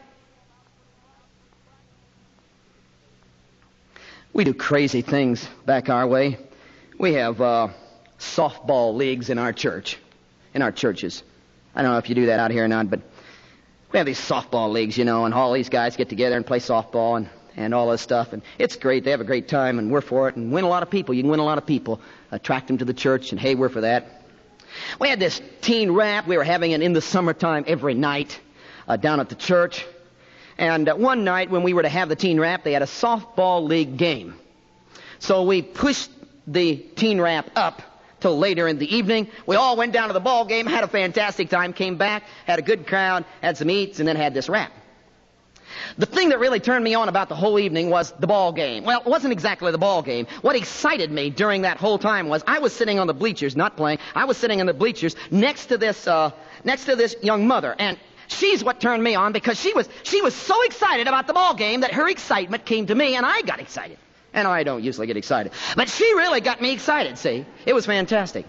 We 4.38 4.44
do 4.44 4.54
crazy 4.54 5.02
things 5.02 5.48
back 5.66 5.88
our 5.88 6.06
way. 6.06 6.38
We 6.96 7.14
have 7.14 7.40
uh, 7.40 7.70
softball 8.20 8.94
leagues 8.94 9.30
in 9.30 9.38
our 9.38 9.52
church, 9.52 9.98
in 10.54 10.62
our 10.62 10.70
churches. 10.70 11.24
I 11.74 11.82
don't 11.82 11.90
know 11.90 11.98
if 11.98 12.08
you 12.08 12.14
do 12.14 12.26
that 12.26 12.38
out 12.38 12.52
here 12.52 12.64
or 12.64 12.68
not, 12.68 12.88
but 12.88 13.00
we 13.90 13.96
have 13.96 14.06
these 14.06 14.20
softball 14.20 14.70
leagues, 14.70 14.96
you 14.96 15.04
know, 15.04 15.24
and 15.24 15.34
all 15.34 15.52
these 15.52 15.68
guys 15.68 15.96
get 15.96 16.08
together 16.08 16.36
and 16.36 16.46
play 16.46 16.60
softball 16.60 17.16
and, 17.16 17.28
and 17.56 17.74
all 17.74 17.90
this 17.90 18.00
stuff. 18.00 18.32
And 18.32 18.42
it's 18.60 18.76
great. 18.76 19.02
They 19.02 19.10
have 19.10 19.20
a 19.20 19.24
great 19.24 19.48
time, 19.48 19.80
and 19.80 19.90
we're 19.90 20.02
for 20.02 20.28
it, 20.28 20.36
and 20.36 20.52
win 20.52 20.62
a 20.62 20.68
lot 20.68 20.84
of 20.84 20.90
people. 20.90 21.16
You 21.16 21.24
can 21.24 21.32
win 21.32 21.40
a 21.40 21.44
lot 21.44 21.58
of 21.58 21.66
people, 21.66 22.00
attract 22.30 22.68
them 22.68 22.78
to 22.78 22.84
the 22.84 22.94
church, 22.94 23.32
and 23.32 23.40
hey, 23.40 23.56
we're 23.56 23.68
for 23.68 23.80
that. 23.80 24.22
We 25.00 25.08
had 25.08 25.18
this 25.18 25.42
teen 25.62 25.90
rap. 25.90 26.28
We 26.28 26.36
were 26.36 26.44
having 26.44 26.70
it 26.70 26.80
in 26.80 26.92
the 26.92 27.02
summertime 27.02 27.64
every 27.66 27.94
night 27.94 28.38
uh, 28.86 28.98
down 28.98 29.18
at 29.18 29.30
the 29.30 29.34
church. 29.34 29.84
And 30.58 30.88
uh, 30.88 30.96
one 30.96 31.24
night 31.24 31.50
when 31.50 31.62
we 31.62 31.72
were 31.72 31.82
to 31.82 31.88
have 31.88 32.08
the 32.08 32.16
teen 32.16 32.40
rap, 32.40 32.64
they 32.64 32.72
had 32.72 32.82
a 32.82 32.86
softball 32.86 33.66
league 33.66 33.96
game. 33.96 34.34
So 35.20 35.44
we 35.44 35.62
pushed 35.62 36.10
the 36.46 36.76
teen 36.76 37.20
rap 37.20 37.50
up 37.56 37.82
till 38.20 38.36
later 38.38 38.66
in 38.66 38.78
the 38.78 38.96
evening. 38.96 39.28
We 39.46 39.56
all 39.56 39.76
went 39.76 39.92
down 39.92 40.08
to 40.08 40.14
the 40.14 40.20
ball 40.20 40.44
game, 40.44 40.66
had 40.66 40.82
a 40.82 40.88
fantastic 40.88 41.48
time, 41.48 41.72
came 41.72 41.96
back, 41.96 42.24
had 42.46 42.58
a 42.58 42.62
good 42.62 42.86
crowd, 42.86 43.24
had 43.40 43.56
some 43.56 43.70
eats, 43.70 44.00
and 44.00 44.08
then 44.08 44.16
had 44.16 44.34
this 44.34 44.48
rap. 44.48 44.72
The 45.96 46.06
thing 46.06 46.30
that 46.30 46.38
really 46.38 46.60
turned 46.60 46.82
me 46.82 46.94
on 46.94 47.08
about 47.08 47.28
the 47.28 47.34
whole 47.36 47.58
evening 47.58 47.90
was 47.90 48.12
the 48.18 48.26
ball 48.26 48.52
game. 48.52 48.84
Well, 48.84 49.00
it 49.00 49.06
wasn't 49.06 49.32
exactly 49.32 49.70
the 49.70 49.78
ball 49.78 50.02
game. 50.02 50.26
What 50.40 50.56
excited 50.56 51.10
me 51.10 51.30
during 51.30 51.62
that 51.62 51.76
whole 51.76 51.98
time 51.98 52.28
was 52.28 52.42
I 52.46 52.58
was 52.58 52.72
sitting 52.72 52.98
on 52.98 53.06
the 53.06 53.14
bleachers, 53.14 53.54
not 53.54 53.76
playing. 53.76 53.98
I 54.14 54.24
was 54.24 54.36
sitting 54.36 54.60
in 54.60 54.66
the 54.66 54.74
bleachers 54.74 55.14
next 55.30 55.66
to 55.66 55.78
this, 55.78 56.06
uh, 56.06 56.30
next 56.64 56.86
to 56.86 56.96
this 56.96 57.16
young 57.22 57.46
mother, 57.46 57.76
and 57.78 57.98
She's 58.28 58.62
what 58.62 58.80
turned 58.80 59.02
me 59.02 59.14
on 59.14 59.32
because 59.32 59.60
she 59.60 59.72
was, 59.74 59.88
she 60.02 60.22
was 60.22 60.34
so 60.34 60.62
excited 60.62 61.08
about 61.08 61.26
the 61.26 61.32
ball 61.32 61.54
game 61.54 61.80
that 61.80 61.92
her 61.92 62.08
excitement 62.08 62.64
came 62.64 62.86
to 62.86 62.94
me 62.94 63.16
and 63.16 63.26
I 63.26 63.42
got 63.42 63.58
excited. 63.58 63.98
And 64.34 64.46
I 64.46 64.62
don't 64.62 64.84
usually 64.84 65.06
get 65.06 65.16
excited. 65.16 65.52
But 65.74 65.88
she 65.88 66.04
really 66.14 66.40
got 66.40 66.60
me 66.60 66.72
excited, 66.72 67.18
see? 67.18 67.46
It 67.66 67.74
was 67.74 67.86
fantastic. 67.86 68.46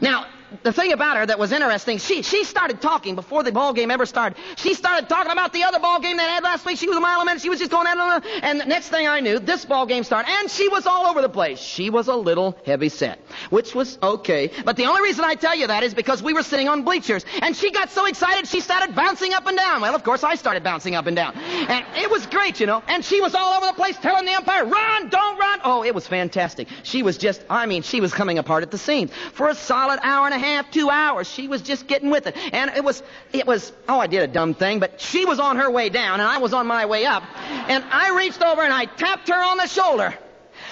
Now, 0.00 0.26
the 0.62 0.72
thing 0.72 0.92
about 0.92 1.16
her 1.16 1.26
that 1.26 1.38
was 1.38 1.52
interesting, 1.52 1.98
she, 1.98 2.22
she 2.22 2.44
started 2.44 2.80
talking 2.80 3.14
before 3.14 3.42
the 3.42 3.52
ball 3.52 3.72
game 3.72 3.90
ever 3.90 4.06
started. 4.06 4.38
She 4.56 4.74
started 4.74 5.08
talking 5.08 5.32
about 5.32 5.52
the 5.52 5.64
other 5.64 5.78
ball 5.78 6.00
game 6.00 6.16
they 6.16 6.22
had 6.24 6.42
last 6.42 6.66
week. 6.66 6.78
She 6.78 6.88
was 6.88 6.96
a 6.96 7.00
mile 7.00 7.20
a 7.20 7.24
minute. 7.24 7.42
She 7.42 7.48
was 7.48 7.58
just 7.58 7.70
going 7.70 7.86
on. 7.86 8.22
And 8.42 8.60
the 8.60 8.66
next 8.66 8.88
thing 8.88 9.06
I 9.06 9.20
knew, 9.20 9.38
this 9.38 9.64
ball 9.64 9.86
game 9.86 10.04
started. 10.04 10.30
And 10.30 10.50
she 10.50 10.68
was 10.68 10.86
all 10.86 11.06
over 11.06 11.22
the 11.22 11.28
place. 11.28 11.58
She 11.58 11.90
was 11.90 12.08
a 12.08 12.14
little 12.14 12.58
heavy 12.64 12.88
set, 12.88 13.20
which 13.50 13.74
was 13.74 13.98
okay. 14.02 14.50
But 14.64 14.76
the 14.76 14.86
only 14.86 15.02
reason 15.02 15.24
I 15.24 15.34
tell 15.34 15.56
you 15.56 15.66
that 15.68 15.82
is 15.82 15.94
because 15.94 16.22
we 16.22 16.32
were 16.32 16.42
sitting 16.42 16.68
on 16.68 16.82
bleachers. 16.82 17.24
And 17.42 17.56
she 17.56 17.70
got 17.70 17.90
so 17.90 18.06
excited, 18.06 18.48
she 18.48 18.60
started 18.60 18.94
bouncing 18.94 19.32
up 19.32 19.46
and 19.46 19.56
down. 19.56 19.80
Well, 19.80 19.94
of 19.94 20.04
course, 20.04 20.24
I 20.24 20.34
started 20.34 20.62
bouncing 20.62 20.94
up 20.94 21.06
and 21.06 21.16
down. 21.16 21.34
And 21.36 21.84
it 21.96 22.10
was 22.10 22.26
great, 22.26 22.60
you 22.60 22.66
know. 22.66 22.82
And 22.88 23.04
she 23.04 23.20
was 23.20 23.34
all 23.34 23.54
over 23.54 23.66
the 23.66 23.74
place 23.74 23.96
telling 23.98 24.26
the 24.26 24.32
umpire, 24.34 24.64
run, 24.64 25.08
don't 25.08 25.38
run. 25.38 25.60
Oh, 25.64 25.84
it 25.84 25.94
was 25.94 26.06
fantastic. 26.06 26.68
She 26.82 27.02
was 27.02 27.18
just, 27.18 27.44
I 27.48 27.66
mean, 27.66 27.82
she 27.82 28.00
was 28.00 28.12
coming 28.12 28.38
apart 28.38 28.62
at 28.62 28.70
the 28.70 28.78
seams. 28.78 29.10
For 29.32 29.48
a 29.48 29.54
solid 29.54 30.00
hour 30.02 30.26
and 30.26 30.34
a 30.34 30.38
half, 30.40 30.70
two 30.70 30.90
hours, 30.90 31.28
she 31.30 31.48
was 31.48 31.62
just 31.62 31.86
getting 31.86 32.10
with 32.10 32.26
it. 32.26 32.36
And 32.52 32.70
it 32.74 32.82
was, 32.82 33.02
it 33.32 33.46
was, 33.46 33.72
oh, 33.88 33.98
I 33.98 34.06
did 34.06 34.22
a 34.22 34.26
dumb 34.26 34.54
thing, 34.54 34.80
but 34.80 35.00
she 35.00 35.24
was 35.24 35.38
on 35.38 35.56
her 35.56 35.70
way 35.70 35.88
down 35.88 36.20
and 36.20 36.28
I 36.28 36.38
was 36.38 36.52
on 36.52 36.66
my 36.66 36.86
way 36.86 37.06
up. 37.06 37.22
And 37.68 37.84
I 37.90 38.16
reached 38.16 38.42
over 38.42 38.62
and 38.62 38.72
I 38.72 38.86
tapped 38.86 39.28
her 39.28 39.42
on 39.42 39.58
the 39.58 39.66
shoulder 39.66 40.14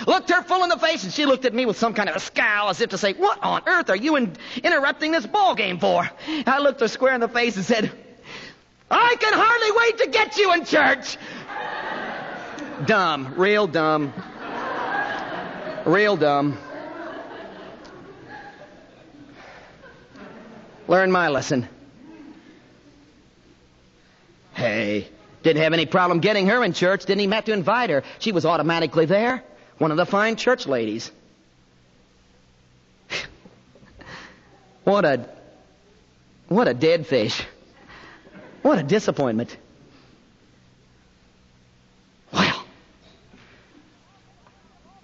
looked 0.06 0.30
her 0.30 0.42
full 0.42 0.62
in 0.62 0.68
the 0.68 0.78
face, 0.78 1.04
and 1.04 1.12
she 1.12 1.26
looked 1.26 1.44
at 1.44 1.54
me 1.54 1.66
with 1.66 1.76
some 1.76 1.94
kind 1.94 2.08
of 2.08 2.16
a 2.16 2.20
scowl 2.20 2.68
as 2.68 2.80
if 2.80 2.90
to 2.90 2.98
say, 2.98 3.14
What 3.14 3.42
on 3.42 3.62
earth 3.66 3.90
are 3.90 3.96
you 3.96 4.16
in- 4.16 4.36
interrupting 4.62 5.12
this 5.12 5.26
ball 5.26 5.54
game 5.54 5.78
for? 5.78 6.08
I 6.46 6.60
looked 6.60 6.80
her 6.80 6.88
square 6.88 7.14
in 7.14 7.20
the 7.20 7.28
face 7.28 7.56
and 7.56 7.64
said, 7.64 7.90
I 8.90 9.16
can 9.18 9.32
hardly 9.34 9.70
wait 9.72 9.98
to 9.98 10.10
get 10.10 10.36
you 10.38 10.52
in 10.54 10.64
church. 10.64 11.18
dumb, 12.86 13.34
real 13.36 13.66
dumb. 13.66 14.12
Real 15.84 16.16
dumb. 16.16 16.58
Learn 20.88 21.12
my 21.12 21.28
lesson. 21.28 21.68
Hey, 24.54 25.06
didn't 25.42 25.62
have 25.62 25.74
any 25.74 25.84
problem 25.86 26.20
getting 26.20 26.46
her 26.46 26.64
in 26.64 26.72
church. 26.72 27.04
Didn't 27.04 27.20
even 27.20 27.32
have 27.32 27.44
to 27.44 27.52
invite 27.52 27.90
her. 27.90 28.02
She 28.18 28.32
was 28.32 28.46
automatically 28.46 29.04
there. 29.04 29.44
One 29.76 29.90
of 29.90 29.98
the 29.98 30.06
fine 30.06 30.36
church 30.36 30.66
ladies. 30.66 31.12
what 34.84 35.04
a, 35.04 35.28
what 36.48 36.66
a 36.66 36.74
dead 36.74 37.06
fish. 37.06 37.40
What 38.62 38.78
a 38.78 38.82
disappointment. 38.82 39.56
Well, 42.32 42.64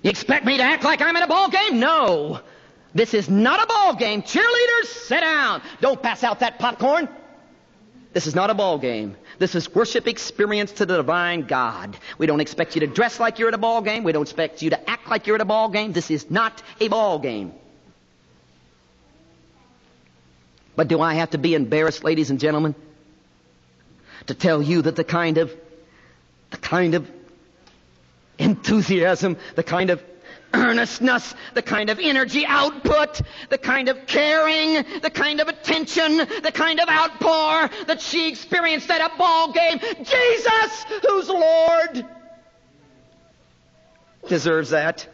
you 0.02 0.10
expect 0.10 0.46
me 0.46 0.56
to 0.56 0.62
act 0.62 0.82
like 0.82 1.02
I'm 1.02 1.14
in 1.14 1.22
a 1.22 1.28
ball 1.28 1.50
game? 1.50 1.78
No. 1.78 2.40
This 2.94 3.12
is 3.12 3.28
not 3.28 3.62
a 3.62 3.66
ball 3.66 3.96
game. 3.96 4.22
Cheerleaders, 4.22 4.84
sit 4.84 5.20
down. 5.20 5.62
Don't 5.80 6.00
pass 6.00 6.22
out 6.22 6.40
that 6.40 6.58
popcorn. 6.58 7.08
This 8.12 8.28
is 8.28 8.36
not 8.36 8.48
a 8.50 8.54
ball 8.54 8.78
game. 8.78 9.16
This 9.40 9.56
is 9.56 9.74
worship 9.74 10.06
experience 10.06 10.70
to 10.72 10.86
the 10.86 10.98
divine 10.98 11.42
God. 11.42 11.96
We 12.16 12.26
don't 12.26 12.40
expect 12.40 12.76
you 12.76 12.80
to 12.80 12.86
dress 12.86 13.18
like 13.18 13.40
you're 13.40 13.48
at 13.48 13.54
a 13.54 13.58
ball 13.58 13.82
game. 13.82 14.04
We 14.04 14.12
don't 14.12 14.22
expect 14.22 14.62
you 14.62 14.70
to 14.70 14.88
act 14.88 15.10
like 15.10 15.26
you're 15.26 15.34
at 15.34 15.42
a 15.42 15.44
ball 15.44 15.68
game. 15.68 15.92
This 15.92 16.12
is 16.12 16.30
not 16.30 16.62
a 16.80 16.86
ball 16.86 17.18
game. 17.18 17.52
But 20.76 20.86
do 20.86 21.00
I 21.00 21.14
have 21.14 21.30
to 21.30 21.38
be 21.38 21.54
embarrassed, 21.54 22.04
ladies 22.04 22.30
and 22.30 22.38
gentlemen, 22.38 22.76
to 24.26 24.34
tell 24.34 24.62
you 24.62 24.82
that 24.82 24.94
the 24.94 25.04
kind 25.04 25.38
of, 25.38 25.52
the 26.50 26.56
kind 26.56 26.94
of 26.94 27.10
enthusiasm, 28.38 29.36
the 29.56 29.64
kind 29.64 29.90
of 29.90 30.02
earnestness, 30.54 31.34
the 31.54 31.62
kind 31.62 31.90
of 31.90 31.98
energy 31.98 32.46
output, 32.46 33.20
the 33.50 33.58
kind 33.58 33.88
of 33.88 34.06
caring, 34.06 34.84
the 35.00 35.10
kind 35.10 35.40
of 35.40 35.48
attention, 35.48 36.16
the 36.16 36.52
kind 36.52 36.80
of 36.80 36.88
outpour 36.88 37.70
that 37.86 38.00
she 38.00 38.28
experienced 38.28 38.90
at 38.90 39.00
a 39.00 39.16
ball 39.18 39.52
game. 39.52 39.78
Jesus, 39.78 40.84
who's 41.06 41.28
Lord, 41.28 42.06
deserves 44.28 44.70
that. 44.70 45.08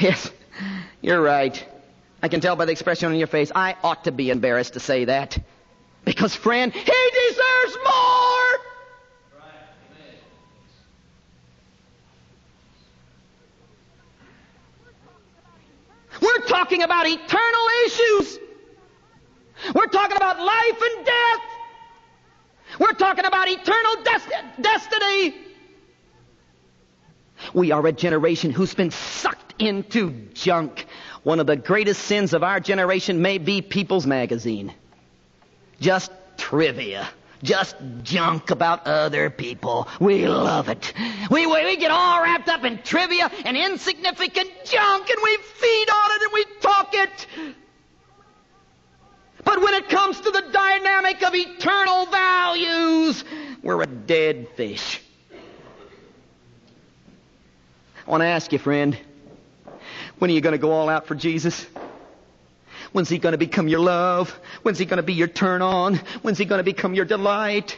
Yes, 0.00 0.30
you're 1.00 1.20
right. 1.20 1.64
I 2.22 2.28
can 2.28 2.40
tell 2.40 2.56
by 2.56 2.64
the 2.64 2.72
expression 2.72 3.12
on 3.12 3.18
your 3.18 3.26
face. 3.26 3.52
I 3.54 3.76
ought 3.84 4.04
to 4.04 4.12
be 4.12 4.30
embarrassed 4.30 4.72
to 4.72 4.80
say 4.80 5.04
that. 5.04 5.38
Because, 6.04 6.34
friend, 6.34 6.72
he 6.72 6.80
deserves 6.80 7.78
more! 7.84 8.63
We're 16.20 16.46
talking 16.46 16.82
about 16.82 17.06
eternal 17.06 17.66
issues. 17.86 18.38
We're 19.74 19.86
talking 19.86 20.16
about 20.16 20.38
life 20.40 20.82
and 20.82 21.06
death. 21.06 21.40
We're 22.78 22.92
talking 22.92 23.24
about 23.24 23.48
eternal 23.48 24.02
des- 24.02 24.62
destiny. 24.62 25.34
We 27.52 27.72
are 27.72 27.86
a 27.86 27.92
generation 27.92 28.50
who's 28.50 28.74
been 28.74 28.90
sucked 28.90 29.54
into 29.60 30.10
junk. 30.34 30.86
One 31.22 31.40
of 31.40 31.46
the 31.46 31.56
greatest 31.56 32.02
sins 32.02 32.32
of 32.32 32.42
our 32.42 32.60
generation 32.60 33.22
may 33.22 33.38
be 33.38 33.62
People's 33.62 34.06
Magazine. 34.06 34.72
Just 35.80 36.10
trivia. 36.36 37.08
Just 37.44 37.76
junk 38.02 38.50
about 38.50 38.86
other 38.86 39.28
people. 39.28 39.86
We 40.00 40.26
love 40.26 40.70
it. 40.70 40.94
We, 41.30 41.46
we, 41.46 41.64
we 41.64 41.76
get 41.76 41.90
all 41.90 42.22
wrapped 42.22 42.48
up 42.48 42.64
in 42.64 42.78
trivia 42.78 43.30
and 43.44 43.56
insignificant 43.56 44.50
junk 44.64 45.10
and 45.10 45.18
we 45.22 45.36
feed 45.36 45.90
on 45.90 46.10
it 46.10 46.22
and 46.22 46.32
we 46.32 46.44
talk 46.60 46.88
it. 46.94 47.26
But 49.44 49.60
when 49.60 49.74
it 49.74 49.90
comes 49.90 50.20
to 50.22 50.30
the 50.30 50.42
dynamic 50.50 51.22
of 51.22 51.34
eternal 51.34 52.06
values, 52.06 53.24
we're 53.62 53.82
a 53.82 53.86
dead 53.86 54.48
fish. 54.56 55.02
I 58.06 58.10
want 58.10 58.22
to 58.22 58.26
ask 58.26 58.52
you, 58.52 58.58
friend, 58.58 58.98
when 60.18 60.30
are 60.30 60.34
you 60.34 60.40
going 60.40 60.52
to 60.52 60.58
go 60.58 60.72
all 60.72 60.88
out 60.88 61.06
for 61.06 61.14
Jesus? 61.14 61.66
When's 62.94 63.08
he 63.08 63.18
going 63.18 63.32
to 63.32 63.38
become 63.38 63.66
your 63.66 63.80
love? 63.80 64.30
When's 64.62 64.78
he 64.78 64.84
going 64.84 64.98
to 64.98 65.02
be 65.02 65.14
your 65.14 65.26
turn 65.26 65.62
on? 65.62 65.96
When's 66.22 66.38
he 66.38 66.44
going 66.44 66.60
to 66.60 66.62
become 66.62 66.94
your 66.94 67.04
delight? 67.04 67.76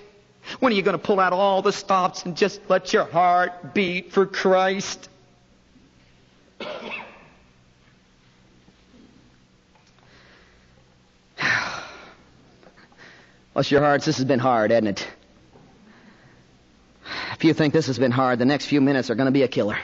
When 0.60 0.74
are 0.74 0.76
you 0.76 0.82
going 0.82 0.98
to 0.98 1.02
pull 1.02 1.18
out 1.20 1.32
all 1.32 1.62
the 1.62 1.72
stops 1.72 2.26
and 2.26 2.36
just 2.36 2.60
let 2.68 2.92
your 2.92 3.04
heart 3.04 3.72
beat 3.72 4.12
for 4.12 4.26
Christ? 4.26 5.08
Bless 13.54 13.70
your 13.70 13.80
hearts, 13.80 14.04
this 14.04 14.18
has 14.18 14.26
been 14.26 14.38
hard, 14.38 14.70
hasn't 14.70 15.00
it? 15.00 15.08
If 17.32 17.42
you 17.42 17.54
think 17.54 17.72
this 17.72 17.86
has 17.86 17.98
been 17.98 18.10
hard, 18.10 18.38
the 18.38 18.44
next 18.44 18.66
few 18.66 18.82
minutes 18.82 19.08
are 19.08 19.14
going 19.14 19.28
to 19.28 19.32
be 19.32 19.44
a 19.44 19.48
killer. 19.48 19.78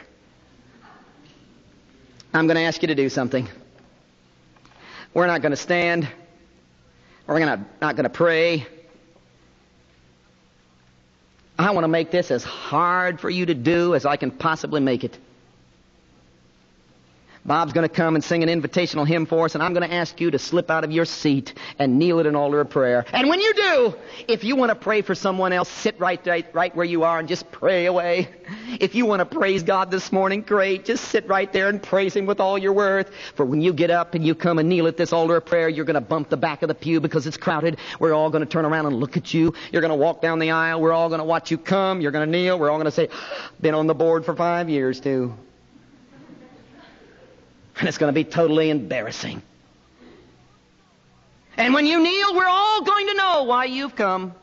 I'm 2.34 2.46
going 2.46 2.56
to 2.56 2.64
ask 2.64 2.82
you 2.82 2.88
to 2.88 2.94
do 2.94 3.08
something. 3.08 3.48
We're 5.14 5.26
not 5.26 5.42
going 5.42 5.50
to 5.50 5.56
stand. 5.56 6.08
We're 7.26 7.38
gonna, 7.38 7.64
not 7.80 7.96
going 7.96 8.04
to 8.04 8.10
pray. 8.10 8.66
I 11.58 11.70
want 11.70 11.84
to 11.84 11.88
make 11.88 12.10
this 12.10 12.30
as 12.30 12.42
hard 12.42 13.20
for 13.20 13.30
you 13.30 13.46
to 13.46 13.54
do 13.54 13.94
as 13.94 14.06
I 14.06 14.16
can 14.16 14.30
possibly 14.30 14.80
make 14.80 15.04
it. 15.04 15.16
Bob's 17.44 17.72
going 17.72 17.88
to 17.88 17.94
come 17.94 18.14
and 18.14 18.22
sing 18.22 18.44
an 18.44 18.48
invitational 18.48 19.06
hymn 19.06 19.26
for 19.26 19.46
us, 19.46 19.54
and 19.54 19.64
I'm 19.64 19.74
going 19.74 19.88
to 19.88 19.94
ask 19.94 20.20
you 20.20 20.30
to 20.30 20.38
slip 20.38 20.70
out 20.70 20.84
of 20.84 20.92
your 20.92 21.04
seat 21.04 21.54
and 21.76 21.98
kneel 21.98 22.20
at 22.20 22.26
an 22.26 22.36
altar 22.36 22.60
of 22.60 22.70
prayer. 22.70 23.04
And 23.12 23.28
when 23.28 23.40
you 23.40 23.52
do, 23.54 23.94
if 24.28 24.44
you 24.44 24.54
want 24.54 24.70
to 24.70 24.76
pray 24.76 25.02
for 25.02 25.16
someone 25.16 25.52
else, 25.52 25.68
sit 25.68 25.98
right, 25.98 26.24
right, 26.24 26.46
right 26.54 26.76
where 26.76 26.86
you 26.86 27.02
are 27.02 27.18
and 27.18 27.26
just 27.26 27.50
pray 27.50 27.86
away. 27.86 28.28
If 28.78 28.94
you 28.94 29.06
want 29.06 29.20
to 29.20 29.26
praise 29.26 29.64
God 29.64 29.90
this 29.90 30.12
morning, 30.12 30.42
great. 30.42 30.84
Just 30.84 31.06
sit 31.06 31.26
right 31.26 31.52
there 31.52 31.68
and 31.68 31.82
praise 31.82 32.14
Him 32.14 32.26
with 32.26 32.38
all 32.38 32.56
your 32.58 32.72
worth. 32.72 33.10
For 33.34 33.44
when 33.44 33.60
you 33.60 33.72
get 33.72 33.90
up 33.90 34.14
and 34.14 34.24
you 34.24 34.36
come 34.36 34.60
and 34.60 34.68
kneel 34.68 34.86
at 34.86 34.96
this 34.96 35.12
altar 35.12 35.36
of 35.36 35.44
prayer, 35.44 35.68
you're 35.68 35.84
going 35.84 35.94
to 35.94 36.00
bump 36.00 36.28
the 36.28 36.36
back 36.36 36.62
of 36.62 36.68
the 36.68 36.74
pew 36.76 37.00
because 37.00 37.26
it's 37.26 37.36
crowded. 37.36 37.78
We're 37.98 38.14
all 38.14 38.30
going 38.30 38.44
to 38.44 38.48
turn 38.48 38.64
around 38.64 38.86
and 38.86 38.96
look 38.96 39.16
at 39.16 39.34
you. 39.34 39.54
You're 39.72 39.82
going 39.82 39.90
to 39.90 39.96
walk 39.96 40.22
down 40.22 40.38
the 40.38 40.52
aisle. 40.52 40.80
We're 40.80 40.92
all 40.92 41.08
going 41.08 41.18
to 41.18 41.24
watch 41.24 41.50
you 41.50 41.58
come. 41.58 42.00
You're 42.00 42.12
going 42.12 42.30
to 42.30 42.30
kneel. 42.30 42.56
We're 42.56 42.70
all 42.70 42.78
going 42.78 42.84
to 42.84 42.92
say, 42.92 43.08
been 43.60 43.74
on 43.74 43.88
the 43.88 43.94
board 43.94 44.24
for 44.24 44.36
five 44.36 44.68
years 44.68 45.00
too. 45.00 45.34
And 47.78 47.88
it's 47.88 47.98
going 47.98 48.12
to 48.12 48.14
be 48.14 48.24
totally 48.24 48.70
embarrassing. 48.70 49.42
And 51.56 51.74
when 51.74 51.86
you 51.86 52.02
kneel, 52.02 52.34
we're 52.34 52.46
all 52.46 52.82
going 52.82 53.06
to 53.08 53.14
know 53.14 53.44
why 53.44 53.66
you've 53.66 53.94
come. 53.94 54.34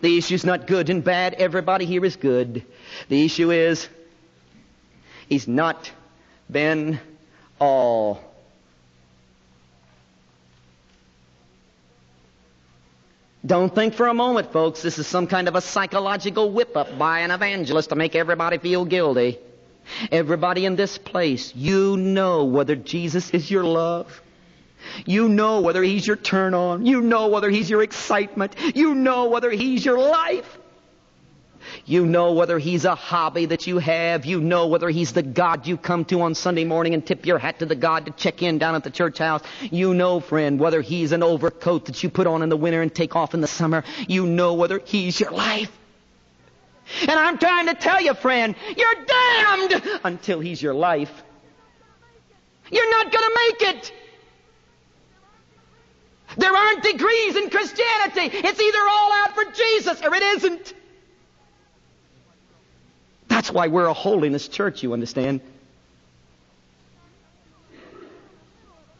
The 0.00 0.18
issue's 0.18 0.44
not 0.44 0.66
good 0.66 0.90
and 0.90 1.02
bad. 1.02 1.34
Everybody 1.34 1.86
here 1.86 2.04
is 2.04 2.16
good. 2.16 2.64
The 3.08 3.24
issue 3.24 3.52
is, 3.52 3.88
he's 5.28 5.46
not 5.46 5.90
been 6.50 6.98
all. 7.60 8.20
Don't 13.44 13.74
think 13.74 13.94
for 13.94 14.06
a 14.06 14.14
moment, 14.14 14.52
folks, 14.52 14.82
this 14.82 14.98
is 14.98 15.06
some 15.06 15.26
kind 15.26 15.48
of 15.48 15.56
a 15.56 15.60
psychological 15.60 16.50
whip 16.50 16.76
up 16.76 16.96
by 16.98 17.20
an 17.20 17.30
evangelist 17.30 17.88
to 17.88 17.96
make 17.96 18.14
everybody 18.14 18.58
feel 18.58 18.84
guilty. 18.84 19.38
Everybody 20.10 20.64
in 20.64 20.76
this 20.76 20.98
place, 20.98 21.54
you 21.54 21.96
know 21.96 22.44
whether 22.44 22.76
Jesus 22.76 23.30
is 23.30 23.50
your 23.50 23.64
love. 23.64 24.22
You 25.06 25.28
know 25.28 25.60
whether 25.60 25.82
He's 25.82 26.06
your 26.06 26.16
turn 26.16 26.54
on. 26.54 26.86
You 26.86 27.00
know 27.00 27.28
whether 27.28 27.50
He's 27.50 27.70
your 27.70 27.82
excitement. 27.82 28.56
You 28.74 28.94
know 28.94 29.28
whether 29.28 29.50
He's 29.50 29.84
your 29.84 29.98
life. 29.98 30.58
You 31.84 32.06
know 32.06 32.32
whether 32.32 32.58
He's 32.58 32.84
a 32.84 32.94
hobby 32.94 33.46
that 33.46 33.66
you 33.66 33.78
have. 33.78 34.26
You 34.26 34.40
know 34.40 34.66
whether 34.66 34.88
He's 34.88 35.12
the 35.12 35.22
God 35.22 35.66
you 35.66 35.76
come 35.76 36.04
to 36.06 36.22
on 36.22 36.34
Sunday 36.34 36.64
morning 36.64 36.94
and 36.94 37.06
tip 37.06 37.26
your 37.26 37.38
hat 37.38 37.60
to 37.60 37.66
the 37.66 37.74
God 37.74 38.06
to 38.06 38.12
check 38.12 38.42
in 38.42 38.58
down 38.58 38.74
at 38.74 38.84
the 38.84 38.90
church 38.90 39.18
house. 39.18 39.42
You 39.60 39.94
know, 39.94 40.20
friend, 40.20 40.58
whether 40.58 40.80
He's 40.80 41.12
an 41.12 41.22
overcoat 41.22 41.86
that 41.86 42.02
you 42.02 42.10
put 42.10 42.26
on 42.26 42.42
in 42.42 42.48
the 42.48 42.56
winter 42.56 42.82
and 42.82 42.94
take 42.94 43.16
off 43.16 43.34
in 43.34 43.40
the 43.40 43.46
summer. 43.46 43.84
You 44.08 44.26
know 44.26 44.54
whether 44.54 44.80
He's 44.84 45.18
your 45.18 45.30
life. 45.30 45.70
And 47.00 47.12
I'm 47.12 47.38
trying 47.38 47.66
to 47.66 47.74
tell 47.74 48.00
you, 48.00 48.14
friend, 48.14 48.54
you're 48.76 48.94
damned 48.94 49.82
until 50.04 50.40
He's 50.40 50.62
your 50.62 50.74
life. 50.74 51.22
You're 52.70 52.90
not 52.90 53.12
going 53.12 53.24
to 53.24 53.38
make 53.48 53.76
it. 53.76 53.92
There 56.36 56.54
aren't 56.54 56.82
degrees 56.82 57.36
in 57.36 57.50
Christianity. 57.50 58.36
It's 58.38 58.60
either 58.60 58.78
all 58.88 59.12
out 59.12 59.34
for 59.34 59.44
Jesus 59.52 60.02
or 60.02 60.14
it 60.14 60.22
isn't. 60.22 60.74
That's 63.28 63.50
why 63.50 63.68
we're 63.68 63.86
a 63.86 63.92
holiness 63.92 64.48
church, 64.48 64.82
you 64.82 64.92
understand? 64.92 65.40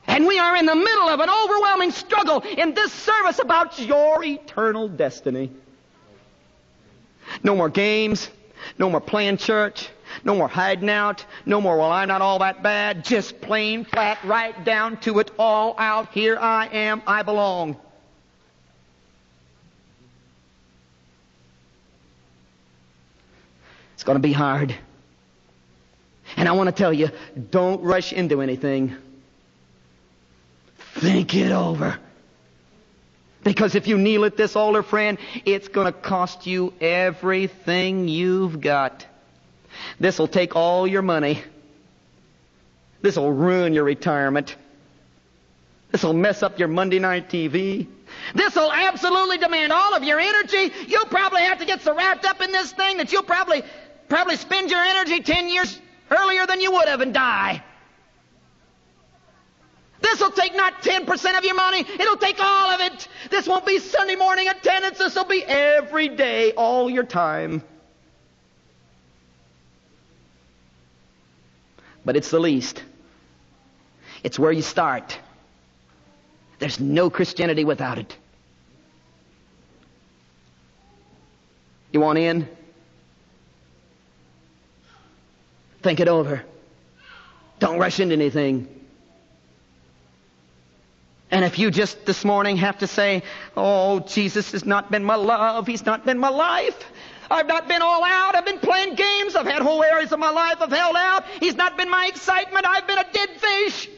And 0.07 0.27
we 0.27 0.39
are 0.39 0.57
in 0.57 0.67
the 0.67 0.75
middle 0.75 1.09
of 1.09 1.21
an 1.21 1.31
overwhelming 1.31 1.91
struggle 1.91 2.41
in 2.41 2.75
this 2.75 2.93
service 2.93 3.39
about 3.39 3.79
your 3.79 4.23
eternal 4.23 4.89
destiny. 4.89 5.51
No 7.43 7.57
more 7.57 7.69
games. 7.69 8.29
No 8.79 8.89
more 8.89 9.01
playing 9.01 9.37
church. 9.39 9.89
No 10.25 10.35
more 10.35 10.49
hiding 10.49 10.91
out. 10.91 11.25
No 11.47 11.61
more, 11.61 11.77
well, 11.77 11.91
I'm 11.91 12.09
not 12.09 12.23
all 12.23 12.39
that 12.41 12.63
bad. 12.63 13.05
Just 13.05 13.41
plain 13.41 13.85
flat, 13.85 14.19
right 14.25 14.65
down 14.65 14.99
to 15.01 15.19
it, 15.19 15.31
all 15.39 15.75
out. 15.79 16.13
Here 16.13 16.39
I 16.39 16.67
am. 16.67 17.03
I 17.07 17.23
belong. 17.23 17.77
It's 23.95 24.05
going 24.05 24.17
to 24.17 24.23
be 24.23 24.33
hard. 24.33 24.75
And 26.37 26.49
I 26.49 26.53
want 26.53 26.69
to 26.69 26.73
tell 26.73 26.93
you, 26.93 27.11
don't 27.51 27.83
rush 27.83 28.13
into 28.13 28.43
anything. 28.43 28.97
Think 30.95 31.35
it 31.35 31.53
over. 31.53 31.99
Because 33.45 33.75
if 33.75 33.89
you 33.89 33.99
kneel 33.99 34.25
at 34.25 34.37
this 34.37 34.55
altar, 34.55 34.83
friend, 34.83 35.19
it's 35.45 35.69
going 35.69 35.93
to 35.93 35.99
cost 35.99 36.47
you 36.47 36.73
everything 36.81 38.09
you've 38.09 38.61
got. 38.61 39.07
This 39.99 40.19
will 40.19 40.29
take 40.29 40.55
all 40.55 40.87
your 40.87 41.03
money. 41.03 41.43
This 43.01 43.17
will 43.17 43.33
ruin 43.33 43.73
your 43.73 43.85
retirement. 43.85 44.55
This 45.91 46.05
will 46.05 46.15
mess 46.15 46.43
up 46.43 46.59
your 46.59 46.69
Monday 46.69 47.01
night 47.01 47.29
TV. 47.29 47.87
This 48.35 48.55
will 48.55 48.73
absolutely 48.73 49.39
demand 49.39 49.73
all 49.73 49.95
of 49.95 50.05
your 50.05 50.21
energy. 50.21 50.73
You'll 50.87 51.07
probably 51.07 51.43
have 51.43 51.59
to 51.59 51.65
get 51.65 51.83
so 51.83 51.95
wrapped 51.97 52.25
up 52.25 52.41
in 52.41 52.53
this 52.53 52.73
thing 52.73 52.99
that 52.99 53.13
you'll 53.13 53.25
probably, 53.25 53.63
probably 54.09 54.37
spend 54.37 54.71
your 54.71 54.83
energy 54.83 55.21
10 55.21 55.49
years 55.49 55.81
earlier 56.11 56.47
than 56.47 56.61
you 56.61 56.73
would 56.73 56.89
have 56.89 57.01
and 57.01 57.13
die. 57.13 57.63
This 60.03 60.21
will 60.21 60.33
take 60.33 60.55
not 60.55 60.83
10% 60.83 61.39
of 61.39 61.45
your 61.45 61.55
money, 61.55 61.81
it'll 61.81 62.17
take 62.17 62.39
all 62.41 62.71
of 62.71 62.81
it. 62.81 63.09
This 63.31 63.47
won't 63.47 63.65
be 63.65 63.79
Sunday 63.79 64.17
morning 64.17 64.49
attendance, 64.49 64.99
this 64.99 65.15
will 65.15 65.25
be 65.25 65.43
every 65.45 66.09
day, 66.09 66.53
all 66.53 66.91
your 66.91 67.05
time. 67.05 67.63
But 72.05 72.17
it's 72.17 72.31
the 72.31 72.41
least. 72.41 72.83
It's 74.25 74.39
where 74.39 74.53
you 74.53 74.63
start. 74.63 75.19
There's 76.59 76.81
no 76.81 77.09
Christianity 77.09 77.65
without 77.65 77.99
it. 77.99 78.17
You 81.93 82.01
want 82.01 82.19
in? 82.19 82.49
Think 85.83 86.01
it 86.01 86.09
over. 86.09 86.43
Don't 87.59 87.79
rush 87.79 88.01
into 88.01 88.15
anything. 88.15 88.82
And 91.33 91.47
if 91.47 91.59
you 91.59 91.71
just 91.71 92.05
this 92.05 92.27
morning 92.27 92.59
have 92.59 92.79
to 92.79 92.87
say, 92.87 93.23
Oh, 93.57 94.01
Jesus 94.01 94.53
has 94.53 94.67
not 94.67 94.91
been 94.91 95.03
my 95.03 95.15
love, 95.15 95.67
He's 95.67 95.85
not 95.85 96.05
been 96.05 96.19
my 96.19 96.29
life. 96.29 96.79
I've 97.31 97.47
not 97.47 97.67
been 97.67 97.81
all 97.81 98.05
out. 98.05 98.35
I've 98.35 98.45
been 98.45 98.59
playing 98.59 98.95
games. 98.95 99.35
I've 99.35 99.47
had 99.47 99.63
whole 99.63 99.83
areas 99.83 100.13
of 100.13 100.19
my 100.19 100.31
life 100.31 100.57
I've 100.61 100.71
held 100.71 100.95
out. 100.95 101.25
He's 101.41 101.55
not 101.55 101.79
been 101.79 101.89
my 101.89 102.07
excitement. 102.09 102.67
I've 102.69 102.87
been 102.87 102.99
a 102.99 103.07
dead 103.11 103.31
fish. 103.31 103.89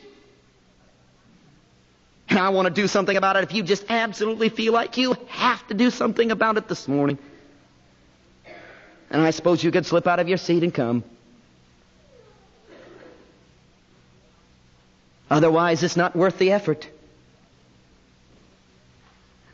And 2.29 2.39
I 2.39 2.51
want 2.51 2.69
to 2.69 2.73
do 2.73 2.87
something 2.87 3.17
about 3.17 3.35
it. 3.37 3.43
If 3.43 3.53
you 3.53 3.65
just 3.65 3.85
absolutely 3.89 4.51
feel 4.51 4.73
like 4.73 4.97
you 4.97 5.17
have 5.29 5.67
to 5.67 5.75
do 5.75 5.91
something 5.91 6.31
about 6.31 6.57
it 6.57 6.69
this 6.69 6.87
morning. 6.87 7.19
And 9.11 9.21
I 9.21 9.31
suppose 9.31 9.65
you 9.65 9.73
could 9.73 9.87
slip 9.87 10.07
out 10.07 10.21
of 10.21 10.29
your 10.29 10.39
seat 10.39 10.63
and 10.63 10.73
come. 10.73 11.03
Otherwise, 15.29 15.83
it's 15.83 15.97
not 15.97 16.15
worth 16.15 16.39
the 16.39 16.53
effort. 16.53 16.89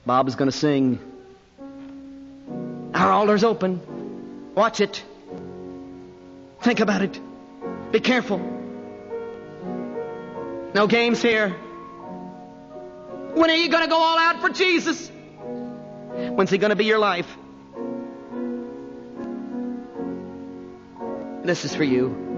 Bob 0.07 0.29
is 0.29 0.35
going 0.35 0.51
to 0.51 0.57
sing. 0.57 0.99
Our 2.95 3.11
altar's 3.13 3.45
open. 3.45 3.81
Watch 4.55 4.81
it. 4.81 5.03
Think 6.63 6.81
about 6.81 7.03
it. 7.03 7.21
Be 7.93 8.01
careful. 8.01 8.39
No 10.75 10.87
games 10.87 11.21
here. 11.23 11.51
When 13.35 13.51
are 13.51 13.55
you 13.55 13.69
going 13.69 13.85
to 13.85 13.91
go 13.91 13.97
all 13.97 14.19
out 14.19 14.41
for 14.41 14.49
Jesus? 14.51 15.09
When's 15.09 16.51
He 16.51 16.59
going 16.59 16.71
to 16.71 16.77
be 16.77 16.85
your 16.85 16.99
life? 16.99 17.29
This 21.45 21.65
is 21.65 21.75
for 21.75 21.85
you. 21.85 22.30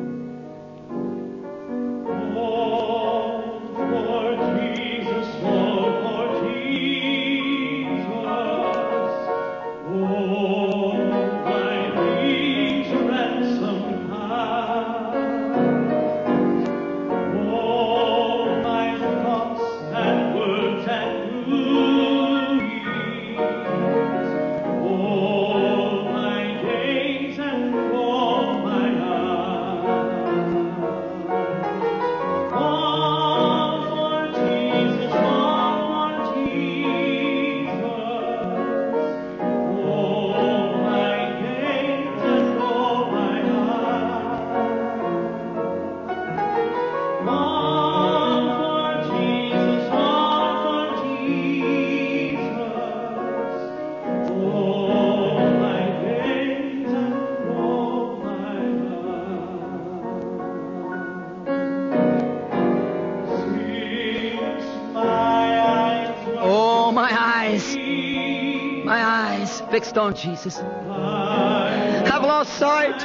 Fixed 69.93 69.99
on 69.99 70.15
Jesus. 70.15 70.59
I've 70.59 72.23
lost 72.23 72.55
sight. 72.55 73.03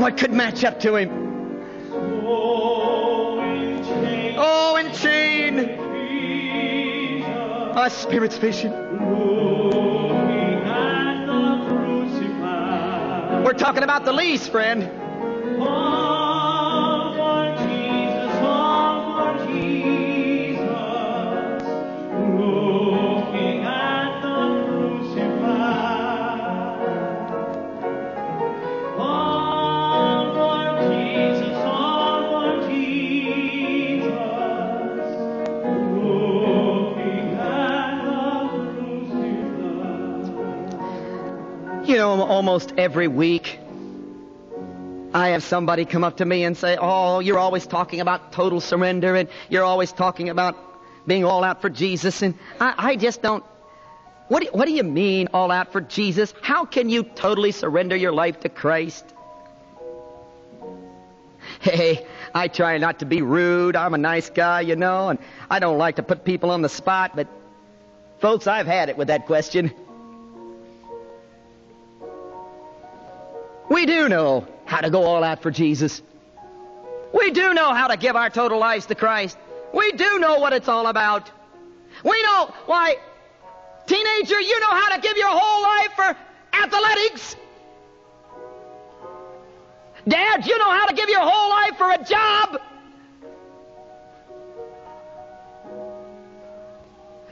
What 0.00 0.16
could 0.16 0.32
match 0.32 0.64
up 0.64 0.80
to 0.80 0.96
him? 0.96 1.10
Oh, 4.40 4.76
in 4.76 4.92
chain. 4.92 5.76
My 7.74 7.88
spirit's 7.88 8.38
fishing. 8.38 8.72
We're 13.44 13.52
talking 13.54 13.82
about 13.82 14.04
the 14.04 14.12
lease, 14.12 14.48
friend. 14.48 14.88
Almost 42.58 42.76
every 42.76 43.06
week, 43.06 43.56
I 45.14 45.28
have 45.28 45.44
somebody 45.44 45.84
come 45.84 46.02
up 46.02 46.16
to 46.16 46.24
me 46.24 46.42
and 46.42 46.56
say, 46.56 46.76
Oh, 46.76 47.20
you're 47.20 47.38
always 47.38 47.68
talking 47.68 48.00
about 48.00 48.32
total 48.32 48.60
surrender 48.60 49.14
and 49.14 49.28
you're 49.48 49.62
always 49.62 49.92
talking 49.92 50.28
about 50.28 50.56
being 51.06 51.24
all 51.24 51.44
out 51.44 51.62
for 51.62 51.70
Jesus. 51.70 52.20
And 52.20 52.34
I, 52.58 52.74
I 52.76 52.96
just 52.96 53.22
don't. 53.22 53.44
What 54.26 54.42
do, 54.42 54.48
what 54.50 54.64
do 54.64 54.72
you 54.72 54.82
mean, 54.82 55.28
all 55.32 55.52
out 55.52 55.70
for 55.70 55.80
Jesus? 55.80 56.34
How 56.42 56.64
can 56.64 56.88
you 56.90 57.04
totally 57.04 57.52
surrender 57.52 57.94
your 57.94 58.10
life 58.10 58.40
to 58.40 58.48
Christ? 58.48 59.04
Hey, 61.60 62.04
I 62.34 62.48
try 62.48 62.76
not 62.78 62.98
to 62.98 63.06
be 63.06 63.22
rude. 63.22 63.76
I'm 63.76 63.94
a 63.94 63.98
nice 63.98 64.30
guy, 64.30 64.62
you 64.62 64.74
know, 64.74 65.10
and 65.10 65.20
I 65.48 65.60
don't 65.60 65.78
like 65.78 65.96
to 65.96 66.02
put 66.02 66.24
people 66.24 66.50
on 66.50 66.62
the 66.62 66.68
spot, 66.68 67.12
but 67.14 67.28
folks, 68.20 68.48
I've 68.48 68.66
had 68.66 68.88
it 68.88 68.96
with 68.96 69.08
that 69.08 69.26
question. 69.26 69.72
We 73.70 73.86
do 73.86 74.08
know 74.08 74.46
how 74.64 74.80
to 74.80 74.90
go 74.90 75.04
all 75.04 75.22
out 75.22 75.42
for 75.42 75.50
Jesus. 75.50 76.02
We 77.12 77.30
do 77.30 77.54
know 77.54 77.72
how 77.74 77.88
to 77.88 77.96
give 77.96 78.16
our 78.16 78.30
total 78.30 78.58
lives 78.58 78.86
to 78.86 78.94
Christ. 78.94 79.36
We 79.72 79.92
do 79.92 80.18
know 80.18 80.38
what 80.38 80.52
it's 80.52 80.68
all 80.68 80.86
about. 80.86 81.30
We 82.04 82.22
know 82.22 82.54
why, 82.66 82.96
teenager, 83.86 84.40
you 84.40 84.60
know 84.60 84.70
how 84.70 84.94
to 84.94 85.00
give 85.00 85.16
your 85.16 85.30
whole 85.30 85.62
life 85.62 85.92
for 85.96 86.16
athletics. 86.52 87.36
Dad, 90.06 90.46
you 90.46 90.58
know 90.58 90.70
how 90.70 90.86
to 90.86 90.94
give 90.94 91.08
your 91.08 91.20
whole 91.20 91.50
life 91.50 91.76
for 91.76 91.90
a 91.90 92.04
job. 92.04 92.60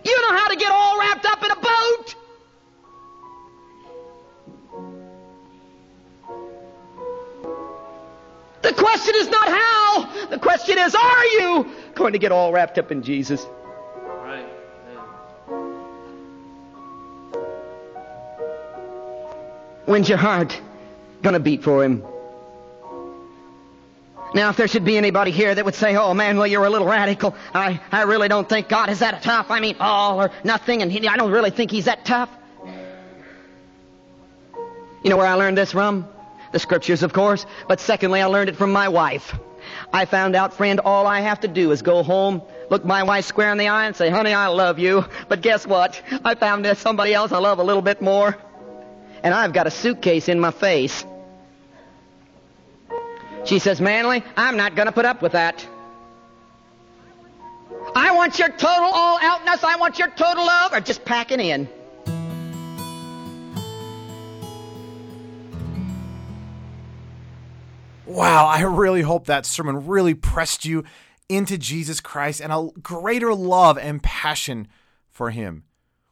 You 0.05 0.21
know 0.23 0.37
how 0.37 0.49
to 0.49 0.57
get 0.57 0.71
all 0.71 0.99
wrapped 0.99 1.27
up 1.27 1.43
in 1.43 1.51
a 1.51 1.57
boat. 1.57 2.26
The 8.67 8.73
question 8.73 9.15
is 9.15 9.29
not 9.29 9.47
how. 9.47 10.27
The 10.27 10.41
question 10.41 10.77
is, 10.77 10.93
are 10.93 11.25
you 11.25 11.71
going 11.95 12.15
to 12.15 12.19
get 12.19 12.33
all 12.33 12.53
wrapped 12.53 12.79
up 12.79 12.91
in 12.91 13.01
Jesus? 13.01 13.47
Right. 13.97 14.45
When's 19.85 20.09
your 20.09 20.19
heart 20.19 20.61
going 21.23 21.35
to 21.35 21.41
beat 21.41 21.63
for 21.63 21.85
Him? 21.85 22.03
Now, 24.35 24.51
if 24.51 24.57
there 24.57 24.67
should 24.67 24.85
be 24.85 24.97
anybody 24.97 25.31
here 25.31 25.55
that 25.55 25.65
would 25.65 25.77
say, 25.77 25.95
oh 25.95 26.13
man, 26.13 26.37
well, 26.37 26.49
you're 26.49 26.65
a 26.65 26.71
little 26.71 26.89
radical. 26.89 27.37
I, 27.55 27.81
I 27.93 28.03
really 28.03 28.27
don't 28.27 28.49
think 28.49 28.69
God 28.69 28.91
is 28.91 28.99
that 28.99 29.23
tough. 29.23 29.49
I 29.49 29.61
mean, 29.61 29.77
all 29.79 30.21
or 30.21 30.33
nothing, 30.43 30.83
and 30.83 30.91
he, 30.91 31.07
I 31.07 31.17
don't 31.17 31.31
really 31.31 31.51
think 31.51 31.71
He's 31.71 31.85
that 31.85 32.05
tough. 32.05 32.31
You 35.05 35.11
know 35.11 35.17
where 35.17 35.29
I 35.29 35.35
learned 35.35 35.57
this 35.57 35.71
from? 35.71 36.09
The 36.57 36.61
scriptures, 36.61 37.03
of 37.03 37.13
course. 37.13 37.45
But 37.69 37.81
secondly, 37.81 38.23
I 38.23 38.25
learned 38.25 38.49
it 38.49 38.57
from 38.57 38.73
my 38.73 38.89
wife. 38.89 39.39
I 39.93 40.07
found 40.07 40.35
out, 40.35 40.55
friend, 40.55 40.81
all 40.81 41.07
I 41.07 41.21
have 41.21 41.41
to 41.41 41.49
do 41.49 41.71
is 41.71 41.83
go 41.83 42.03
home, 42.03 42.41
look 42.71 42.83
my 42.83 43.03
wife 43.03 43.27
square 43.27 43.53
in 43.53 43.59
the 43.59 43.69
eye, 43.69 43.85
and 43.85 43.95
say, 43.95 44.09
honey, 44.09 44.33
I 44.33 44.47
love 44.47 44.79
you. 44.79 45.05
But 45.29 45.43
guess 45.43 45.67
what? 45.67 46.01
I 46.25 46.35
found 46.35 46.65
there's 46.65 46.79
somebody 46.79 47.13
else 47.13 47.31
I 47.31 47.41
love 47.41 47.59
a 47.59 47.63
little 47.63 47.83
bit 47.83 48.01
more. 48.01 48.39
And 49.23 49.35
I've 49.35 49.53
got 49.53 49.67
a 49.67 49.71
suitcase 49.71 50.31
in 50.31 50.41
my 50.41 50.51
face. 50.51 51.05
She 53.45 53.59
says, 53.59 53.79
Manley, 53.79 54.25
I'm 54.35 54.57
not 54.57 54.77
going 54.77 54.87
to 54.87 54.93
put 54.93 55.05
up 55.05 55.21
with 55.21 55.33
that. 55.33 55.69
I 57.95 58.13
want 58.13 58.39
your 58.39 58.49
total 58.49 58.91
all 58.95 59.19
outness. 59.21 59.63
I 59.63 59.77
want 59.77 59.99
your 59.99 60.09
total 60.09 60.47
love, 60.47 60.73
or 60.73 60.81
just 60.81 61.05
packing 61.05 61.41
in. 61.41 61.69
Wow, 68.07 68.47
I 68.47 68.63
really 68.63 69.03
hope 69.03 69.27
that 69.27 69.45
sermon 69.45 69.89
really 69.89 70.15
pressed 70.15 70.65
you 70.65 70.85
into 71.29 71.59
Jesus 71.59 72.01
Christ 72.01 72.41
and 72.41 72.53
a 72.53 72.69
greater 72.81 73.35
love 73.35 73.77
and 73.77 74.01
passion 74.01 74.69
for 75.11 75.31
Him. 75.31 75.65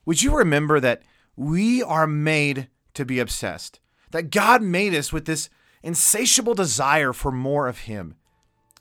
Would 0.05 0.20
you 0.20 0.36
remember 0.36 0.80
that 0.80 1.03
we 1.36 1.84
are 1.84 2.09
made 2.09 2.68
to 2.95 3.05
be 3.05 3.20
obsessed? 3.20 3.78
That 4.11 4.30
God 4.30 4.61
made 4.61 4.92
us 4.92 5.12
with 5.12 5.24
this 5.24 5.49
insatiable 5.84 6.55
desire 6.55 7.12
for 7.12 7.30
more 7.30 7.68
of 7.68 7.80
Him. 7.80 8.16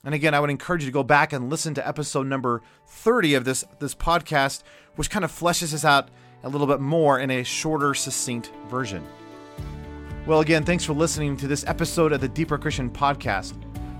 And 0.04 0.12
again, 0.12 0.34
I 0.34 0.40
would 0.40 0.50
encourage 0.50 0.82
you 0.82 0.88
to 0.88 0.92
go 0.92 1.04
back 1.04 1.32
and 1.32 1.48
listen 1.48 1.72
to 1.74 1.86
episode 1.86 2.26
number 2.26 2.62
30 2.88 3.34
of 3.34 3.44
this, 3.44 3.64
this 3.78 3.94
podcast, 3.94 4.64
which 4.96 5.08
kind 5.08 5.24
of 5.24 5.30
fleshes 5.30 5.70
this 5.70 5.84
out 5.84 6.08
a 6.42 6.48
little 6.48 6.66
bit 6.66 6.80
more 6.80 7.18
in 7.20 7.30
a 7.30 7.44
shorter, 7.44 7.94
succinct 7.94 8.50
version. 8.68 9.06
Well, 10.26 10.40
again, 10.40 10.64
thanks 10.64 10.84
for 10.84 10.94
listening 10.94 11.36
to 11.38 11.46
this 11.46 11.66
episode 11.66 12.12
of 12.12 12.20
the 12.20 12.28
Deeper 12.28 12.56
Christian 12.56 12.88
Podcast. 12.88 13.52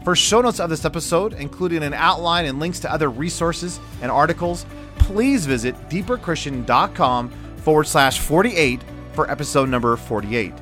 For 0.04 0.16
show 0.16 0.40
notes 0.40 0.58
of 0.60 0.70
this 0.70 0.84
episode, 0.84 1.34
including 1.34 1.82
an 1.82 1.94
outline 1.94 2.46
and 2.46 2.58
links 2.60 2.80
to 2.80 2.92
other 2.92 3.10
resources 3.10 3.78
and 4.00 4.10
articles, 4.10 4.64
please 4.96 5.44
visit 5.44 5.74
deeperchristian.com 5.88 7.30
forward 7.58 7.86
slash 7.86 8.18
48 8.20 8.80
for 9.12 9.30
episode 9.30 9.68
number 9.68 9.96
48. 9.96 10.52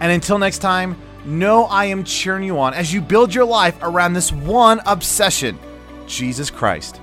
And 0.00 0.12
until 0.12 0.38
next 0.38 0.58
time, 0.58 0.96
know 1.24 1.64
I 1.64 1.86
am 1.86 2.04
cheering 2.04 2.44
you 2.44 2.58
on 2.58 2.74
as 2.74 2.92
you 2.92 3.00
build 3.00 3.34
your 3.34 3.44
life 3.44 3.76
around 3.82 4.12
this 4.14 4.32
one 4.32 4.80
obsession 4.86 5.58
Jesus 6.06 6.50
Christ. 6.50 7.00